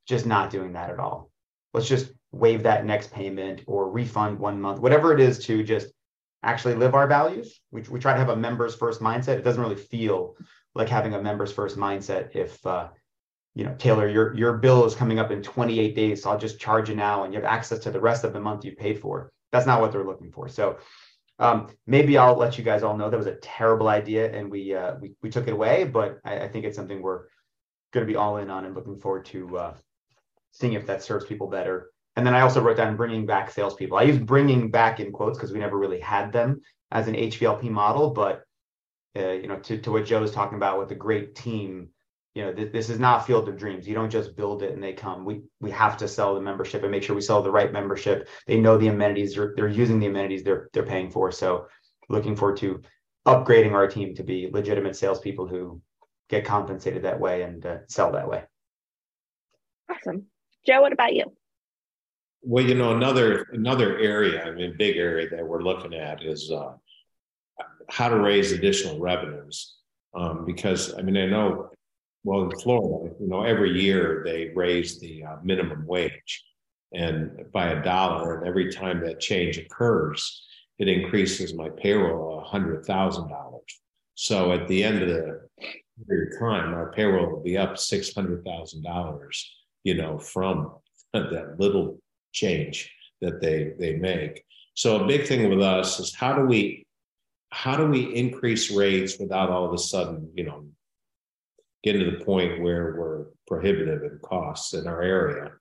just 0.06 0.26
not 0.26 0.50
doing 0.50 0.74
that 0.74 0.90
at 0.90 0.98
all. 0.98 1.30
Let's 1.72 1.88
just 1.88 2.12
waive 2.32 2.62
that 2.62 2.84
next 2.84 3.12
payment 3.12 3.62
or 3.66 3.90
refund 3.90 4.38
one 4.38 4.60
month, 4.60 4.80
whatever 4.80 5.12
it 5.12 5.20
is 5.20 5.44
to 5.46 5.62
just 5.62 5.88
actually 6.42 6.74
live 6.74 6.94
our 6.94 7.06
values. 7.06 7.60
We, 7.70 7.82
we 7.82 8.00
try 8.00 8.12
to 8.12 8.18
have 8.18 8.28
a 8.28 8.36
members 8.36 8.74
first 8.74 9.00
mindset. 9.00 9.36
It 9.36 9.44
doesn't 9.44 9.62
really 9.62 9.76
feel 9.76 10.36
like 10.74 10.88
having 10.88 11.14
a 11.14 11.22
members 11.22 11.52
first 11.52 11.76
mindset 11.76 12.34
if 12.34 12.64
uh, 12.64 12.88
you 13.54 13.64
know 13.64 13.74
taylor 13.78 14.08
your 14.08 14.34
your 14.36 14.54
bill 14.54 14.84
is 14.84 14.94
coming 14.94 15.18
up 15.18 15.30
in 15.30 15.42
28 15.42 15.94
days 15.94 16.22
so 16.22 16.30
i'll 16.30 16.38
just 16.38 16.60
charge 16.60 16.88
you 16.88 16.94
now 16.94 17.24
and 17.24 17.34
you 17.34 17.40
have 17.40 17.50
access 17.50 17.78
to 17.80 17.90
the 17.90 18.00
rest 18.00 18.24
of 18.24 18.32
the 18.32 18.40
month 18.40 18.64
you 18.64 18.72
paid 18.76 18.98
for 18.98 19.32
that's 19.52 19.66
not 19.66 19.80
what 19.80 19.92
they're 19.92 20.04
looking 20.04 20.30
for 20.30 20.48
so 20.48 20.78
um, 21.38 21.68
maybe 21.86 22.18
i'll 22.18 22.36
let 22.36 22.58
you 22.58 22.64
guys 22.64 22.82
all 22.82 22.96
know 22.96 23.10
that 23.10 23.16
was 23.16 23.26
a 23.26 23.36
terrible 23.36 23.88
idea 23.88 24.30
and 24.32 24.50
we 24.50 24.74
uh, 24.74 24.94
we, 25.00 25.12
we 25.22 25.30
took 25.30 25.48
it 25.48 25.52
away 25.52 25.84
but 25.84 26.20
I, 26.24 26.40
I 26.40 26.48
think 26.48 26.64
it's 26.64 26.76
something 26.76 27.02
we're 27.02 27.24
going 27.92 28.06
to 28.06 28.10
be 28.10 28.16
all 28.16 28.36
in 28.36 28.50
on 28.50 28.66
and 28.66 28.74
looking 28.74 28.98
forward 28.98 29.24
to 29.26 29.58
uh, 29.58 29.74
seeing 30.52 30.74
if 30.74 30.86
that 30.86 31.02
serves 31.02 31.24
people 31.24 31.48
better 31.48 31.90
and 32.16 32.26
then 32.26 32.34
I 32.34 32.40
also 32.40 32.60
wrote 32.60 32.76
down 32.76 32.96
bringing 32.96 33.26
back 33.26 33.50
salespeople. 33.50 33.96
I 33.96 34.02
use 34.02 34.18
bringing 34.18 34.70
back 34.70 35.00
in 35.00 35.12
quotes 35.12 35.38
because 35.38 35.52
we 35.52 35.58
never 35.58 35.78
really 35.78 36.00
had 36.00 36.32
them 36.32 36.60
as 36.90 37.08
an 37.08 37.14
HVLP 37.14 37.70
model, 37.70 38.10
but 38.10 38.44
uh, 39.16 39.32
you 39.32 39.48
know, 39.48 39.58
to, 39.60 39.78
to 39.78 39.92
what 39.92 40.04
Joe 40.04 40.20
was 40.20 40.32
talking 40.32 40.56
about 40.56 40.78
with 40.78 40.90
a 40.92 40.96
great 40.96 41.34
team, 41.34 41.88
you 42.34 42.44
know, 42.44 42.52
th- 42.52 42.72
this 42.72 42.90
is 42.90 43.00
not 43.00 43.26
field 43.26 43.48
of 43.48 43.56
dreams. 43.56 43.88
You 43.88 43.94
don't 43.94 44.10
just 44.10 44.36
build 44.36 44.62
it 44.62 44.72
and 44.72 44.82
they 44.82 44.92
come. 44.92 45.24
We 45.24 45.42
we 45.60 45.70
have 45.72 45.96
to 45.98 46.08
sell 46.08 46.34
the 46.34 46.40
membership 46.40 46.82
and 46.82 46.92
make 46.92 47.02
sure 47.02 47.16
we 47.16 47.22
sell 47.22 47.42
the 47.42 47.50
right 47.50 47.72
membership. 47.72 48.28
They 48.46 48.60
know 48.60 48.78
the 48.78 48.88
amenities. 48.88 49.34
They're, 49.34 49.52
they're 49.56 49.68
using 49.68 49.98
the 49.98 50.06
amenities 50.06 50.44
they're 50.44 50.68
they're 50.72 50.84
paying 50.84 51.10
for. 51.10 51.32
So, 51.32 51.66
looking 52.08 52.36
forward 52.36 52.58
to 52.58 52.82
upgrading 53.26 53.72
our 53.72 53.88
team 53.88 54.14
to 54.14 54.22
be 54.22 54.48
legitimate 54.52 54.96
salespeople 54.96 55.48
who 55.48 55.80
get 56.28 56.44
compensated 56.44 57.02
that 57.02 57.18
way 57.18 57.42
and 57.42 57.66
uh, 57.66 57.78
sell 57.88 58.12
that 58.12 58.28
way. 58.28 58.44
Awesome, 59.90 60.26
Joe. 60.64 60.82
What 60.82 60.92
about 60.92 61.14
you? 61.14 61.32
Well, 62.42 62.64
you 62.64 62.74
know, 62.74 62.96
another 62.96 63.42
another 63.52 63.98
area, 63.98 64.42
I 64.44 64.50
mean, 64.52 64.74
big 64.78 64.96
area 64.96 65.28
that 65.28 65.46
we're 65.46 65.62
looking 65.62 65.94
at 65.94 66.24
is 66.24 66.50
uh, 66.50 66.72
how 67.88 68.08
to 68.08 68.18
raise 68.18 68.52
additional 68.52 68.98
revenues. 68.98 69.76
Um, 70.14 70.44
because 70.46 70.94
I 70.96 71.02
mean, 71.02 71.16
I 71.16 71.26
know, 71.26 71.70
well, 72.24 72.44
in 72.44 72.58
Florida, 72.60 73.14
you 73.20 73.28
know, 73.28 73.42
every 73.42 73.80
year 73.80 74.22
they 74.24 74.52
raise 74.54 74.98
the 74.98 75.24
uh, 75.24 75.36
minimum 75.44 75.86
wage, 75.86 76.44
and 76.94 77.30
by 77.52 77.68
a 77.68 77.82
dollar, 77.82 78.38
and 78.38 78.48
every 78.48 78.72
time 78.72 79.00
that 79.04 79.20
change 79.20 79.58
occurs, 79.58 80.46
it 80.78 80.88
increases 80.88 81.54
my 81.54 81.68
payroll 81.68 82.40
a 82.40 82.44
hundred 82.44 82.86
thousand 82.86 83.28
dollars. 83.28 83.80
So 84.14 84.52
at 84.52 84.66
the 84.66 84.82
end 84.82 85.02
of 85.02 85.08
the 85.08 86.38
time, 86.38 86.74
our 86.74 86.90
payroll 86.92 87.30
will 87.30 87.42
be 87.42 87.58
up 87.58 87.76
six 87.76 88.14
hundred 88.14 88.44
thousand 88.44 88.82
dollars. 88.82 89.48
You 89.84 89.94
know, 89.94 90.18
from 90.18 90.72
that 91.12 91.56
little 91.58 91.99
change 92.32 92.92
that 93.20 93.40
they 93.40 93.72
they 93.78 93.96
make. 93.96 94.44
So 94.74 95.02
a 95.02 95.06
big 95.06 95.26
thing 95.26 95.48
with 95.48 95.60
us 95.60 96.00
is 96.00 96.14
how 96.14 96.34
do 96.34 96.44
we 96.44 96.86
how 97.50 97.76
do 97.76 97.86
we 97.86 98.14
increase 98.14 98.70
rates 98.70 99.18
without 99.18 99.50
all 99.50 99.64
of 99.64 99.72
a 99.72 99.78
sudden, 99.78 100.30
you 100.34 100.44
know, 100.44 100.66
getting 101.82 102.04
to 102.04 102.16
the 102.16 102.24
point 102.24 102.62
where 102.62 102.94
we're 102.96 103.26
prohibitive 103.48 104.02
in 104.04 104.18
costs 104.22 104.74
in 104.74 104.86
our 104.86 105.02
area? 105.02 105.52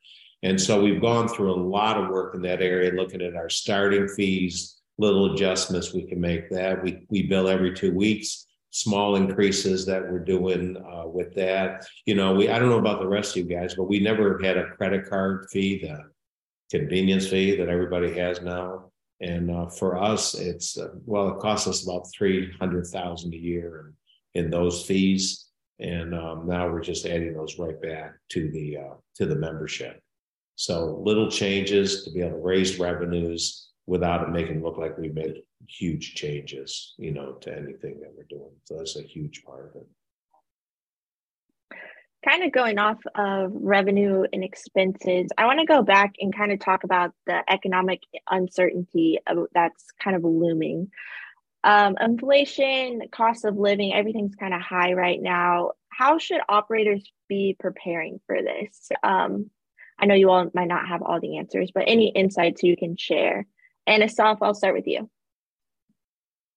And 0.43 0.59
so 0.61 0.81
we've 0.81 1.01
gone 1.01 1.27
through 1.27 1.51
a 1.51 1.61
lot 1.61 1.97
of 1.97 2.09
work 2.09 2.35
in 2.35 2.41
that 2.43 2.61
area, 2.61 2.93
looking 2.93 3.21
at 3.21 3.35
our 3.35 3.49
starting 3.49 4.07
fees, 4.07 4.79
little 4.97 5.33
adjustments 5.33 5.93
we 5.93 6.03
can 6.03 6.21
make 6.21 6.49
that. 6.51 6.83
We 6.83 7.05
we 7.09 7.23
bill 7.23 7.49
every 7.49 7.73
two 7.73 7.93
weeks 7.93 8.45
small 8.71 9.15
increases 9.15 9.85
that 9.85 10.11
we're 10.11 10.19
doing 10.19 10.77
uh, 10.77 11.07
with 11.07 11.33
that. 11.35 11.85
You 12.05 12.15
know, 12.15 12.33
we 12.35 12.49
I 12.49 12.59
don't 12.59 12.69
know 12.69 12.79
about 12.79 12.99
the 12.99 13.07
rest 13.07 13.35
of 13.35 13.37
you 13.37 13.55
guys, 13.55 13.75
but 13.75 13.85
we 13.85 13.99
never 13.99 14.39
had 14.43 14.57
a 14.57 14.69
credit 14.71 15.09
card 15.09 15.47
fee. 15.51 15.79
The 15.79 16.09
convenience 16.69 17.27
fee 17.27 17.55
that 17.57 17.69
everybody 17.69 18.13
has 18.13 18.41
now. 18.41 18.91
And 19.21 19.51
uh, 19.51 19.67
for 19.67 20.01
us, 20.01 20.33
it's 20.33 20.77
uh, 20.77 20.89
well, 21.05 21.29
it 21.29 21.39
costs 21.39 21.67
us 21.67 21.83
about 21.83 22.09
three 22.11 22.53
hundred 22.59 22.87
thousand 22.87 23.33
a 23.33 23.37
year 23.37 23.93
in, 24.33 24.45
in 24.45 24.49
those 24.49 24.85
fees, 24.85 25.47
and 25.79 26.15
um, 26.15 26.47
now 26.47 26.69
we're 26.69 26.79
just 26.81 27.05
adding 27.05 27.33
those 27.33 27.59
right 27.59 27.81
back 27.81 28.13
to 28.29 28.49
the 28.51 28.77
uh, 28.77 28.93
to 29.15 29.25
the 29.25 29.35
membership. 29.35 30.01
So 30.55 31.01
little 31.03 31.29
changes 31.29 32.03
to 32.03 32.11
be 32.11 32.21
able 32.21 32.31
to 32.31 32.37
raise 32.37 32.79
revenues 32.79 33.69
without 33.87 34.23
it 34.23 34.29
making 34.29 34.57
it 34.57 34.63
look 34.63 34.77
like 34.77 34.97
we 34.97 35.09
made 35.09 35.41
huge 35.67 36.15
changes, 36.15 36.95
you 36.97 37.11
know, 37.11 37.33
to 37.41 37.51
anything 37.51 37.99
that 37.99 38.13
we're 38.15 38.23
doing. 38.29 38.51
So 38.63 38.77
that's 38.77 38.95
a 38.95 39.01
huge 39.01 39.43
part 39.43 39.69
of 39.69 39.81
it 39.81 39.87
kind 42.27 42.43
of 42.43 42.51
going 42.51 42.77
off 42.77 42.97
of 43.15 43.51
revenue 43.53 44.25
and 44.33 44.43
expenses, 44.43 45.29
I 45.37 45.45
want 45.45 45.59
to 45.59 45.65
go 45.65 45.81
back 45.81 46.13
and 46.19 46.35
kind 46.35 46.51
of 46.51 46.59
talk 46.59 46.83
about 46.83 47.13
the 47.25 47.41
economic 47.49 48.01
uncertainty 48.29 49.19
that's 49.53 49.85
kind 50.03 50.15
of 50.15 50.23
looming. 50.23 50.91
Um, 51.63 51.97
inflation, 51.99 53.01
cost 53.11 53.45
of 53.45 53.57
living, 53.57 53.93
everything's 53.93 54.35
kind 54.35 54.53
of 54.53 54.61
high 54.61 54.93
right 54.93 55.21
now. 55.21 55.71
How 55.89 56.17
should 56.17 56.41
operators 56.47 57.09
be 57.27 57.55
preparing 57.59 58.19
for 58.25 58.41
this? 58.41 58.89
Um, 59.03 59.49
I 59.97 60.05
know 60.05 60.15
you 60.15 60.29
all 60.29 60.49
might 60.53 60.67
not 60.67 60.87
have 60.87 61.01
all 61.01 61.19
the 61.19 61.37
answers, 61.37 61.71
but 61.73 61.83
any 61.87 62.09
insights 62.09 62.63
you 62.63 62.77
can 62.77 62.95
share. 62.95 63.45
And 63.85 64.03
Asaf, 64.03 64.37
I'll 64.41 64.53
start 64.53 64.75
with 64.75 64.87
you. 64.87 65.09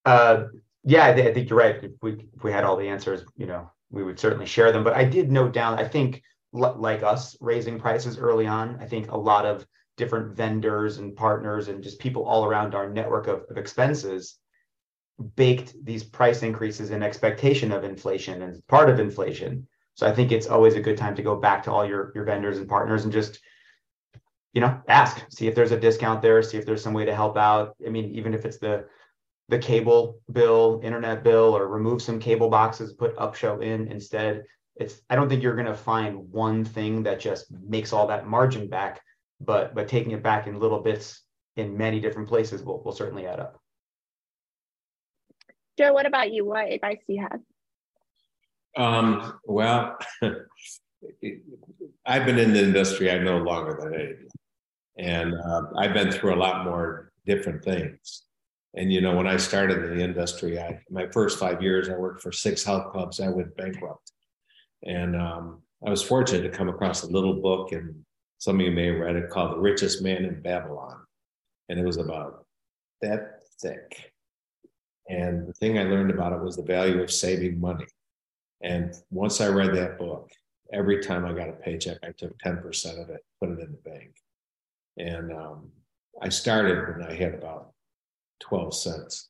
Uh, 0.05 0.45
yeah, 0.83 1.05
I, 1.05 1.09
I 1.09 1.33
think 1.33 1.49
you're 1.49 1.59
right. 1.59 1.81
If 1.83 1.91
we 2.01 2.13
if 2.35 2.43
we 2.43 2.51
had 2.51 2.63
all 2.63 2.77
the 2.77 2.87
answers, 2.87 3.23
you 3.35 3.45
know, 3.45 3.69
we 3.93 4.03
would 4.03 4.19
certainly 4.19 4.47
share 4.47 4.71
them. 4.71 4.83
But 4.83 4.95
I 4.95 5.05
did 5.05 5.31
note 5.31 5.53
down, 5.53 5.79
I 5.79 5.87
think, 5.87 6.23
like 6.51 7.03
us 7.03 7.37
raising 7.39 7.79
prices 7.79 8.17
early 8.17 8.47
on, 8.47 8.77
I 8.81 8.85
think 8.85 9.11
a 9.11 9.17
lot 9.17 9.45
of 9.45 9.65
different 9.97 10.35
vendors 10.35 10.97
and 10.97 11.15
partners 11.15 11.67
and 11.67 11.83
just 11.83 11.99
people 11.99 12.25
all 12.25 12.45
around 12.45 12.73
our 12.73 12.89
network 12.89 13.27
of, 13.27 13.43
of 13.49 13.57
expenses 13.57 14.39
baked 15.35 15.73
these 15.85 16.03
price 16.03 16.41
increases 16.41 16.89
in 16.89 17.03
expectation 17.03 17.71
of 17.71 17.83
inflation 17.83 18.41
and 18.41 18.65
part 18.67 18.89
of 18.89 18.99
inflation. 18.99 19.67
So 19.93 20.07
I 20.07 20.11
think 20.11 20.31
it's 20.31 20.47
always 20.47 20.73
a 20.73 20.81
good 20.81 20.97
time 20.97 21.15
to 21.15 21.21
go 21.21 21.35
back 21.35 21.63
to 21.63 21.71
all 21.71 21.85
your, 21.85 22.11
your 22.15 22.25
vendors 22.25 22.57
and 22.57 22.67
partners 22.67 23.03
and 23.03 23.13
just, 23.13 23.39
you 24.53 24.61
know, 24.61 24.81
ask, 24.87 25.23
see 25.29 25.47
if 25.47 25.53
there's 25.53 25.71
a 25.71 25.79
discount 25.79 26.23
there, 26.23 26.41
see 26.41 26.57
if 26.57 26.65
there's 26.65 26.83
some 26.83 26.93
way 26.93 27.05
to 27.05 27.15
help 27.15 27.37
out. 27.37 27.75
I 27.85 27.89
mean, 27.89 28.11
even 28.15 28.33
if 28.33 28.43
it's 28.43 28.57
the 28.57 28.85
the 29.49 29.59
cable 29.59 30.19
bill, 30.31 30.79
internet 30.83 31.23
bill, 31.23 31.55
or 31.55 31.67
remove 31.67 32.01
some 32.01 32.19
cable 32.19 32.49
boxes, 32.49 32.93
put 32.93 33.15
Upshow 33.17 33.61
in 33.61 33.87
instead. 33.87 34.43
It's 34.75 35.01
I 35.09 35.15
don't 35.15 35.29
think 35.29 35.43
you're 35.43 35.55
going 35.55 35.67
to 35.67 35.75
find 35.75 36.31
one 36.31 36.65
thing 36.65 37.03
that 37.03 37.19
just 37.19 37.51
makes 37.51 37.93
all 37.93 38.07
that 38.07 38.27
margin 38.27 38.67
back, 38.67 39.01
but 39.41 39.75
but 39.75 39.87
taking 39.87 40.11
it 40.11 40.23
back 40.23 40.47
in 40.47 40.59
little 40.59 40.79
bits 40.79 41.23
in 41.57 41.77
many 41.77 41.99
different 41.99 42.27
places 42.27 42.63
will 42.63 42.81
will 42.83 42.93
certainly 42.93 43.27
add 43.27 43.39
up. 43.39 43.59
Joe, 45.77 45.93
what 45.93 46.05
about 46.05 46.31
you? 46.31 46.45
What 46.45 46.71
advice 46.71 46.99
do 47.07 47.13
you 47.13 47.21
have? 47.21 47.39
Um, 48.75 49.39
well, 49.45 49.97
I've 52.05 52.25
been 52.25 52.39
in 52.39 52.53
the 52.53 52.63
industry 52.63 53.11
I 53.11 53.19
know 53.19 53.37
longer 53.37 53.77
than 53.79 53.93
anyone, 53.93 54.27
and 54.97 55.33
uh, 55.33 55.61
I've 55.77 55.93
been 55.93 56.11
through 56.11 56.33
a 56.33 56.37
lot 56.37 56.65
more 56.65 57.11
different 57.25 57.63
things. 57.63 58.23
And 58.75 58.91
you 58.91 59.01
know, 59.01 59.15
when 59.15 59.27
I 59.27 59.37
started 59.37 59.83
in 59.83 59.97
the 59.97 60.03
industry, 60.03 60.59
I 60.59 60.79
my 60.89 61.07
first 61.07 61.37
five 61.37 61.61
years, 61.61 61.89
I 61.89 61.93
worked 61.95 62.21
for 62.21 62.31
six 62.31 62.63
health 62.63 62.91
clubs. 62.91 63.19
I 63.19 63.29
went 63.29 63.55
bankrupt, 63.55 64.11
and 64.83 65.15
um, 65.15 65.61
I 65.85 65.89
was 65.89 66.01
fortunate 66.01 66.41
to 66.41 66.57
come 66.57 66.69
across 66.69 67.03
a 67.03 67.07
little 67.07 67.35
book, 67.41 67.71
and 67.71 68.03
some 68.39 68.59
of 68.59 68.65
you 68.65 68.71
may 68.71 68.87
have 68.87 68.99
read 68.99 69.15
it 69.15 69.29
called 69.29 69.51
"The 69.51 69.61
Richest 69.61 70.01
Man 70.01 70.25
in 70.25 70.41
Babylon," 70.41 70.97
and 71.69 71.79
it 71.79 71.85
was 71.85 71.97
about 71.97 72.45
that 73.01 73.41
thick. 73.61 74.11
And 75.07 75.47
the 75.47 75.53
thing 75.53 75.77
I 75.77 75.83
learned 75.83 76.11
about 76.11 76.33
it 76.33 76.41
was 76.41 76.55
the 76.55 76.63
value 76.63 77.01
of 77.01 77.11
saving 77.11 77.59
money. 77.59 77.85
And 78.61 78.93
once 79.11 79.41
I 79.41 79.49
read 79.49 79.75
that 79.75 79.99
book, 79.99 80.29
every 80.71 81.01
time 81.01 81.25
I 81.25 81.33
got 81.33 81.49
a 81.49 81.53
paycheck, 81.53 81.97
I 82.03 82.13
took 82.17 82.37
10% 82.39 83.01
of 83.01 83.09
it, 83.09 83.25
put 83.39 83.49
it 83.49 83.59
in 83.59 83.71
the 83.71 83.89
bank. 83.89 84.15
And 84.97 85.33
um, 85.33 85.71
I 86.21 86.29
started 86.29 86.87
when 86.87 87.05
I 87.05 87.13
had 87.13 87.33
about 87.33 87.72
12 88.43 88.75
cents. 88.75 89.29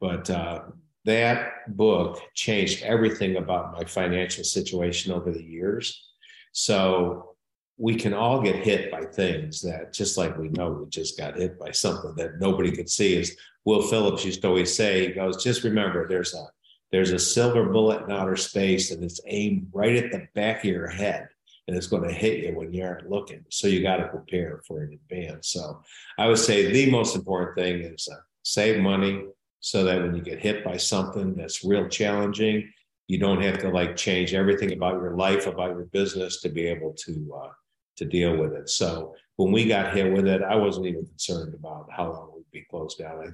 But 0.00 0.28
uh, 0.30 0.62
that 1.04 1.76
book 1.76 2.20
changed 2.34 2.82
everything 2.82 3.36
about 3.36 3.72
my 3.72 3.84
financial 3.84 4.44
situation 4.44 5.12
over 5.12 5.30
the 5.30 5.42
years. 5.42 6.10
So 6.52 7.32
we 7.78 7.96
can 7.96 8.14
all 8.14 8.40
get 8.40 8.56
hit 8.56 8.90
by 8.90 9.04
things 9.04 9.60
that 9.62 9.92
just 9.92 10.16
like 10.16 10.36
we 10.36 10.48
know 10.50 10.70
we 10.70 10.88
just 10.88 11.18
got 11.18 11.36
hit 11.36 11.58
by 11.58 11.70
something 11.70 12.14
that 12.16 12.38
nobody 12.38 12.70
could 12.70 12.88
see 12.88 13.16
is 13.16 13.36
will 13.64 13.82
phillips 13.82 14.24
used 14.24 14.42
to 14.42 14.48
always 14.48 14.74
say 14.74 15.06
he 15.06 15.12
goes 15.12 15.42
just 15.42 15.64
remember 15.64 16.06
there's 16.06 16.34
a 16.34 16.44
there's 16.90 17.12
a 17.12 17.18
silver 17.18 17.70
bullet 17.70 18.02
in 18.02 18.12
outer 18.12 18.36
space 18.36 18.90
and 18.90 19.02
it's 19.02 19.20
aimed 19.26 19.66
right 19.72 19.96
at 19.96 20.12
the 20.12 20.28
back 20.34 20.58
of 20.58 20.70
your 20.70 20.88
head 20.88 21.28
and 21.66 21.76
it's 21.76 21.86
going 21.86 22.02
to 22.02 22.12
hit 22.12 22.44
you 22.44 22.54
when 22.54 22.72
you 22.72 22.84
aren't 22.84 23.08
looking 23.08 23.42
so 23.48 23.66
you 23.66 23.82
got 23.82 23.96
to 23.96 24.08
prepare 24.08 24.60
for 24.66 24.82
it 24.82 24.88
in 24.88 24.94
advance 24.94 25.48
so 25.48 25.80
i 26.18 26.28
would 26.28 26.38
say 26.38 26.70
the 26.70 26.90
most 26.90 27.16
important 27.16 27.56
thing 27.56 27.80
is 27.80 28.08
uh, 28.12 28.16
save 28.42 28.80
money 28.80 29.24
so 29.60 29.84
that 29.84 30.02
when 30.02 30.14
you 30.14 30.22
get 30.22 30.40
hit 30.40 30.64
by 30.64 30.76
something 30.76 31.34
that's 31.34 31.64
real 31.64 31.88
challenging, 31.88 32.70
you 33.06 33.18
don't 33.18 33.42
have 33.42 33.58
to 33.58 33.68
like 33.68 33.96
change 33.96 34.34
everything 34.34 34.72
about 34.72 35.00
your 35.00 35.16
life, 35.16 35.46
about 35.46 35.70
your 35.70 35.86
business 35.86 36.40
to 36.40 36.48
be 36.48 36.66
able 36.66 36.92
to 36.94 37.40
uh, 37.42 37.50
to 37.96 38.04
deal 38.04 38.36
with 38.36 38.52
it. 38.54 38.68
So 38.68 39.14
when 39.36 39.52
we 39.52 39.66
got 39.66 39.94
hit 39.94 40.12
with 40.12 40.26
it, 40.26 40.42
I 40.42 40.56
wasn't 40.56 40.86
even 40.86 41.06
concerned 41.06 41.54
about 41.54 41.88
how 41.90 42.10
long 42.10 42.32
we'd 42.34 42.50
be 42.50 42.66
closed 42.70 42.98
down. 42.98 43.20
I 43.20 43.30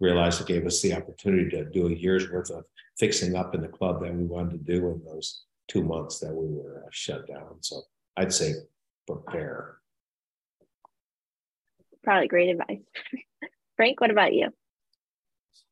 realized 0.00 0.40
it 0.40 0.46
gave 0.46 0.66
us 0.66 0.80
the 0.80 0.94
opportunity 0.94 1.50
to 1.50 1.64
do 1.64 1.88
a 1.88 1.92
year's 1.94 2.30
worth 2.30 2.50
of 2.50 2.64
fixing 2.98 3.36
up 3.36 3.54
in 3.54 3.60
the 3.60 3.68
club 3.68 4.02
that 4.02 4.14
we 4.14 4.24
wanted 4.24 4.52
to 4.52 4.72
do 4.72 4.88
in 4.88 5.02
those 5.04 5.44
two 5.68 5.82
months 5.82 6.18
that 6.20 6.32
we 6.32 6.46
were 6.46 6.84
uh, 6.84 6.88
shut 6.90 7.26
down. 7.26 7.56
So 7.60 7.82
I'd 8.16 8.32
say 8.32 8.54
prepare. 9.06 9.76
Probably 12.02 12.28
great 12.28 12.50
advice. 12.50 12.78
Frank, 13.78 14.00
what 14.00 14.10
about 14.10 14.34
you? 14.34 14.48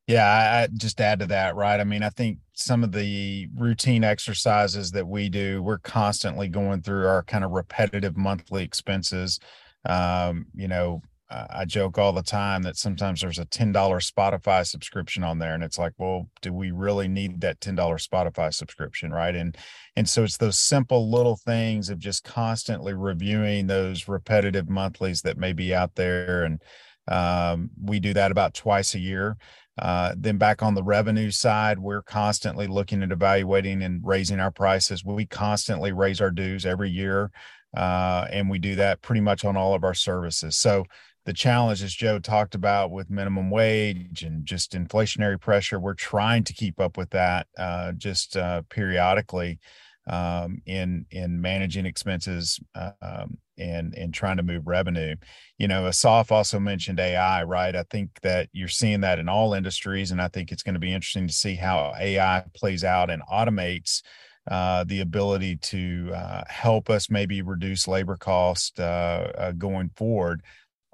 Yeah, 0.07 0.25
I, 0.25 0.63
I 0.63 0.67
just 0.67 1.01
add 1.01 1.19
to 1.19 1.25
that, 1.25 1.57
right? 1.57 1.81
I 1.81 1.83
mean, 1.83 2.01
I 2.01 2.09
think 2.09 2.39
some 2.53 2.85
of 2.85 2.93
the 2.93 3.49
routine 3.53 4.05
exercises 4.05 4.91
that 4.91 5.05
we 5.05 5.27
do, 5.27 5.61
we're 5.61 5.79
constantly 5.79 6.47
going 6.47 6.81
through 6.81 7.05
our 7.05 7.21
kind 7.23 7.43
of 7.43 7.51
repetitive 7.51 8.15
monthly 8.15 8.63
expenses. 8.63 9.41
Um, 9.85 10.45
you 10.55 10.69
know, 10.69 11.01
I 11.29 11.65
joke 11.65 11.97
all 11.97 12.13
the 12.13 12.23
time 12.23 12.63
that 12.63 12.77
sometimes 12.77 13.19
there's 13.19 13.39
a 13.39 13.45
$10 13.45 13.73
Spotify 13.73 14.65
subscription 14.65 15.25
on 15.25 15.39
there 15.39 15.53
and 15.53 15.63
it's 15.63 15.77
like, 15.77 15.91
well, 15.97 16.29
do 16.41 16.53
we 16.53 16.71
really 16.71 17.09
need 17.09 17.41
that 17.41 17.59
$10 17.59 17.75
Spotify 17.75 18.53
subscription, 18.53 19.11
right? 19.11 19.35
And 19.35 19.57
and 19.97 20.07
so 20.07 20.23
it's 20.23 20.37
those 20.37 20.57
simple 20.57 21.11
little 21.11 21.35
things 21.35 21.89
of 21.89 21.99
just 21.99 22.23
constantly 22.23 22.93
reviewing 22.93 23.67
those 23.67 24.07
repetitive 24.07 24.69
monthlies 24.69 25.21
that 25.23 25.37
may 25.37 25.51
be 25.51 25.75
out 25.75 25.95
there 25.95 26.43
and 26.43 26.61
um, 27.07 27.69
we 27.81 27.99
do 27.99 28.13
that 28.13 28.31
about 28.31 28.53
twice 28.53 28.95
a 28.95 28.99
year. 28.99 29.37
Uh, 29.79 30.15
then 30.17 30.37
back 30.37 30.63
on 30.63 30.73
the 30.73 30.83
revenue 30.83 31.29
side, 31.29 31.77
we're 31.77 32.01
constantly 32.01 32.65
looking 32.65 33.03
at 33.03 33.11
evaluating 33.11 33.83
and 33.83 34.01
raising 34.03 34.39
our 34.39 34.51
prices. 34.51 35.05
We 35.05 35.25
constantly 35.25 35.91
raise 35.91 36.19
our 36.19 36.31
dues 36.31 36.65
every 36.65 36.89
year, 36.89 37.31
uh, 37.75 38.25
and 38.31 38.49
we 38.49 38.57
do 38.57 38.75
that 38.75 39.01
pretty 39.01 39.21
much 39.21 39.45
on 39.45 39.55
all 39.55 39.75
of 39.75 39.83
our 39.83 39.93
services. 39.93 40.57
So 40.57 40.85
the 41.25 41.33
challenge, 41.33 41.83
as 41.83 41.93
Joe 41.93 42.17
talked 42.19 42.55
about, 42.55 42.89
with 42.89 43.11
minimum 43.11 43.51
wage 43.51 44.23
and 44.23 44.45
just 44.45 44.71
inflationary 44.71 45.39
pressure, 45.39 45.79
we're 45.79 45.93
trying 45.93 46.43
to 46.45 46.53
keep 46.53 46.79
up 46.79 46.97
with 46.97 47.11
that 47.11 47.47
uh, 47.57 47.91
just 47.91 48.35
uh, 48.35 48.63
periodically 48.69 49.59
um, 50.07 50.61
in 50.65 51.05
in 51.11 51.39
managing 51.39 51.85
expenses 51.85 52.59
um, 53.01 53.37
and 53.57 53.93
and 53.95 54.13
trying 54.13 54.37
to 54.37 54.43
move 54.43 54.67
revenue. 54.67 55.15
You 55.57 55.67
know, 55.67 55.87
Asaf 55.87 56.31
also 56.31 56.59
mentioned 56.59 56.99
AI, 56.99 57.43
right? 57.43 57.75
I 57.75 57.83
think 57.89 58.09
that 58.21 58.49
you're 58.51 58.67
seeing 58.67 59.01
that 59.01 59.19
in 59.19 59.29
all 59.29 59.53
industries, 59.53 60.11
and 60.11 60.21
I 60.21 60.27
think 60.27 60.51
it's 60.51 60.63
going 60.63 60.75
to 60.75 60.79
be 60.79 60.93
interesting 60.93 61.27
to 61.27 61.33
see 61.33 61.55
how 61.55 61.93
AI 61.99 62.43
plays 62.53 62.83
out 62.83 63.09
and 63.09 63.21
automates. 63.23 64.01
Uh, 64.49 64.85
the 64.85 65.01
ability 65.01 65.57
to 65.57 66.09
uh, 66.15 66.41
help 66.47 66.89
us 66.89 67.09
maybe 67.09 67.41
reduce 67.41 67.85
labor 67.85 68.15
cost 68.15 68.79
uh, 68.79 69.27
uh 69.37 69.51
going 69.51 69.89
forward 69.97 70.41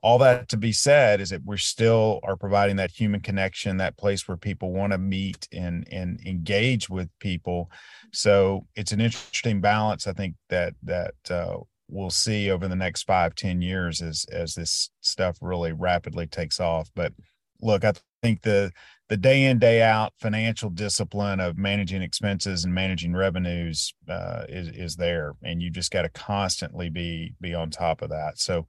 all 0.04 0.18
that 0.18 0.50
to 0.50 0.58
be 0.58 0.74
said 0.74 1.22
is 1.22 1.30
that 1.30 1.42
we 1.46 1.58
still 1.58 2.20
are 2.24 2.36
providing 2.36 2.76
that 2.76 2.92
human 2.92 3.22
connection 3.22 3.78
that 3.78 3.98
place 3.98 4.28
where 4.28 4.38
people 4.38 4.72
want 4.72 4.92
to 4.92 4.98
meet 4.98 5.48
and 5.52 5.88
and 5.92 6.20
engage 6.26 6.90
with 6.90 7.10
people 7.20 7.72
so 8.12 8.68
it's 8.76 8.92
an 8.92 9.02
interesting 9.02 9.62
balance 9.62 10.06
i 10.06 10.14
think 10.14 10.36
that 10.50 10.74
that 10.84 11.16
uh, 11.32 11.56
we'll 11.88 12.10
see 12.10 12.50
over 12.50 12.68
the 12.68 12.76
next 12.76 13.04
five 13.04 13.36
ten 13.36 13.62
years 13.62 14.02
as 14.02 14.26
as 14.32 14.56
this 14.56 14.90
stuff 15.02 15.38
really 15.42 15.72
rapidly 15.72 16.28
takes 16.28 16.60
off. 16.60 16.90
But 16.96 17.14
look 17.62 17.86
i 17.86 17.94
think 18.22 18.42
the 18.42 18.72
the 19.10 19.18
day 19.18 19.46
in 19.46 19.60
day 19.60 19.82
out 19.82 20.14
financial 20.18 20.70
discipline 20.70 21.40
of 21.40 21.58
managing 21.58 22.02
expenses 22.02 22.64
and 22.64 22.74
managing 22.74 23.14
revenues 23.14 23.94
uh, 24.10 24.44
is 24.50 24.70
is 24.70 24.96
there 24.96 25.34
and 25.44 25.62
you 25.62 25.70
just 25.70 25.92
got 25.92 26.04
to 26.04 26.10
constantly 26.10 26.90
be 26.90 27.34
be 27.40 27.54
on 27.54 27.70
top 27.70 28.02
of 28.02 28.10
that. 28.10 28.40
So 28.40 28.66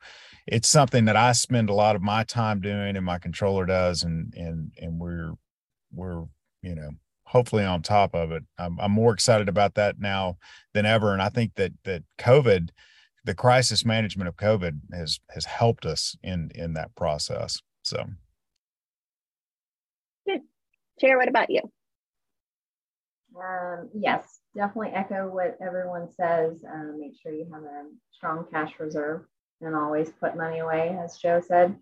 it's 0.46 0.68
something 0.68 1.06
that 1.06 1.16
i 1.16 1.32
spend 1.32 1.70
a 1.70 1.74
lot 1.74 1.96
of 1.96 2.02
my 2.02 2.24
time 2.24 2.60
doing 2.60 2.96
and 2.96 3.06
my 3.06 3.18
controller 3.18 3.64
does 3.64 4.02
and 4.02 4.34
and 4.34 4.72
and 4.76 4.98
we're 5.00 5.32
we're 5.92 6.24
you 6.62 6.74
know 6.74 6.90
hopefully 7.26 7.64
on 7.64 7.80
top 7.80 8.14
of 8.14 8.30
it. 8.30 8.42
I'm, 8.58 8.78
I'm 8.78 8.92
more 8.92 9.14
excited 9.14 9.48
about 9.48 9.74
that 9.76 9.98
now 9.98 10.36
than 10.74 10.84
ever 10.84 11.12
and 11.12 11.22
i 11.22 11.28
think 11.28 11.54
that 11.54 11.72
that 11.84 12.02
covid 12.18 12.70
the 13.24 13.34
crisis 13.34 13.84
management 13.84 14.28
of 14.28 14.36
covid 14.36 14.80
has 14.92 15.20
has 15.30 15.44
helped 15.44 15.84
us 15.84 16.16
in 16.22 16.50
in 16.54 16.74
that 16.74 16.94
process 16.94 17.60
so 17.82 18.06
Cher, 21.00 21.18
what 21.18 21.28
about 21.28 21.50
you? 21.50 21.60
Um, 23.36 23.90
yes, 23.92 24.40
definitely 24.56 24.92
echo 24.94 25.28
what 25.28 25.58
everyone 25.60 26.08
says. 26.12 26.64
Um, 26.64 27.00
make 27.00 27.14
sure 27.20 27.32
you 27.32 27.48
have 27.52 27.62
a 27.64 27.86
strong 28.12 28.46
cash 28.50 28.72
reserve 28.78 29.22
and 29.60 29.74
always 29.74 30.10
put 30.10 30.36
money 30.36 30.60
away, 30.60 30.96
as 31.02 31.18
Joe 31.18 31.42
said. 31.44 31.76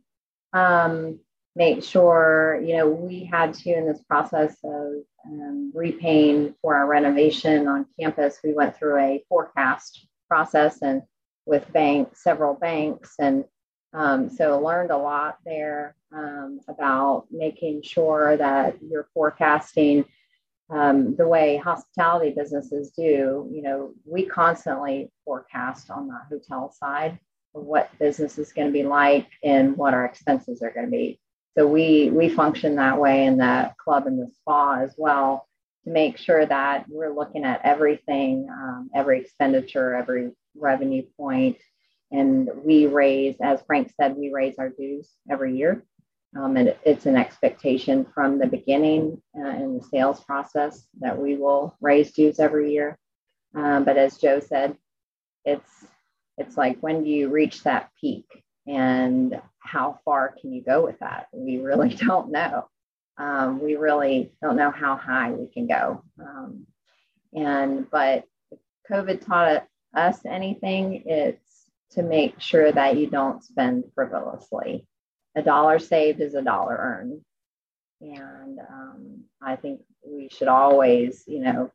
Um, 0.55 1.21
make 1.55 1.85
sure, 1.85 2.59
you 2.65 2.77
know, 2.77 2.89
we 2.89 3.25
had 3.25 3.53
to 3.55 3.73
in 3.73 3.87
this 3.87 4.03
process 4.03 4.57
of 4.65 4.93
um, 5.27 5.73
repaying 5.75 6.55
for 6.63 6.75
our 6.75 6.87
renovation 6.87 7.69
on 7.69 7.87
campus, 8.01 8.41
we 8.43 8.55
went 8.55 8.77
through 8.77 8.99
a 8.99 9.25
forecast 9.29 10.07
process 10.27 10.81
and 10.81 11.03
with 11.47 11.71
bank, 11.73 12.17
several 12.17 12.55
banks 12.55 13.15
and 13.19 13.45
um, 13.95 14.31
so 14.31 14.59
learned 14.61 14.91
a 14.91 14.97
lot 14.97 15.39
there 15.45 15.95
um, 16.15 16.61
about 16.69 17.27
making 17.31 17.83
sure 17.83 18.37
that 18.37 18.77
you're 18.83 19.09
forecasting 19.13 20.05
um, 20.71 21.15
the 21.17 21.29
way 21.29 21.59
hospitality 21.59 22.33
businesses 22.35 22.93
do. 22.93 23.49
You 23.53 23.63
know, 23.63 23.93
we 24.07 24.25
constantly 24.25 25.11
forecast 25.25 25.91
on 25.91 26.09
the 26.09 26.19
hotel 26.31 26.73
side 26.73 27.19
what 27.53 27.91
business 27.99 28.39
is 28.39 28.53
going 28.53 28.69
to 28.69 28.73
be 28.73 28.83
like 28.83 29.29
and 29.43 29.77
what 29.77 29.93
our 29.93 30.07
expenses 30.07 30.63
are 30.63 30.71
going 30.71 30.87
to 30.87 30.91
be. 30.91 31.21
So 31.57 31.67
we 31.67 32.09
we 32.11 32.31
function 32.31 32.77
that 32.77 32.99
way 32.99 33.27
in 33.27 33.37
the 33.37 33.75
club 33.77 34.07
and 34.07 34.19
the 34.19 34.31
spa 34.35 34.81
as 34.81 34.95
well 34.97 35.47
to 35.85 35.91
make 35.91 36.17
sure 36.17 36.47
that 36.47 36.87
we're 36.89 37.15
looking 37.15 37.45
at 37.45 37.61
everything, 37.63 38.49
um, 38.51 38.89
every 38.95 39.21
expenditure, 39.21 39.95
every 39.95 40.31
revenue 40.55 41.05
point, 41.17 41.59
and 42.11 42.49
we 42.65 42.87
raise, 42.87 43.37
as 43.43 43.63
Frank 43.67 43.93
said, 43.99 44.17
we 44.17 44.31
raise 44.33 44.59
our 44.59 44.69
dues 44.69 45.11
every 45.31 45.57
year. 45.57 45.85
Um, 46.35 46.57
and 46.57 46.75
it's 46.85 47.07
an 47.07 47.17
expectation 47.17 48.07
from 48.15 48.39
the 48.39 48.47
beginning 48.47 49.21
uh, 49.39 49.49
in 49.49 49.79
the 49.79 49.85
sales 49.85 50.21
process 50.25 50.87
that 51.01 51.19
we 51.19 51.37
will 51.37 51.77
raise 51.81 52.13
dues 52.13 52.41
every 52.41 52.73
year. 52.73 52.99
Um, 53.55 53.85
but 53.85 53.99
as 53.99 54.17
Joe 54.17 54.41
said, 54.41 54.77
it's 55.45 55.69
it's 56.39 56.57
like 56.57 56.79
when 56.81 57.05
do 57.05 57.11
you 57.11 57.29
reach 57.29 57.63
that 57.65 57.91
peak 58.01 58.25
and 58.67 59.41
how 59.59 60.01
far 60.05 60.35
can 60.41 60.53
you 60.53 60.63
go 60.63 60.83
with 60.85 60.99
that? 61.01 61.27
We 61.33 61.59
really 61.59 61.95
don't 62.07 62.31
know. 62.31 62.69
Um, 63.19 63.61
we 63.61 63.77
really 63.77 64.33
don't 64.41 64.57
know 64.57 64.71
how 64.71 64.97
high 64.97 65.33
we 65.33 65.49
can 65.49 65.67
go. 65.67 66.03
Um, 66.19 66.67
and 67.35 67.91
but 67.91 68.25
COVID 68.91 69.25
taught 69.25 69.67
us 69.95 70.19
anything, 70.27 71.03
it's 71.07 71.71
to 71.93 72.03
make 72.03 72.41
sure 72.41 72.73
that 72.73 72.97
you 72.97 73.07
don't 73.07 73.45
spend 73.45 73.85
frivolously. 73.95 74.87
A 75.35 75.43
dollar 75.43 75.79
saved 75.79 76.21
is 76.21 76.35
a 76.35 76.43
dollar 76.43 76.77
earned. 76.77 77.21
And 78.01 78.59
um, 78.59 79.25
I 79.41 79.57
think 79.57 79.83
we 80.05 80.29
should 80.31 80.49
always, 80.49 81.25
you 81.27 81.41
know, 81.41 81.71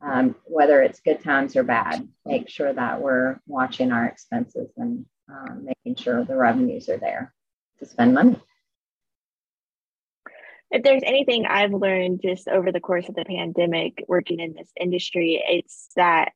um, 0.00 0.34
whether 0.44 0.82
it's 0.82 1.00
good 1.00 1.22
times 1.22 1.56
or 1.56 1.62
bad, 1.62 2.08
make 2.24 2.48
sure 2.48 2.72
that 2.72 3.00
we're 3.00 3.40
watching 3.46 3.92
our 3.92 4.04
expenses 4.06 4.70
and 4.76 5.06
um, 5.28 5.64
making 5.64 6.02
sure 6.02 6.24
the 6.24 6.36
revenues 6.36 6.88
are 6.88 6.98
there 6.98 7.32
to 7.78 7.86
spend 7.86 8.14
money. 8.14 8.40
If 10.70 10.82
there's 10.82 11.02
anything 11.04 11.46
I've 11.46 11.72
learned 11.72 12.20
just 12.22 12.48
over 12.48 12.72
the 12.72 12.80
course 12.80 13.08
of 13.08 13.14
the 13.14 13.24
pandemic 13.24 14.04
working 14.08 14.40
in 14.40 14.54
this 14.54 14.70
industry, 14.80 15.42
it's 15.46 15.88
that 15.96 16.32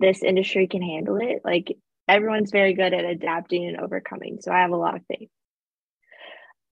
this 0.00 0.22
industry 0.22 0.66
can 0.66 0.82
handle 0.82 1.18
it. 1.20 1.42
Like 1.44 1.76
everyone's 2.08 2.50
very 2.50 2.74
good 2.74 2.92
at 2.92 3.04
adapting 3.04 3.66
and 3.66 3.80
overcoming. 3.80 4.38
So 4.40 4.52
I 4.52 4.60
have 4.60 4.72
a 4.72 4.76
lot 4.76 4.96
of 4.96 5.02
faith. 5.06 5.30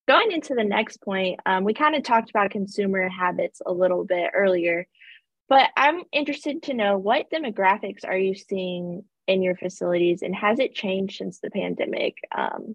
Going 0.09 0.33
into 0.33 0.55
the 0.55 0.65
next 0.65 1.01
point, 1.03 1.41
um, 1.47 1.65
we 1.65 1.75
kind 1.75 1.95
of 1.95 2.03
talked 2.03 2.31
about 2.31 2.51
consumer 2.51 3.09
habits 3.09 3.61
a 3.65 3.73
little 3.73 4.05
bit 4.05 4.31
earlier, 4.35 4.87
but 5.49 5.71
I'm 5.77 6.03
interested 6.13 6.65
to 6.65 6.75
know 6.75 6.99
what 6.99 7.31
demographics 7.31 8.05
are 8.05 8.17
you 8.17 8.35
seeing 8.35 9.05
in 9.29 9.43
your 9.43 9.57
facilities 9.57 10.23
and 10.23 10.35
has 10.35 10.59
it 10.59 10.75
changed 10.75 11.19
since 11.19 11.39
the 11.39 11.51
pandemic? 11.51 12.17
Um, 12.37 12.75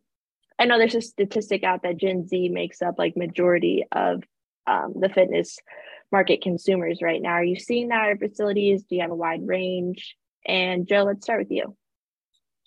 I 0.57 0.65
know 0.65 0.77
there's 0.77 0.95
a 0.95 1.01
statistic 1.01 1.63
out 1.63 1.83
that 1.83 1.97
Gen 1.97 2.27
Z 2.27 2.49
makes 2.49 2.81
up 2.81 2.95
like 2.97 3.17
majority 3.17 3.85
of 3.91 4.23
um, 4.65 4.93
the 4.99 5.09
fitness 5.09 5.59
market 6.11 6.41
consumers 6.41 7.01
right 7.01 7.21
now. 7.21 7.31
Are 7.31 7.43
you 7.43 7.59
seeing 7.59 7.89
that 7.89 8.09
at 8.09 8.19
facilities? 8.19 8.83
Do 8.83 8.95
you 8.95 9.01
have 9.01 9.11
a 9.11 9.15
wide 9.15 9.45
range? 9.45 10.15
And 10.47 10.87
Joe, 10.87 11.03
let's 11.03 11.25
start 11.25 11.39
with 11.39 11.51
you. 11.51 11.75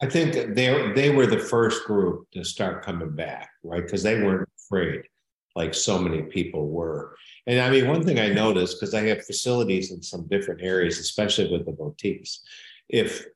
I 0.03 0.07
think 0.07 0.55
they 0.55 0.93
they 0.95 1.11
were 1.11 1.27
the 1.27 1.39
first 1.39 1.85
group 1.85 2.31
to 2.33 2.45
start 2.45 2.85
coming 2.85 3.15
back, 3.15 3.51
right? 3.63 3.83
Because 3.83 4.03
they 4.03 4.23
weren't 4.23 4.49
afraid, 4.59 5.03
like 5.57 5.75
so 5.75 5.99
many 5.99 6.23
people 6.23 6.69
were. 6.69 7.17
And 7.47 7.61
I 7.61 7.71
mean, 7.71 7.87
one 7.87 8.03
thing 8.03 8.19
I 8.19 8.29
noticed 8.29 8.81
because 8.81 8.95
I 8.95 9.03
have 9.03 9.25
facilities 9.25 9.93
in 9.93 10.03
some 10.03 10.27
different 10.29 10.63
areas, 10.63 10.99
especially 10.99 11.51
with 11.51 11.67
the 11.67 11.73
boutiques. 11.73 12.43
If 12.89 13.27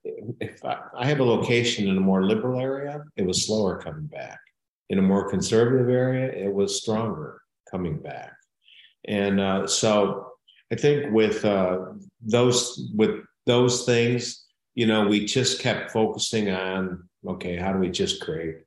if 0.40 0.64
I 0.64 1.07
have 1.07 1.20
a 1.20 1.24
location 1.24 1.88
in 1.88 1.99
a 1.99 2.01
more 2.01 2.24
liberal 2.24 2.61
area, 2.61 3.03
it 3.16 3.26
was 3.26 3.47
slower 3.47 3.80
coming 3.80 4.07
back. 4.07 4.38
In 4.88 4.99
a 4.99 5.03
more 5.03 5.28
conservative 5.28 5.88
area, 5.88 6.32
it 6.32 6.53
was 6.53 6.80
stronger 6.80 7.40
coming 7.70 7.99
back. 7.99 8.32
And 9.07 9.38
uh, 9.38 9.66
so 9.66 10.32
I 10.72 10.76
think 10.76 11.12
with 11.12 11.45
uh, 11.45 11.78
those 12.20 12.90
with 12.95 13.20
those 13.47 13.84
things, 13.84 14.47
you 14.74 14.86
know, 14.86 15.07
we 15.07 15.24
just 15.24 15.61
kept 15.61 15.90
focusing 15.90 16.51
on 16.51 17.09
okay, 17.26 17.57
how 17.57 17.72
do 17.72 17.78
we 17.78 17.88
just 17.88 18.20
create 18.20 18.59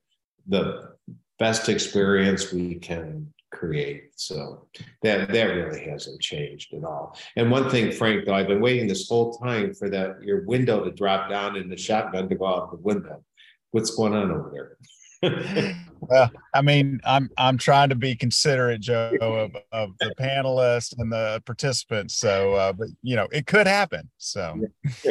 the 0.48 0.92
best 1.38 1.68
experience 1.68 2.52
we 2.52 2.74
can 2.76 3.32
create? 3.52 4.10
So 4.16 4.66
that 5.02 5.32
that 5.32 5.44
really 5.44 5.84
hasn't 5.84 6.20
changed 6.20 6.74
at 6.74 6.84
all. 6.84 7.16
And 7.36 7.50
one 7.50 7.70
thing, 7.70 7.92
Frank, 7.92 8.24
though, 8.24 8.34
I've 8.34 8.48
been 8.48 8.60
waiting 8.60 8.88
this 8.88 9.08
whole 9.08 9.38
time 9.38 9.74
for 9.74 9.88
that 9.90 10.22
your 10.22 10.44
window 10.44 10.84
to 10.84 10.90
drop 10.90 11.30
down 11.30 11.56
and 11.56 11.70
the 11.70 11.76
shotgun 11.76 12.28
to 12.28 12.34
go 12.34 12.46
out 12.46 12.70
the 12.70 12.78
window. 12.78 13.22
what's 13.70 13.94
going 13.94 14.14
on 14.14 14.30
over 14.30 14.50
there? 14.52 14.76
Well, 15.22 16.30
I 16.54 16.62
mean, 16.62 17.00
I'm 17.04 17.30
I'm 17.38 17.58
trying 17.58 17.88
to 17.88 17.94
be 17.94 18.14
considerate, 18.14 18.80
Joe, 18.80 19.12
of, 19.20 19.56
of 19.72 19.90
the 19.98 20.14
panelists 20.18 20.94
and 20.98 21.12
the 21.12 21.42
participants. 21.44 22.18
So, 22.18 22.54
uh, 22.54 22.72
but 22.72 22.88
you 23.02 23.16
know, 23.16 23.28
it 23.32 23.46
could 23.46 23.66
happen. 23.66 24.10
So, 24.18 24.60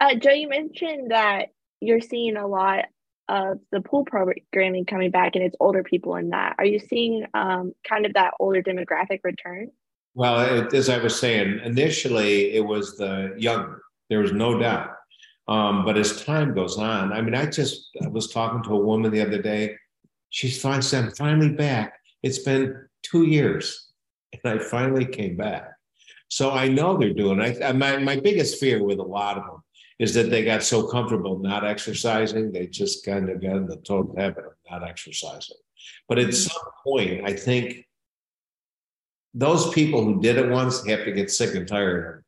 uh, 0.00 0.14
Joe, 0.16 0.32
you 0.32 0.48
mentioned 0.48 1.10
that 1.10 1.48
you're 1.80 2.00
seeing 2.00 2.36
a 2.36 2.46
lot 2.46 2.86
of 3.28 3.58
the 3.72 3.80
pool 3.80 4.04
programming 4.04 4.86
coming 4.86 5.10
back, 5.10 5.34
and 5.34 5.44
it's 5.44 5.56
older 5.60 5.82
people 5.82 6.16
in 6.16 6.30
that. 6.30 6.56
Are 6.58 6.64
you 6.64 6.78
seeing 6.78 7.26
um, 7.34 7.72
kind 7.86 8.06
of 8.06 8.14
that 8.14 8.34
older 8.40 8.62
demographic 8.62 9.20
return? 9.22 9.70
Well, 10.14 10.40
it, 10.40 10.72
as 10.74 10.88
I 10.88 10.98
was 10.98 11.18
saying, 11.18 11.60
initially 11.62 12.54
it 12.54 12.64
was 12.64 12.96
the 12.96 13.34
younger. 13.38 13.82
There 14.08 14.20
was 14.20 14.32
no 14.32 14.58
doubt. 14.58 14.90
Um, 15.48 15.84
but 15.84 15.96
as 15.96 16.24
time 16.24 16.54
goes 16.54 16.76
on, 16.78 17.12
I 17.12 17.22
mean, 17.22 17.34
I 17.34 17.46
just 17.46 17.90
I 18.02 18.08
was 18.08 18.30
talking 18.30 18.62
to 18.64 18.74
a 18.74 18.84
woman 18.84 19.10
the 19.10 19.22
other 19.22 19.40
day. 19.40 19.76
She's 20.30 20.60
finally 20.60 20.82
said, 20.82 21.04
I'm 21.04 21.10
finally 21.12 21.50
back. 21.50 21.94
It's 22.22 22.40
been 22.40 22.86
two 23.02 23.24
years, 23.24 23.90
and 24.32 24.60
I 24.60 24.62
finally 24.62 25.06
came 25.06 25.36
back. 25.36 25.72
So 26.28 26.50
I 26.50 26.68
know 26.68 26.98
they're 26.98 27.14
doing. 27.14 27.40
I 27.40 27.72
my 27.72 27.96
my 27.96 28.20
biggest 28.20 28.60
fear 28.60 28.84
with 28.84 28.98
a 28.98 29.02
lot 29.02 29.38
of 29.38 29.44
them 29.44 29.62
is 29.98 30.14
that 30.14 30.30
they 30.30 30.44
got 30.44 30.62
so 30.62 30.86
comfortable 30.86 31.38
not 31.38 31.64
exercising, 31.64 32.52
they 32.52 32.66
just 32.66 33.04
kind 33.04 33.28
of 33.28 33.42
got 33.42 33.56
in 33.56 33.66
the 33.66 33.76
total 33.78 34.14
habit 34.16 34.44
of 34.44 34.52
not 34.70 34.88
exercising. 34.88 35.56
But 36.08 36.18
at 36.18 36.34
some 36.34 36.62
point, 36.84 37.26
I 37.26 37.32
think 37.32 37.84
those 39.34 39.72
people 39.72 40.04
who 40.04 40.20
did 40.20 40.36
it 40.36 40.48
once 40.48 40.86
have 40.86 41.04
to 41.04 41.12
get 41.12 41.30
sick 41.30 41.54
and 41.54 41.66
tired 41.66 42.24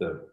of 0.00 0.06
the 0.06 0.28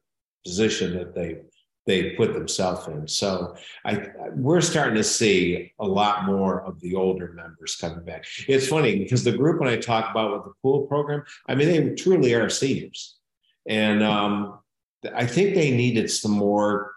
position 0.46 0.96
that 0.98 1.14
they 1.14 1.42
they 1.86 2.12
put 2.12 2.34
themselves 2.34 2.88
in. 2.88 3.08
So 3.08 3.56
I 3.86 4.08
we're 4.36 4.62
starting 4.62 4.96
to 4.96 5.04
see 5.04 5.74
a 5.80 5.86
lot 5.86 6.26
more 6.26 6.62
of 6.64 6.80
the 6.80 6.96
older 6.96 7.34
members 7.34 7.76
coming 7.76 8.06
back. 8.06 8.26
It's 8.48 8.68
funny 8.68 9.00
because 9.00 9.24
the 9.24 9.38
group 9.38 9.60
when 9.60 9.70
I 9.70 9.78
talk 9.78 10.12
about 10.12 10.32
with 10.32 10.44
the 10.44 10.54
pool 10.62 10.86
program, 10.88 11.24
I 11.48 11.56
mean 11.56 11.68
they 11.68 11.96
truly 11.96 12.34
are 12.34 12.50
seniors, 12.50 13.18
and 13.68 14.04
um, 14.04 14.60
I 15.16 15.26
think 15.26 15.56
they 15.56 15.72
needed 15.72 16.10
some 16.12 16.32
more. 16.32 16.92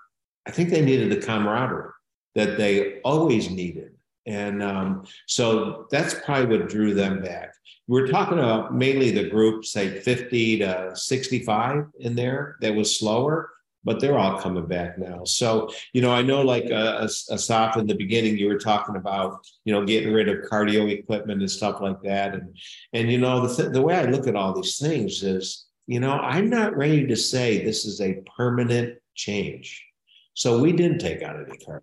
I 0.46 0.50
think 0.50 0.68
they 0.68 0.84
needed 0.84 1.10
the 1.10 1.24
camaraderie 1.24 1.92
that 2.34 2.58
they 2.58 3.00
always 3.00 3.50
needed, 3.50 3.92
and 4.26 4.62
um, 4.62 5.06
so 5.26 5.86
that's 5.90 6.14
probably 6.24 6.58
what 6.58 6.68
drew 6.68 6.92
them 6.92 7.22
back. 7.22 7.54
We're 7.86 8.06
talking 8.06 8.38
about 8.38 8.74
mainly 8.74 9.10
the 9.10 9.28
group, 9.28 9.64
say 9.64 10.00
50 10.00 10.60
to 10.60 10.92
65 10.94 11.86
in 12.00 12.14
there 12.14 12.56
that 12.62 12.74
was 12.74 12.98
slower, 12.98 13.50
but 13.84 14.00
they're 14.00 14.18
all 14.18 14.40
coming 14.40 14.66
back 14.66 14.98
now. 14.98 15.24
So, 15.24 15.70
you 15.92 16.00
know, 16.00 16.12
I 16.12 16.22
know 16.22 16.42
like 16.42 16.70
uh, 16.70 17.06
Asaf 17.30 17.76
in 17.76 17.86
the 17.86 17.94
beginning, 17.94 18.38
you 18.38 18.48
were 18.48 18.58
talking 18.58 18.96
about, 18.96 19.46
you 19.64 19.72
know, 19.72 19.84
getting 19.84 20.12
rid 20.12 20.28
of 20.28 20.50
cardio 20.50 20.90
equipment 20.90 21.40
and 21.40 21.50
stuff 21.50 21.80
like 21.80 22.00
that. 22.02 22.34
And, 22.34 22.56
and 22.92 23.12
you 23.12 23.18
know, 23.18 23.46
the, 23.46 23.54
th- 23.54 23.72
the 23.72 23.82
way 23.82 23.94
I 23.94 24.04
look 24.04 24.26
at 24.26 24.36
all 24.36 24.54
these 24.54 24.78
things 24.78 25.22
is, 25.22 25.66
you 25.86 26.00
know, 26.00 26.12
I'm 26.12 26.48
not 26.48 26.76
ready 26.76 27.06
to 27.06 27.16
say 27.16 27.62
this 27.62 27.84
is 27.84 28.00
a 28.00 28.22
permanent 28.36 28.98
change. 29.14 29.84
So 30.32 30.60
we 30.60 30.72
didn't 30.72 30.98
take 30.98 31.22
out 31.22 31.36
any 31.36 31.58
cardio 31.58 31.82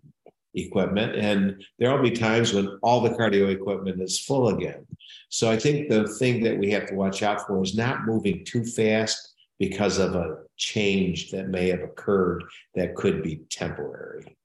equipment, 0.54 1.16
and 1.16 1.64
there 1.78 1.90
will 1.90 2.02
be 2.02 2.10
times 2.10 2.52
when 2.52 2.78
all 2.82 3.00
the 3.00 3.10
cardio 3.10 3.50
equipment 3.50 4.02
is 4.02 4.20
full 4.20 4.48
again. 4.48 4.86
So 5.30 5.50
I 5.50 5.58
think 5.58 5.88
the 5.88 6.06
thing 6.18 6.42
that 6.42 6.58
we 6.58 6.70
have 6.72 6.86
to 6.88 6.94
watch 6.94 7.22
out 7.22 7.46
for 7.46 7.62
is 7.62 7.74
not 7.74 8.04
moving 8.04 8.44
too 8.44 8.64
fast 8.64 9.34
because 9.58 9.98
of 9.98 10.14
a 10.14 10.38
change 10.62 11.30
that 11.30 11.48
may 11.48 11.68
have 11.68 11.82
occurred 11.82 12.44
that 12.74 12.94
could 12.94 13.22
be 13.22 13.36
temporary. 13.50 14.36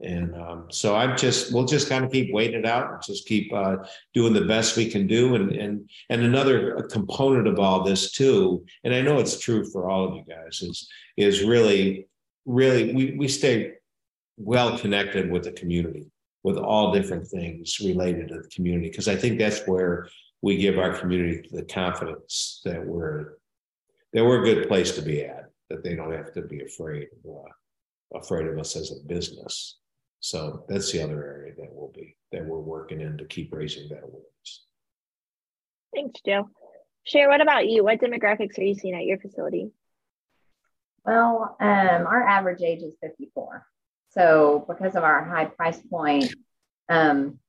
And 0.00 0.34
um, 0.34 0.66
so 0.70 0.96
I'm 0.96 1.16
just 1.16 1.52
we'll 1.52 1.64
just 1.64 1.88
kind 1.88 2.04
of 2.04 2.10
keep 2.10 2.32
waiting 2.32 2.60
it 2.60 2.66
out 2.66 2.92
and 2.92 3.02
just 3.02 3.26
keep 3.26 3.52
uh, 3.52 3.76
doing 4.14 4.32
the 4.32 4.44
best 4.44 4.76
we 4.76 4.90
can 4.90 5.06
do. 5.06 5.36
And 5.36 5.52
and 5.52 5.88
and 6.10 6.22
another 6.22 6.82
component 6.90 7.46
of 7.46 7.60
all 7.60 7.84
this 7.84 8.10
too, 8.10 8.64
and 8.82 8.92
I 8.92 9.00
know 9.00 9.18
it's 9.18 9.38
true 9.38 9.64
for 9.70 9.88
all 9.88 10.08
of 10.08 10.16
you 10.16 10.24
guys, 10.24 10.60
is 10.60 10.88
is 11.16 11.44
really 11.44 12.08
really 12.46 12.92
we 12.92 13.14
we 13.16 13.28
stay 13.28 13.74
well 14.36 14.76
connected 14.76 15.30
with 15.30 15.44
the 15.44 15.52
community 15.52 16.10
with 16.42 16.56
all 16.56 16.92
different 16.92 17.28
things 17.28 17.78
related 17.78 18.28
to 18.28 18.40
the 18.40 18.48
community 18.48 18.88
because 18.88 19.06
I 19.06 19.14
think 19.14 19.38
that's 19.38 19.64
where 19.66 20.08
we 20.40 20.56
give 20.56 20.78
our 20.78 20.98
community 20.98 21.48
the 21.52 21.62
confidence 21.62 22.60
that 22.64 22.84
we're 22.84 23.34
that 24.12 24.24
we're 24.24 24.42
a 24.42 24.44
good 24.44 24.68
place 24.68 24.96
to 24.96 25.02
be 25.02 25.24
at 25.24 25.51
that 25.72 25.82
they 25.82 25.96
don't 25.96 26.12
have 26.12 26.32
to 26.34 26.42
be 26.42 26.60
afraid 26.60 27.08
uh, 27.28 28.18
afraid 28.18 28.46
of 28.46 28.58
us 28.58 28.76
as 28.76 28.92
a 28.92 29.06
business 29.06 29.78
so 30.22 30.64
that's 30.68 30.92
the 30.92 31.02
other 31.02 31.24
area 31.24 31.52
that 31.56 31.68
we'll 31.72 31.90
be 31.92 32.16
that 32.30 32.46
we're 32.46 32.60
working 32.60 33.00
in 33.00 33.18
to 33.18 33.24
keep 33.24 33.52
raising 33.52 33.88
that 33.88 34.04
awareness. 34.04 34.64
Thanks, 35.92 36.20
Joe. 36.24 36.48
Cher, 37.04 37.28
what 37.28 37.40
about 37.40 37.68
you? 37.68 37.82
What 37.82 38.00
demographics 38.00 38.56
are 38.56 38.62
you 38.62 38.76
seeing 38.76 38.94
at 38.94 39.04
your 39.04 39.18
facility? 39.18 39.72
Well, 41.04 41.56
um, 41.58 42.06
our 42.06 42.22
average 42.22 42.62
age 42.62 42.82
is 42.82 42.94
54. 43.00 43.66
So 44.10 44.64
because 44.68 44.94
of 44.94 45.02
our 45.02 45.24
high 45.24 45.46
price 45.46 45.80
point, 45.90 46.32
um, 46.88 47.40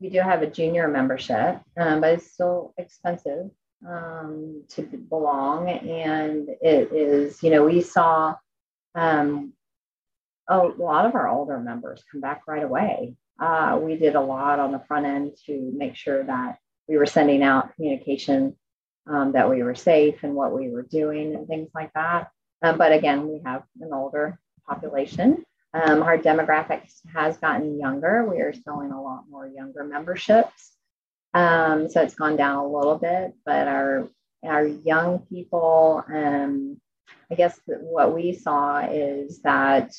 we 0.00 0.08
do 0.08 0.20
have 0.20 0.42
a 0.42 0.46
junior 0.46 0.86
membership, 0.86 1.60
um, 1.76 2.00
but 2.00 2.14
it's 2.14 2.30
still 2.32 2.72
expensive 2.78 3.50
um, 3.86 4.64
to 4.70 4.82
belong. 4.82 5.68
And 5.68 6.48
it 6.60 6.92
is, 6.92 7.42
you 7.42 7.50
know, 7.50 7.64
we 7.64 7.80
saw 7.80 8.36
um, 8.94 9.52
a 10.48 10.58
lot 10.58 11.06
of 11.06 11.14
our 11.14 11.28
older 11.28 11.58
members 11.58 12.04
come 12.10 12.20
back 12.20 12.42
right 12.46 12.62
away. 12.62 13.16
Uh, 13.38 13.78
we 13.82 13.96
did 13.96 14.14
a 14.14 14.20
lot 14.20 14.58
on 14.58 14.72
the 14.72 14.82
front 14.86 15.06
end 15.06 15.32
to 15.46 15.72
make 15.76 15.94
sure 15.96 16.24
that 16.24 16.58
we 16.88 16.96
were 16.96 17.06
sending 17.06 17.42
out 17.42 17.74
communication 17.74 18.56
um, 19.08 19.32
that 19.32 19.50
we 19.50 19.62
were 19.62 19.74
safe 19.74 20.22
and 20.22 20.34
what 20.34 20.52
we 20.52 20.68
were 20.68 20.82
doing 20.82 21.34
and 21.34 21.46
things 21.46 21.70
like 21.74 21.92
that. 21.94 22.30
Um, 22.62 22.78
but 22.78 22.92
again, 22.92 23.28
we 23.28 23.40
have 23.44 23.62
an 23.80 23.92
older 23.92 24.38
population. 24.66 25.44
Um, 25.74 26.02
our 26.02 26.16
demographics 26.16 27.00
has 27.12 27.36
gotten 27.36 27.78
younger. 27.78 28.24
We 28.24 28.40
are 28.40 28.54
selling 28.54 28.92
a 28.92 29.02
lot 29.02 29.24
more 29.28 29.46
younger 29.46 29.84
memberships. 29.84 30.75
Um, 31.36 31.90
so 31.90 32.00
it's 32.00 32.14
gone 32.14 32.36
down 32.36 32.56
a 32.56 32.66
little 32.66 32.96
bit, 32.96 33.34
but 33.44 33.68
our 33.68 34.08
our 34.42 34.66
young 34.66 35.18
people, 35.28 36.02
um, 36.08 36.80
I 37.30 37.34
guess 37.34 37.60
what 37.66 38.14
we 38.14 38.32
saw 38.32 38.86
is 38.90 39.42
that 39.42 39.92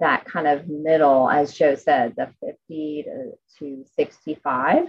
that 0.00 0.24
kind 0.24 0.46
of 0.46 0.66
middle, 0.66 1.28
as 1.28 1.52
Joe 1.52 1.74
said, 1.74 2.14
the 2.16 2.30
50 2.42 3.04
to, 3.04 3.32
to 3.58 3.84
65 3.94 4.86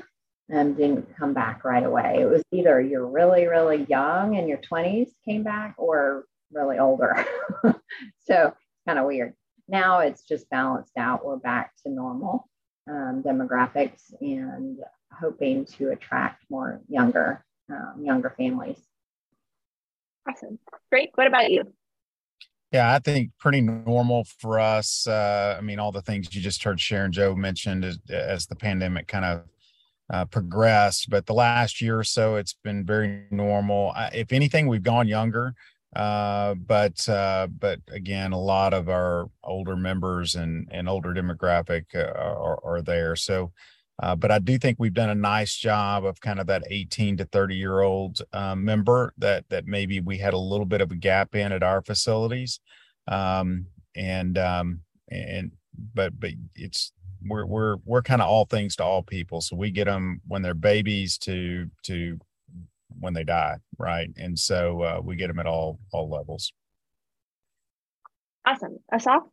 um, 0.54 0.74
didn't 0.76 1.14
come 1.18 1.34
back 1.34 1.66
right 1.66 1.84
away. 1.84 2.20
It 2.22 2.30
was 2.30 2.42
either 2.54 2.80
you're 2.80 3.06
really, 3.06 3.46
really 3.46 3.86
young 3.90 4.38
and 4.38 4.48
your 4.48 4.60
20s 4.60 5.10
came 5.26 5.44
back 5.44 5.76
or 5.78 6.24
really 6.54 6.80
older. 6.80 7.26
so 7.64 7.74
it's 8.48 8.84
kind 8.88 8.98
of 8.98 9.06
weird. 9.06 9.34
Now 9.68 10.00
it's 10.00 10.24
just 10.24 10.50
balanced 10.50 10.98
out. 10.98 11.26
We're 11.26 11.38
back 11.38 11.74
to 11.84 11.92
normal 11.92 12.48
um, 12.90 13.24
demographics 13.26 14.14
and 14.22 14.80
hoping 15.12 15.66
to 15.66 15.92
attract 15.92 16.44
more 16.50 16.82
younger, 16.88 17.46
um, 17.70 18.02
younger 18.02 18.34
families. 18.38 18.80
Awesome. 20.28 20.60
Great. 20.92 21.12
What 21.16 21.28
about 21.28 21.52
you? 21.52 21.74
Yeah, 22.72 22.94
I 22.94 23.00
think 23.00 23.32
pretty 23.40 23.62
normal 23.62 24.26
for 24.40 24.60
us. 24.60 25.08
Uh, 25.08 25.56
I 25.58 25.62
mean, 25.62 25.80
all 25.80 25.92
the 25.92 26.02
things 26.02 26.34
you 26.36 26.42
just 26.42 26.64
heard 26.64 26.80
Cher 26.80 27.06
and 27.06 27.14
Joe 27.14 27.36
mentioned 27.36 27.86
as, 27.86 28.00
as 28.10 28.48
the 28.48 28.56
pandemic 28.56 29.08
kind 29.08 29.24
of 29.24 29.44
uh, 30.10 30.26
progressed, 30.26 31.10
but 31.10 31.26
the 31.26 31.34
last 31.34 31.80
year 31.80 31.98
or 31.98 32.04
so, 32.04 32.36
it's 32.36 32.56
been 32.64 32.86
very 32.86 33.26
normal. 33.32 33.92
I, 33.96 34.08
if 34.14 34.34
anything, 34.34 34.68
we've 34.68 34.84
gone 34.84 35.08
younger, 35.08 35.54
uh, 35.96 36.56
but 36.56 37.08
uh, 37.08 37.48
but 37.60 37.80
again, 37.90 38.34
a 38.34 38.40
lot 38.40 38.74
of 38.74 38.90
our 38.90 39.30
older 39.44 39.76
members 39.76 40.36
and 40.36 40.68
and 40.72 40.90
older 40.90 41.14
demographic 41.14 41.86
uh, 41.96 42.00
are, 42.00 42.60
are 42.64 42.82
there. 42.82 43.16
So 43.16 43.52
uh, 44.02 44.16
but 44.16 44.32
I 44.32 44.40
do 44.40 44.58
think 44.58 44.78
we've 44.78 44.94
done 44.94 45.10
a 45.10 45.16
nice 45.16 45.56
job 45.56 46.06
of 46.06 46.20
kind 46.20 46.40
of 46.40 46.48
that 46.48 46.64
18 46.70 47.18
to 47.18 47.26
30 47.26 47.56
year 47.56 47.82
old 47.82 48.20
uh, 48.34 48.56
member 48.56 49.14
that 49.18 49.46
that 49.50 49.66
maybe 49.68 50.02
we 50.02 50.18
had 50.18 50.34
a 50.34 50.38
little 50.38 50.66
bit 50.66 50.82
of 50.82 50.92
a 50.92 50.96
gap 50.96 51.36
in 51.36 51.52
at 51.52 51.64
our 51.64 51.82
facilities, 51.82 52.60
um, 53.08 53.68
and 53.96 54.38
um, 54.38 54.82
and 55.10 55.52
but 55.94 56.20
but 56.20 56.32
it's 56.56 56.92
we're 57.26 57.46
we're 57.46 57.78
we're 57.86 58.02
kind 58.02 58.22
of 58.22 58.28
all 58.28 58.46
things 58.46 58.76
to 58.78 58.84
all 58.84 59.02
people. 59.02 59.40
So 59.40 59.56
we 59.56 59.72
get 59.72 59.86
them 59.86 60.22
when 60.28 60.42
they're 60.42 60.54
babies 60.54 61.18
to 61.20 61.70
to 61.84 62.20
when 63.00 63.14
they 63.14 63.24
die, 63.24 63.58
right? 63.78 64.10
And 64.18 64.38
so 64.38 64.82
uh, 64.82 65.02
we 65.02 65.16
get 65.16 65.28
them 65.28 65.40
at 65.40 65.48
all 65.48 65.80
all 65.94 66.10
levels. 66.10 66.52
Awesome, 68.46 68.80
Asaf. 68.94 69.24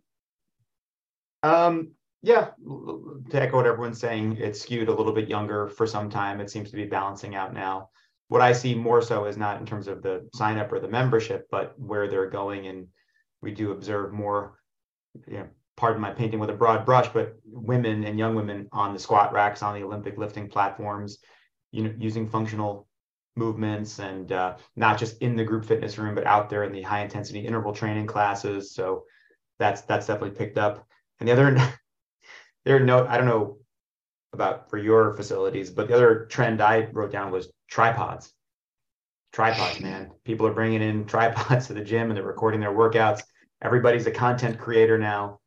Um, 1.42 1.92
yeah, 2.22 2.50
to 3.30 3.42
echo 3.42 3.56
what 3.56 3.66
everyone's 3.66 3.98
saying, 3.98 4.36
it's 4.38 4.60
skewed 4.60 4.88
a 4.88 4.94
little 4.94 5.12
bit 5.12 5.28
younger 5.28 5.68
for 5.68 5.86
some 5.86 6.08
time. 6.08 6.40
It 6.40 6.50
seems 6.50 6.70
to 6.70 6.76
be 6.76 6.84
balancing 6.84 7.34
out 7.34 7.52
now. 7.52 7.90
What 8.28 8.40
I 8.40 8.52
see 8.52 8.74
more 8.74 9.02
so 9.02 9.26
is 9.26 9.36
not 9.36 9.60
in 9.60 9.66
terms 9.66 9.88
of 9.88 10.02
the 10.02 10.28
sign 10.34 10.56
up 10.56 10.72
or 10.72 10.80
the 10.80 10.88
membership, 10.88 11.48
but 11.50 11.78
where 11.78 12.08
they're 12.08 12.30
going. 12.30 12.66
And 12.68 12.86
we 13.42 13.50
do 13.52 13.72
observe 13.72 14.12
more 14.12 14.58
you 15.26 15.38
know, 15.38 15.48
pardon 15.76 16.00
my 16.00 16.10
painting 16.10 16.38
with 16.38 16.50
a 16.50 16.54
broad 16.54 16.84
brush, 16.84 17.08
but 17.08 17.36
women 17.44 18.04
and 18.04 18.18
young 18.18 18.34
women 18.34 18.68
on 18.72 18.92
the 18.92 18.98
squat 18.98 19.32
racks, 19.32 19.62
on 19.62 19.74
the 19.74 19.84
Olympic 19.84 20.18
lifting 20.18 20.48
platforms, 20.48 21.18
you 21.70 21.82
know, 21.82 21.94
using 21.98 22.28
functional 22.28 22.86
movements 23.36 23.98
and 23.98 24.32
uh, 24.32 24.56
not 24.76 24.98
just 24.98 25.20
in 25.22 25.36
the 25.36 25.44
group 25.44 25.64
fitness 25.64 25.98
room, 25.98 26.14
but 26.14 26.26
out 26.26 26.50
there 26.50 26.64
in 26.64 26.72
the 26.72 26.82
high 26.82 27.02
intensity 27.02 27.40
interval 27.40 27.72
training 27.72 28.06
classes. 28.06 28.74
So 28.74 29.04
that's 29.58 29.82
that's 29.82 30.06
definitely 30.06 30.36
picked 30.36 30.58
up. 30.58 30.86
And 31.18 31.28
the 31.28 31.32
other, 31.32 31.56
there 32.64 32.76
are 32.76 32.80
no, 32.80 33.06
I 33.06 33.16
don't 33.16 33.26
know 33.26 33.58
about 34.32 34.70
for 34.70 34.78
your 34.78 35.12
facilities, 35.14 35.70
but 35.70 35.88
the 35.88 35.94
other 35.94 36.26
trend 36.26 36.60
I 36.60 36.88
wrote 36.92 37.12
down 37.12 37.30
was 37.30 37.50
tripods. 37.68 38.32
Tripods, 39.32 39.80
man. 39.80 40.10
People 40.24 40.46
are 40.46 40.52
bringing 40.52 40.82
in 40.82 41.06
tripods 41.06 41.66
to 41.68 41.74
the 41.74 41.84
gym 41.84 42.10
and 42.10 42.16
they're 42.16 42.24
recording 42.24 42.60
their 42.60 42.72
workouts. 42.72 43.22
Everybody's 43.62 44.06
a 44.06 44.10
content 44.10 44.58
creator 44.58 44.98
now. 44.98 45.40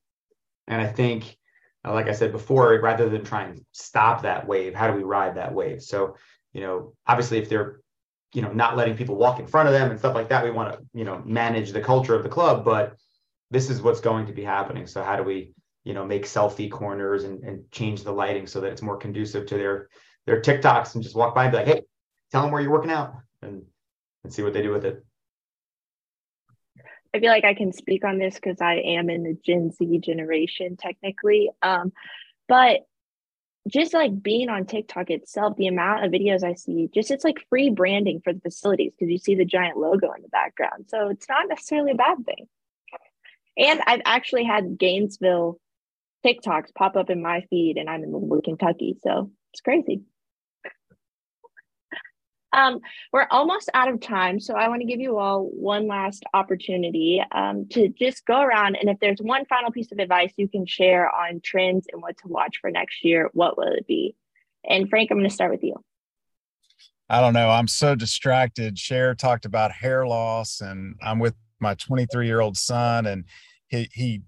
And 0.68 0.82
I 0.82 0.88
think, 0.88 1.38
uh, 1.86 1.94
like 1.94 2.08
I 2.08 2.14
said 2.14 2.32
before, 2.32 2.80
rather 2.82 3.10
than 3.10 3.24
try 3.24 3.44
and 3.44 3.64
stop 3.72 4.24
that 4.24 4.48
wave, 4.48 4.74
how 4.74 4.88
do 4.88 4.94
we 4.94 5.04
ride 5.04 5.36
that 5.36 5.54
wave? 5.54 5.84
So, 5.84 6.16
you 6.54 6.62
know, 6.62 6.94
obviously, 7.06 7.38
if 7.38 7.50
they're, 7.50 7.82
you 8.34 8.42
know, 8.42 8.52
not 8.52 8.76
letting 8.76 8.98
people 8.98 9.16
walk 9.16 9.40
in 9.40 9.48
front 9.48 9.68
of 9.68 9.74
them 9.74 9.92
and 9.92 10.00
stuff 10.00 10.16
like 10.16 10.30
that, 10.30 10.44
we 10.44 10.52
want 10.52 10.74
to, 10.74 10.80
you 10.94 11.06
know, 11.06 11.22
manage 11.26 11.72
the 11.72 11.82
culture 11.82 12.16
of 12.16 12.24
the 12.24 12.30
club. 12.30 12.66
But 12.66 12.96
this 13.52 13.70
is 13.70 13.82
what's 13.82 14.00
going 14.00 14.26
to 14.28 14.34
be 14.34 14.44
happening. 14.44 14.88
So, 14.88 15.04
how 15.04 15.16
do 15.16 15.24
we, 15.24 15.54
you 15.86 15.94
know, 15.94 16.04
make 16.04 16.26
selfie 16.26 16.70
corners 16.70 17.24
and, 17.24 17.44
and 17.44 17.72
change 17.72 18.04
the 18.04 18.12
lighting 18.12 18.48
so 18.48 18.60
that 18.60 18.72
it's 18.72 18.82
more 18.82 18.98
conducive 18.98 19.46
to 19.46 19.56
their 19.56 19.88
their 20.26 20.42
TikToks 20.42 20.96
and 20.96 21.04
just 21.04 21.16
walk 21.16 21.34
by 21.34 21.44
and 21.44 21.52
be 21.52 21.58
like, 21.60 21.68
hey, 21.68 21.84
tell 22.32 22.42
them 22.42 22.52
where 22.52 22.62
you're 22.62 22.72
working 22.72 22.92
out 22.92 23.14
and 23.42 23.64
and 24.24 24.34
see 24.34 24.42
what 24.42 24.54
they 24.54 24.64
do 24.64 24.72
with 24.72 24.84
it. 24.84 25.06
I 27.14 27.20
feel 27.20 27.30
like 27.30 27.46
I 27.46 27.54
can 27.54 27.72
speak 27.72 28.04
on 28.04 28.18
this 28.18 28.36
because 28.36 28.60
I 28.60 28.76
am 28.76 29.10
in 29.10 29.24
the 29.24 29.38
Gen 29.46 29.72
Z 29.72 30.00
generation 30.00 30.76
technically. 30.76 31.50
Um, 31.62 31.94
but 32.50 32.82
just 33.70 33.94
like 33.94 34.22
being 34.22 34.50
on 34.50 34.66
TikTok 34.66 35.10
itself, 35.10 35.56
the 35.56 35.68
amount 35.68 36.04
of 36.04 36.12
videos 36.12 36.44
I 36.44 36.56
see, 36.56 36.90
just 36.94 37.12
it's 37.12 37.24
like 37.24 37.38
free 37.50 37.70
branding 37.70 38.22
for 38.24 38.34
the 38.34 38.42
facilities 38.42 38.92
because 38.92 39.12
you 39.12 39.18
see 39.18 39.36
the 39.36 39.46
giant 39.46 39.78
logo 39.78 40.12
in 40.12 40.24
the 40.24 40.30
background. 40.30 40.86
So 40.88 41.10
it's 41.10 41.30
not 41.30 41.48
necessarily 41.48 41.92
a 41.92 41.96
bad 41.96 42.18
thing. 42.26 42.48
And 43.58 43.82
I've 43.88 44.02
actually 44.06 44.44
had 44.44 44.78
Gainesville 44.78 45.60
TikToks 46.26 46.74
pop 46.74 46.96
up 46.96 47.10
in 47.10 47.22
my 47.22 47.42
feed, 47.50 47.78
and 47.78 47.90
I'm 47.90 48.04
in 48.04 48.12
Louisville, 48.12 48.42
Kentucky. 48.42 48.98
So 49.04 49.32
it's 49.54 49.62
crazy. 49.62 50.02
Um, 52.52 52.80
we're 53.12 53.28
almost 53.32 53.70
out 53.74 53.90
of 53.90 54.00
time, 54.00 54.40
so 54.40 54.54
I 54.56 54.70
want 54.70 54.82
to 54.82 54.88
give 54.88 55.02
you 55.02 55.18
all 55.18 55.50
one 55.54 55.88
last 55.88 56.24
opportunity 56.34 57.22
um, 57.34 57.68
to 57.72 57.90
just 57.90 58.26
go 58.26 58.42
around. 58.42 58.78
And 58.78 58.90
if 58.90 58.98
there's 59.02 59.20
one 59.20 59.46
final 59.46 59.72
piece 59.72 59.92
of 59.92 60.00
advice 60.00 60.32
you 60.38 60.48
can 60.48 60.66
share 60.66 61.14
on 61.14 61.42
trends 61.44 61.86
and 61.92 62.02
what 62.02 62.18
to 62.20 62.30
watch 62.30 62.58
for 62.62 62.72
next 62.72 63.04
year, 63.04 63.30
what 63.34 63.58
will 63.58 63.74
it 63.74 63.86
be? 63.86 64.16
And 64.68 64.90
Frank, 64.90 65.12
I'm 65.12 65.18
going 65.18 65.30
to 65.30 65.34
start 65.34 65.52
with 65.52 65.64
you. 65.64 65.76
I 67.10 67.20
don't 67.20 67.34
know. 67.34 67.50
I'm 67.50 67.68
so 67.68 67.94
distracted. 67.94 68.80
Cher 68.80 69.14
talked 69.14 69.46
about 69.46 69.74
hair 69.74 70.08
loss, 70.08 70.62
and 70.62 70.96
I'm 71.04 71.20
with 71.20 71.36
my 71.60 71.76
23 71.76 72.26
year 72.26 72.40
old 72.40 72.58
son, 72.58 73.06
and 73.06 73.26
he 73.68 73.90
he 73.94 74.22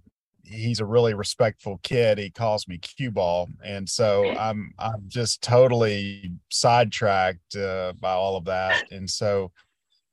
he's 0.48 0.80
a 0.80 0.86
really 0.86 1.14
respectful 1.14 1.80
kid. 1.84 2.18
He 2.18 2.30
calls 2.30 2.68
me 2.68 2.78
cue 2.78 3.12
ball, 3.12 3.50
and 3.64 3.88
so 3.88 4.30
I'm 4.32 4.74
I'm 4.80 5.04
just 5.08 5.42
totally 5.42 6.32
sidetracked 6.50 7.56
uh, 7.56 7.94
by 8.00 8.12
all 8.12 8.38
of 8.38 8.46
that. 8.46 8.86
And 8.92 9.10
so 9.10 9.52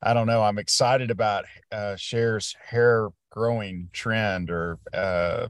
I 0.03 0.13
don't 0.13 0.27
know. 0.27 0.43
I'm 0.43 0.59
excited 0.59 1.09
about 1.09 1.45
uh, 1.71 1.95
Cher's 1.95 2.55
hair 2.63 3.09
growing 3.31 3.89
trend, 3.93 4.49
or 4.49 4.77
uh, 4.93 5.47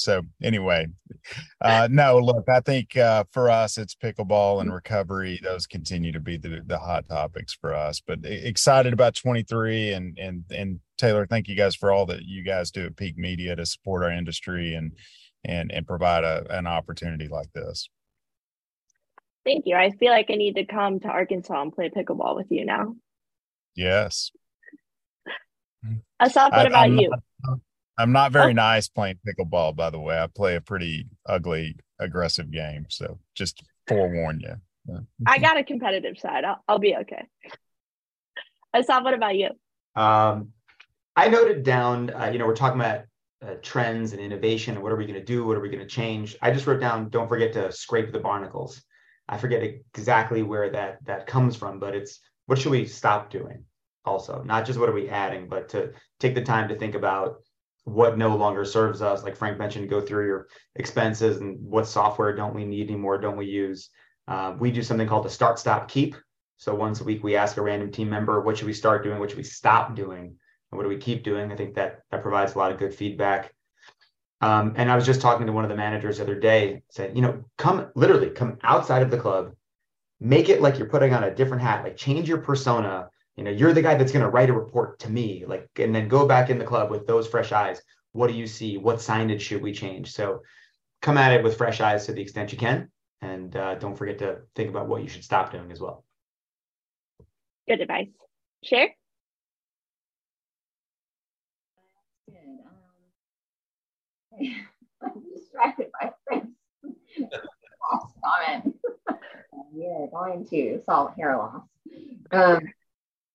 so 0.00 0.22
anyway, 0.42 0.86
uh, 1.60 1.88
no, 1.90 2.18
look, 2.18 2.48
I 2.48 2.60
think 2.60 2.96
uh, 2.96 3.24
for 3.32 3.50
us, 3.50 3.78
it's 3.78 3.94
pickleball 3.94 4.60
and 4.60 4.72
recovery. 4.72 5.38
Those 5.42 5.66
continue 5.66 6.12
to 6.12 6.20
be 6.20 6.36
the, 6.36 6.62
the 6.64 6.78
hot 6.78 7.08
topics 7.08 7.52
for 7.52 7.74
us. 7.74 8.00
But 8.04 8.20
excited 8.24 8.92
about 8.92 9.14
23 9.14 9.92
and 9.92 10.18
and 10.18 10.44
and 10.50 10.80
Taylor, 10.98 11.26
thank 11.26 11.48
you 11.48 11.56
guys 11.56 11.74
for 11.74 11.92
all 11.92 12.06
that 12.06 12.22
you 12.22 12.42
guys 12.42 12.70
do 12.70 12.86
at 12.86 12.96
Peak 12.96 13.16
Media 13.18 13.54
to 13.56 13.66
support 13.66 14.02
our 14.02 14.10
industry 14.10 14.74
and 14.74 14.92
and 15.44 15.70
and 15.70 15.86
provide 15.86 16.24
a, 16.24 16.46
an 16.50 16.66
opportunity 16.66 17.28
like 17.28 17.52
this. 17.52 17.88
Thank 19.44 19.64
you. 19.66 19.76
I 19.76 19.90
feel 19.90 20.10
like 20.10 20.26
I 20.30 20.34
need 20.34 20.56
to 20.56 20.64
come 20.64 21.00
to 21.00 21.08
Arkansas 21.08 21.60
and 21.60 21.72
play 21.72 21.90
pickleball 21.90 22.36
with 22.36 22.46
you 22.50 22.64
now. 22.64 22.94
Yes. 23.74 24.30
Asaf, 26.20 26.52
what 26.52 26.60
I, 26.60 26.64
about 26.64 26.84
I'm 26.84 26.98
you? 26.98 27.08
Not, 27.10 27.20
I'm 28.00 28.12
not 28.12 28.32
very 28.32 28.52
oh. 28.52 28.54
nice 28.54 28.88
playing 28.88 29.18
pickleball, 29.26 29.76
by 29.76 29.90
the 29.90 30.00
way. 30.00 30.18
I 30.18 30.26
play 30.26 30.56
a 30.56 30.60
pretty 30.60 31.06
ugly, 31.26 31.76
aggressive 31.98 32.50
game. 32.50 32.86
So 32.88 33.18
just 33.34 33.62
forewarn 33.86 34.40
you. 34.40 34.56
I 35.26 35.38
got 35.38 35.58
a 35.58 35.64
competitive 35.64 36.18
side. 36.18 36.44
I'll, 36.44 36.62
I'll 36.66 36.78
be 36.78 36.96
okay. 36.96 37.26
Asaf, 38.74 39.04
what 39.04 39.14
about 39.14 39.36
you? 39.36 39.50
Um, 39.94 40.48
I 41.16 41.28
noted 41.28 41.64
down, 41.64 42.10
uh, 42.10 42.30
you 42.32 42.38
know, 42.38 42.46
we're 42.46 42.54
talking 42.54 42.80
about 42.80 43.02
uh, 43.42 43.54
trends 43.62 44.12
and 44.12 44.20
innovation 44.20 44.74
and 44.74 44.82
what 44.82 44.92
are 44.92 44.96
we 44.96 45.06
going 45.06 45.18
to 45.18 45.24
do? 45.24 45.44
What 45.44 45.56
are 45.56 45.60
we 45.60 45.68
going 45.68 45.80
to 45.80 45.86
change? 45.86 46.36
I 46.40 46.50
just 46.50 46.66
wrote 46.66 46.80
down, 46.80 47.08
don't 47.08 47.28
forget 47.28 47.52
to 47.54 47.72
scrape 47.72 48.12
the 48.12 48.20
barnacles. 48.20 48.82
I 49.28 49.38
forget 49.38 49.62
exactly 49.62 50.42
where 50.42 50.70
that 50.70 51.04
that 51.04 51.26
comes 51.26 51.56
from, 51.56 51.78
but 51.78 51.94
it's 51.94 52.20
what 52.46 52.58
should 52.58 52.72
we 52.72 52.84
stop 52.86 53.30
doing? 53.30 53.64
Also, 54.04 54.42
not 54.44 54.66
just 54.66 54.78
what 54.78 54.88
are 54.88 54.94
we 54.94 55.08
adding, 55.08 55.48
but 55.48 55.68
to 55.70 55.92
take 56.18 56.34
the 56.34 56.42
time 56.42 56.68
to 56.68 56.74
think 56.74 56.94
about 56.94 57.36
what 57.84 58.18
no 58.18 58.36
longer 58.36 58.64
serves 58.64 59.02
us. 59.02 59.22
Like 59.22 59.36
Frank 59.36 59.58
mentioned, 59.58 59.88
go 59.88 60.00
through 60.00 60.26
your 60.26 60.48
expenses 60.76 61.38
and 61.38 61.58
what 61.60 61.86
software 61.86 62.34
don't 62.34 62.54
we 62.54 62.64
need 62.64 62.88
anymore, 62.88 63.18
don't 63.18 63.36
we 63.36 63.46
use? 63.46 63.90
Uh, 64.28 64.54
we 64.58 64.70
do 64.70 64.82
something 64.82 65.08
called 65.08 65.24
the 65.24 65.30
start, 65.30 65.58
stop, 65.58 65.88
keep. 65.88 66.14
So 66.58 66.74
once 66.74 67.00
a 67.00 67.04
week, 67.04 67.24
we 67.24 67.36
ask 67.36 67.56
a 67.56 67.62
random 67.62 67.90
team 67.90 68.10
member, 68.10 68.40
what 68.42 68.58
should 68.58 68.66
we 68.66 68.74
start 68.74 69.02
doing? 69.02 69.18
What 69.18 69.30
should 69.30 69.38
we 69.38 69.44
stop 69.44 69.96
doing? 69.96 70.36
And 70.70 70.76
what 70.76 70.82
do 70.82 70.88
we 70.88 70.98
keep 70.98 71.24
doing? 71.24 71.50
I 71.50 71.56
think 71.56 71.74
that 71.74 72.02
that 72.10 72.22
provides 72.22 72.54
a 72.54 72.58
lot 72.58 72.70
of 72.70 72.78
good 72.78 72.94
feedback. 72.94 73.52
Um, 74.42 74.74
and 74.76 74.90
I 74.90 74.96
was 74.96 75.06
just 75.06 75.20
talking 75.20 75.46
to 75.46 75.52
one 75.52 75.64
of 75.64 75.70
the 75.70 75.76
managers 75.76 76.18
the 76.18 76.24
other 76.24 76.38
day, 76.38 76.82
said, 76.90 77.16
you 77.16 77.22
know, 77.22 77.44
come 77.58 77.90
literally 77.94 78.30
come 78.30 78.58
outside 78.62 79.02
of 79.02 79.10
the 79.10 79.18
club, 79.18 79.54
make 80.20 80.48
it 80.48 80.62
like 80.62 80.78
you're 80.78 80.88
putting 80.88 81.12
on 81.12 81.24
a 81.24 81.34
different 81.34 81.62
hat, 81.62 81.82
like 81.82 81.96
change 81.96 82.28
your 82.28 82.38
persona 82.38 83.08
you 83.40 83.44
know 83.44 83.50
you're 83.50 83.72
the 83.72 83.80
guy 83.80 83.94
that's 83.94 84.12
going 84.12 84.22
to 84.22 84.28
write 84.28 84.50
a 84.50 84.52
report 84.52 84.98
to 84.98 85.08
me 85.08 85.46
like 85.46 85.66
and 85.76 85.94
then 85.94 86.08
go 86.08 86.28
back 86.28 86.50
in 86.50 86.58
the 86.58 86.64
club 86.64 86.90
with 86.90 87.06
those 87.06 87.26
fresh 87.26 87.52
eyes 87.52 87.80
what 88.12 88.26
do 88.26 88.34
you 88.34 88.46
see 88.46 88.76
what 88.76 88.98
signage 88.98 89.40
should 89.40 89.62
we 89.62 89.72
change 89.72 90.12
so 90.12 90.42
come 91.00 91.16
at 91.16 91.32
it 91.32 91.42
with 91.42 91.56
fresh 91.56 91.80
eyes 91.80 92.04
to 92.04 92.12
the 92.12 92.20
extent 92.20 92.52
you 92.52 92.58
can 92.58 92.90
and 93.22 93.56
uh, 93.56 93.76
don't 93.76 93.96
forget 93.96 94.18
to 94.18 94.40
think 94.54 94.68
about 94.68 94.88
what 94.88 95.02
you 95.02 95.08
should 95.08 95.24
stop 95.24 95.50
doing 95.50 95.72
as 95.72 95.80
well 95.80 96.04
good 97.66 97.80
advice 97.80 98.08
Cher 98.62 98.90
I'm 105.02 105.22
distracted 105.34 105.86
by 105.98 106.10
friends. 106.26 106.48
comment. 108.22 108.76
we 109.72 109.86
are 109.86 110.08
going 110.08 110.46
to 110.50 110.82
solve 110.84 111.14
hair 111.16 111.36
loss. 111.36 111.62
Um, 112.32 112.60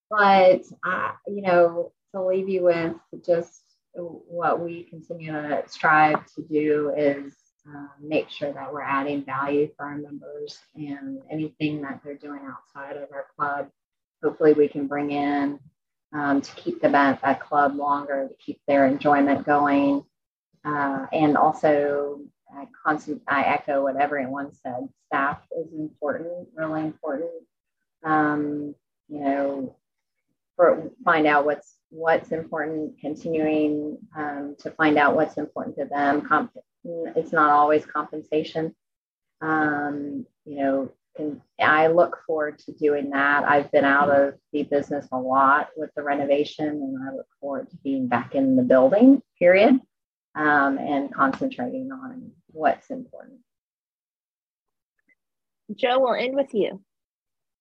but 0.09 0.61
uh, 0.85 1.11
you 1.27 1.41
know, 1.41 1.91
to 2.13 2.25
leave 2.25 2.49
you 2.49 2.63
with 2.63 2.95
just 3.25 3.61
what 3.93 4.59
we 4.59 4.83
continue 4.83 5.31
to 5.31 5.63
strive 5.67 6.25
to 6.33 6.41
do 6.41 6.93
is 6.97 7.33
uh, 7.67 7.87
make 8.01 8.29
sure 8.29 8.51
that 8.53 8.71
we're 8.71 8.81
adding 8.81 9.23
value 9.23 9.69
for 9.75 9.85
our 9.85 9.97
members 9.97 10.59
and 10.75 11.21
anything 11.31 11.81
that 11.81 11.99
they're 12.03 12.17
doing 12.17 12.41
outside 12.45 12.97
of 12.97 13.09
our 13.11 13.25
club. 13.35 13.69
Hopefully, 14.23 14.53
we 14.53 14.67
can 14.67 14.87
bring 14.87 15.11
in 15.11 15.59
um, 16.13 16.41
to 16.41 16.55
keep 16.55 16.81
them 16.81 16.95
at 16.95 17.21
that 17.21 17.41
club 17.41 17.75
longer, 17.75 18.27
to 18.27 18.35
keep 18.35 18.61
their 18.67 18.85
enjoyment 18.85 19.45
going. 19.45 20.03
Uh, 20.63 21.05
and 21.11 21.37
also, 21.37 22.21
I, 22.55 22.67
constant, 22.85 23.21
I 23.27 23.43
echo 23.43 23.83
what 23.83 23.97
everyone 23.97 24.53
said 24.53 24.87
staff 25.07 25.39
is 25.57 25.73
important, 25.73 26.47
really 26.55 26.81
important. 26.81 27.31
Um, 28.03 28.75
you 29.07 29.19
know, 29.19 29.75
for 30.55 30.91
find 31.03 31.27
out 31.27 31.45
what's 31.45 31.75
what's 31.89 32.31
important, 32.31 32.99
continuing 32.99 33.97
um, 34.15 34.55
to 34.59 34.71
find 34.71 34.97
out 34.97 35.15
what's 35.15 35.37
important 35.37 35.75
to 35.77 35.85
them. 35.85 36.21
Comp- 36.21 36.51
it's 36.83 37.31
not 37.31 37.51
always 37.51 37.85
compensation. 37.85 38.75
Um, 39.41 40.25
you 40.45 40.57
know, 40.57 40.91
I 41.59 41.87
look 41.87 42.19
forward 42.27 42.59
to 42.59 42.73
doing 42.73 43.11
that. 43.11 43.43
I've 43.45 43.71
been 43.71 43.85
out 43.85 44.09
of 44.09 44.35
the 44.51 44.63
business 44.63 45.07
a 45.11 45.17
lot 45.17 45.69
with 45.75 45.89
the 45.95 46.03
renovation, 46.03 46.67
and 46.67 46.97
I 47.07 47.15
look 47.15 47.27
forward 47.39 47.69
to 47.69 47.77
being 47.77 48.07
back 48.07 48.35
in 48.35 48.55
the 48.55 48.63
building. 48.63 49.21
Period, 49.39 49.79
um, 50.35 50.77
and 50.77 51.13
concentrating 51.13 51.91
on 51.91 52.31
what's 52.47 52.89
important. 52.89 53.39
Joe, 55.73 55.99
we'll 55.99 56.13
end 56.13 56.35
with 56.35 56.53
you. 56.53 56.81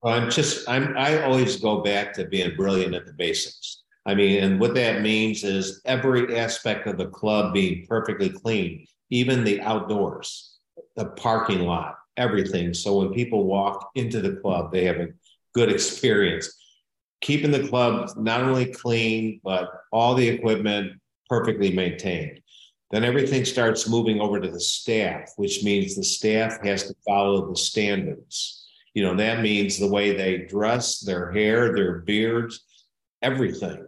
I'm 0.05 0.31
just 0.31 0.69
I'm 0.69 0.97
I 0.97 1.23
always 1.23 1.57
go 1.57 1.81
back 1.83 2.13
to 2.15 2.27
being 2.27 2.57
brilliant 2.57 2.95
at 2.95 3.07
the 3.07 3.13
basics. 3.15 3.83
I 4.07 4.15
mean, 4.15 4.43
and 4.43 4.61
what 4.61 4.75
that 4.75 5.01
means 5.01 5.45
is 5.45 5.81
every 5.87 6.37
aspect 6.37 6.87
of 6.87 6.99
the 6.99 7.07
club 7.07 7.55
being 7.55 7.87
perfectly 7.89 8.29
clean, 8.29 8.87
even 9.09 9.45
the 9.45 9.63
outdoors, 9.63 10.59
the 10.97 11.07
parking 11.07 11.61
lot, 11.61 11.97
everything. 12.19 12.75
So 12.75 12.99
when 12.99 13.15
people 13.15 13.45
walk 13.45 13.91
into 13.95 14.21
the 14.21 14.37
club, 14.37 14.73
they 14.73 14.85
have 14.85 14.99
a 14.99 15.09
good 15.55 15.71
experience. 15.71 16.55
Keeping 17.23 17.51
the 17.51 17.67
club 17.69 18.11
not 18.19 18.43
only 18.43 18.67
clean, 18.67 19.41
but 19.43 19.71
all 19.91 20.15
the 20.15 20.29
equipment 20.29 21.01
perfectly 21.31 21.73
maintained. 21.73 22.41
Then 22.91 23.05
everything 23.05 23.47
starts 23.47 23.89
moving 23.89 24.21
over 24.21 24.39
to 24.39 24.51
the 24.51 24.61
staff, 24.61 25.33
which 25.37 25.65
means 25.65 25.97
the 25.97 26.05
staff 26.05 26.63
has 26.63 26.87
to 26.89 26.95
follow 27.07 27.49
the 27.49 27.57
standards. 27.57 28.64
You 28.95 29.03
know, 29.03 29.17
that 29.17 29.43
means 29.43 29.79
the 29.79 29.89
way 29.89 30.17
they 30.17 30.39
dress, 30.39 31.01
their 31.01 31.33
hair, 31.33 31.75
their 31.75 31.99
beards, 31.99 32.65
everything. 33.23 33.85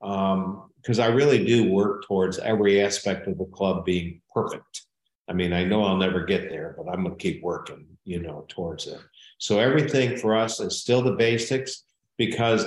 Because 0.00 0.98
um, 0.98 1.00
I 1.00 1.06
really 1.06 1.44
do 1.44 1.70
work 1.70 2.04
towards 2.06 2.38
every 2.38 2.82
aspect 2.82 3.28
of 3.28 3.38
the 3.38 3.44
club 3.44 3.84
being 3.84 4.22
perfect. 4.34 4.86
I 5.28 5.32
mean, 5.32 5.52
I 5.52 5.62
know 5.62 5.84
I'll 5.84 5.96
never 5.96 6.24
get 6.24 6.48
there, 6.48 6.74
but 6.76 6.90
I'm 6.90 7.04
going 7.04 7.16
to 7.16 7.22
keep 7.22 7.42
working, 7.42 7.86
you 8.04 8.20
know, 8.20 8.46
towards 8.48 8.86
it. 8.86 8.98
So 9.38 9.58
everything 9.58 10.16
for 10.16 10.34
us 10.34 10.58
is 10.58 10.80
still 10.80 11.02
the 11.02 11.12
basics 11.12 11.84
because 12.18 12.66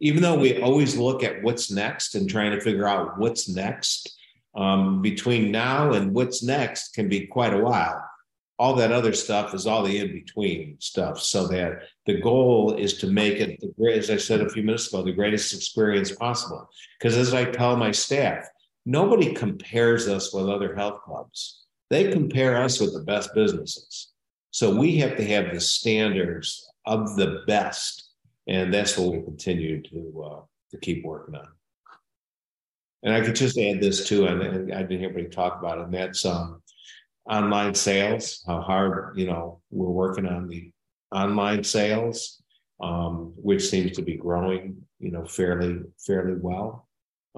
even 0.00 0.22
though 0.22 0.38
we 0.38 0.60
always 0.60 0.96
look 0.96 1.24
at 1.24 1.42
what's 1.42 1.70
next 1.70 2.14
and 2.14 2.28
trying 2.28 2.50
to 2.50 2.60
figure 2.60 2.86
out 2.86 3.18
what's 3.18 3.48
next, 3.48 4.14
um, 4.56 5.02
between 5.02 5.50
now 5.50 5.92
and 5.92 6.14
what's 6.14 6.42
next 6.42 6.94
can 6.94 7.08
be 7.08 7.26
quite 7.26 7.54
a 7.54 7.58
while. 7.58 8.02
All 8.58 8.74
that 8.76 8.92
other 8.92 9.12
stuff 9.12 9.52
is 9.54 9.66
all 9.66 9.82
the 9.82 9.98
in 9.98 10.12
between 10.12 10.76
stuff. 10.78 11.20
So 11.20 11.46
that 11.48 11.82
the 12.06 12.20
goal 12.20 12.74
is 12.74 12.94
to 12.98 13.06
make 13.06 13.34
it, 13.34 13.60
the, 13.60 13.92
as 13.92 14.10
I 14.10 14.16
said 14.16 14.40
a 14.40 14.48
few 14.48 14.62
minutes 14.62 14.88
ago, 14.88 15.02
the 15.02 15.12
greatest 15.12 15.54
experience 15.54 16.12
possible. 16.12 16.68
Because 16.98 17.16
as 17.16 17.34
I 17.34 17.44
tell 17.44 17.76
my 17.76 17.90
staff, 17.90 18.46
nobody 18.86 19.34
compares 19.34 20.08
us 20.08 20.32
with 20.32 20.48
other 20.48 20.74
health 20.74 21.02
clubs. 21.02 21.64
They 21.90 22.10
compare 22.10 22.56
us 22.56 22.80
with 22.80 22.94
the 22.94 23.02
best 23.02 23.34
businesses. 23.34 24.12
So 24.50 24.74
we 24.74 24.96
have 24.98 25.16
to 25.16 25.24
have 25.24 25.52
the 25.52 25.60
standards 25.60 26.66
of 26.86 27.16
the 27.16 27.42
best, 27.46 28.10
and 28.46 28.72
that's 28.72 28.96
what 28.96 29.12
we 29.12 29.22
continue 29.22 29.82
to 29.82 30.24
uh, 30.24 30.40
to 30.70 30.78
keep 30.78 31.04
working 31.04 31.34
on. 31.34 31.48
And 33.02 33.14
I 33.14 33.20
could 33.20 33.36
just 33.36 33.58
add 33.58 33.80
this 33.80 34.08
too, 34.08 34.26
and, 34.26 34.40
and 34.42 34.72
I 34.72 34.82
didn't 34.82 35.00
hear 35.00 35.10
anybody 35.10 35.28
talk 35.28 35.58
about 35.58 35.78
it, 35.78 35.84
and 35.84 35.94
that's 35.94 36.24
um, 36.24 36.62
online 37.28 37.74
sales. 37.74 38.42
How 38.46 38.60
hard 38.60 39.18
you 39.18 39.26
know 39.26 39.60
we're 39.70 39.88
working 39.90 40.26
on 40.26 40.48
the 40.48 40.70
online 41.12 41.64
sales, 41.64 42.42
um, 42.80 43.32
which 43.36 43.68
seems 43.68 43.92
to 43.92 44.02
be 44.02 44.16
growing, 44.16 44.76
you 44.98 45.10
know, 45.10 45.24
fairly 45.24 45.80
fairly 45.98 46.36
well. 46.40 46.88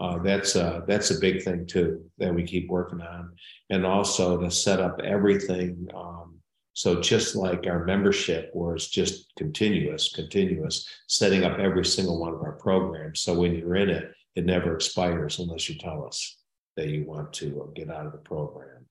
Uh, 0.00 0.18
that's 0.18 0.54
a, 0.54 0.84
that's 0.86 1.10
a 1.10 1.18
big 1.18 1.42
thing 1.42 1.66
too 1.66 2.04
that 2.18 2.32
we 2.32 2.44
keep 2.44 2.68
working 2.68 3.00
on, 3.00 3.32
and 3.70 3.84
also 3.84 4.38
to 4.38 4.50
set 4.50 4.80
up 4.80 5.00
everything. 5.02 5.88
Um, 5.94 6.36
so 6.72 7.00
just 7.00 7.34
like 7.34 7.66
our 7.66 7.84
membership, 7.84 8.50
where 8.52 8.76
it's 8.76 8.86
just 8.86 9.32
continuous, 9.36 10.12
continuous, 10.14 10.88
setting 11.08 11.42
up 11.42 11.58
every 11.58 11.84
single 11.84 12.20
one 12.20 12.32
of 12.32 12.40
our 12.42 12.52
programs. 12.52 13.20
So 13.20 13.34
when 13.34 13.56
you're 13.56 13.74
in 13.74 13.90
it, 13.90 14.12
it 14.36 14.46
never 14.46 14.76
expires 14.76 15.40
unless 15.40 15.68
you 15.68 15.76
tell 15.76 16.06
us 16.06 16.36
that 16.76 16.86
you 16.86 17.04
want 17.04 17.32
to 17.32 17.62
uh, 17.62 17.66
get 17.74 17.90
out 17.90 18.06
of 18.06 18.12
the 18.12 18.18
program. 18.18 18.86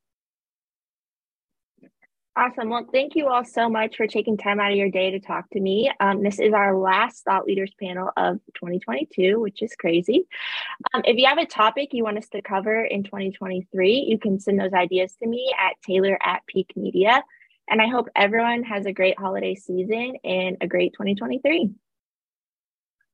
Awesome. 2.37 2.69
Well, 2.69 2.85
thank 2.93 3.15
you 3.15 3.29
all 3.29 3.43
so 3.43 3.67
much 3.67 3.97
for 3.97 4.05
taking 4.05 4.37
time 4.37 4.59
out 4.59 4.69
of 4.69 4.77
your 4.77 4.91
day 4.91 5.09
to 5.09 5.19
talk 5.19 5.49
to 5.53 5.59
me. 5.59 5.91
Um, 5.99 6.21
this 6.21 6.39
is 6.39 6.53
our 6.53 6.77
last 6.77 7.23
Thought 7.23 7.45
Leaders 7.45 7.73
panel 7.81 8.11
of 8.15 8.35
2022, 8.53 9.39
which 9.39 9.63
is 9.63 9.73
crazy. 9.73 10.27
Um, 10.93 11.01
if 11.05 11.17
you 11.17 11.25
have 11.25 11.39
a 11.39 11.47
topic 11.47 11.89
you 11.93 12.03
want 12.03 12.19
us 12.19 12.29
to 12.29 12.43
cover 12.43 12.83
in 12.83 13.03
2023, 13.03 14.05
you 14.07 14.19
can 14.19 14.39
send 14.39 14.59
those 14.59 14.73
ideas 14.73 15.15
to 15.15 15.27
me 15.27 15.51
at 15.57 15.81
taylor 15.81 16.15
at 16.21 16.45
peak 16.45 16.73
media. 16.75 17.23
And 17.67 17.81
I 17.81 17.87
hope 17.87 18.07
everyone 18.15 18.61
has 18.65 18.85
a 18.85 18.93
great 18.93 19.17
holiday 19.17 19.55
season 19.55 20.17
and 20.23 20.57
a 20.61 20.67
great 20.67 20.93
2023. 20.93 21.71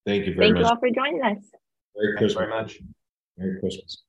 Thank 0.06 0.26
you 0.26 0.34
very 0.34 0.48
Thank 0.48 0.56
much. 0.56 0.64
you 0.64 0.68
all 0.68 0.80
for 0.80 0.90
joining 0.90 1.24
us. 1.24 1.38
Merry 1.96 2.18
Christmas. 2.18 2.34
very 2.34 2.50
much. 2.50 2.78
Merry 3.38 3.58
Christmas. 3.62 4.04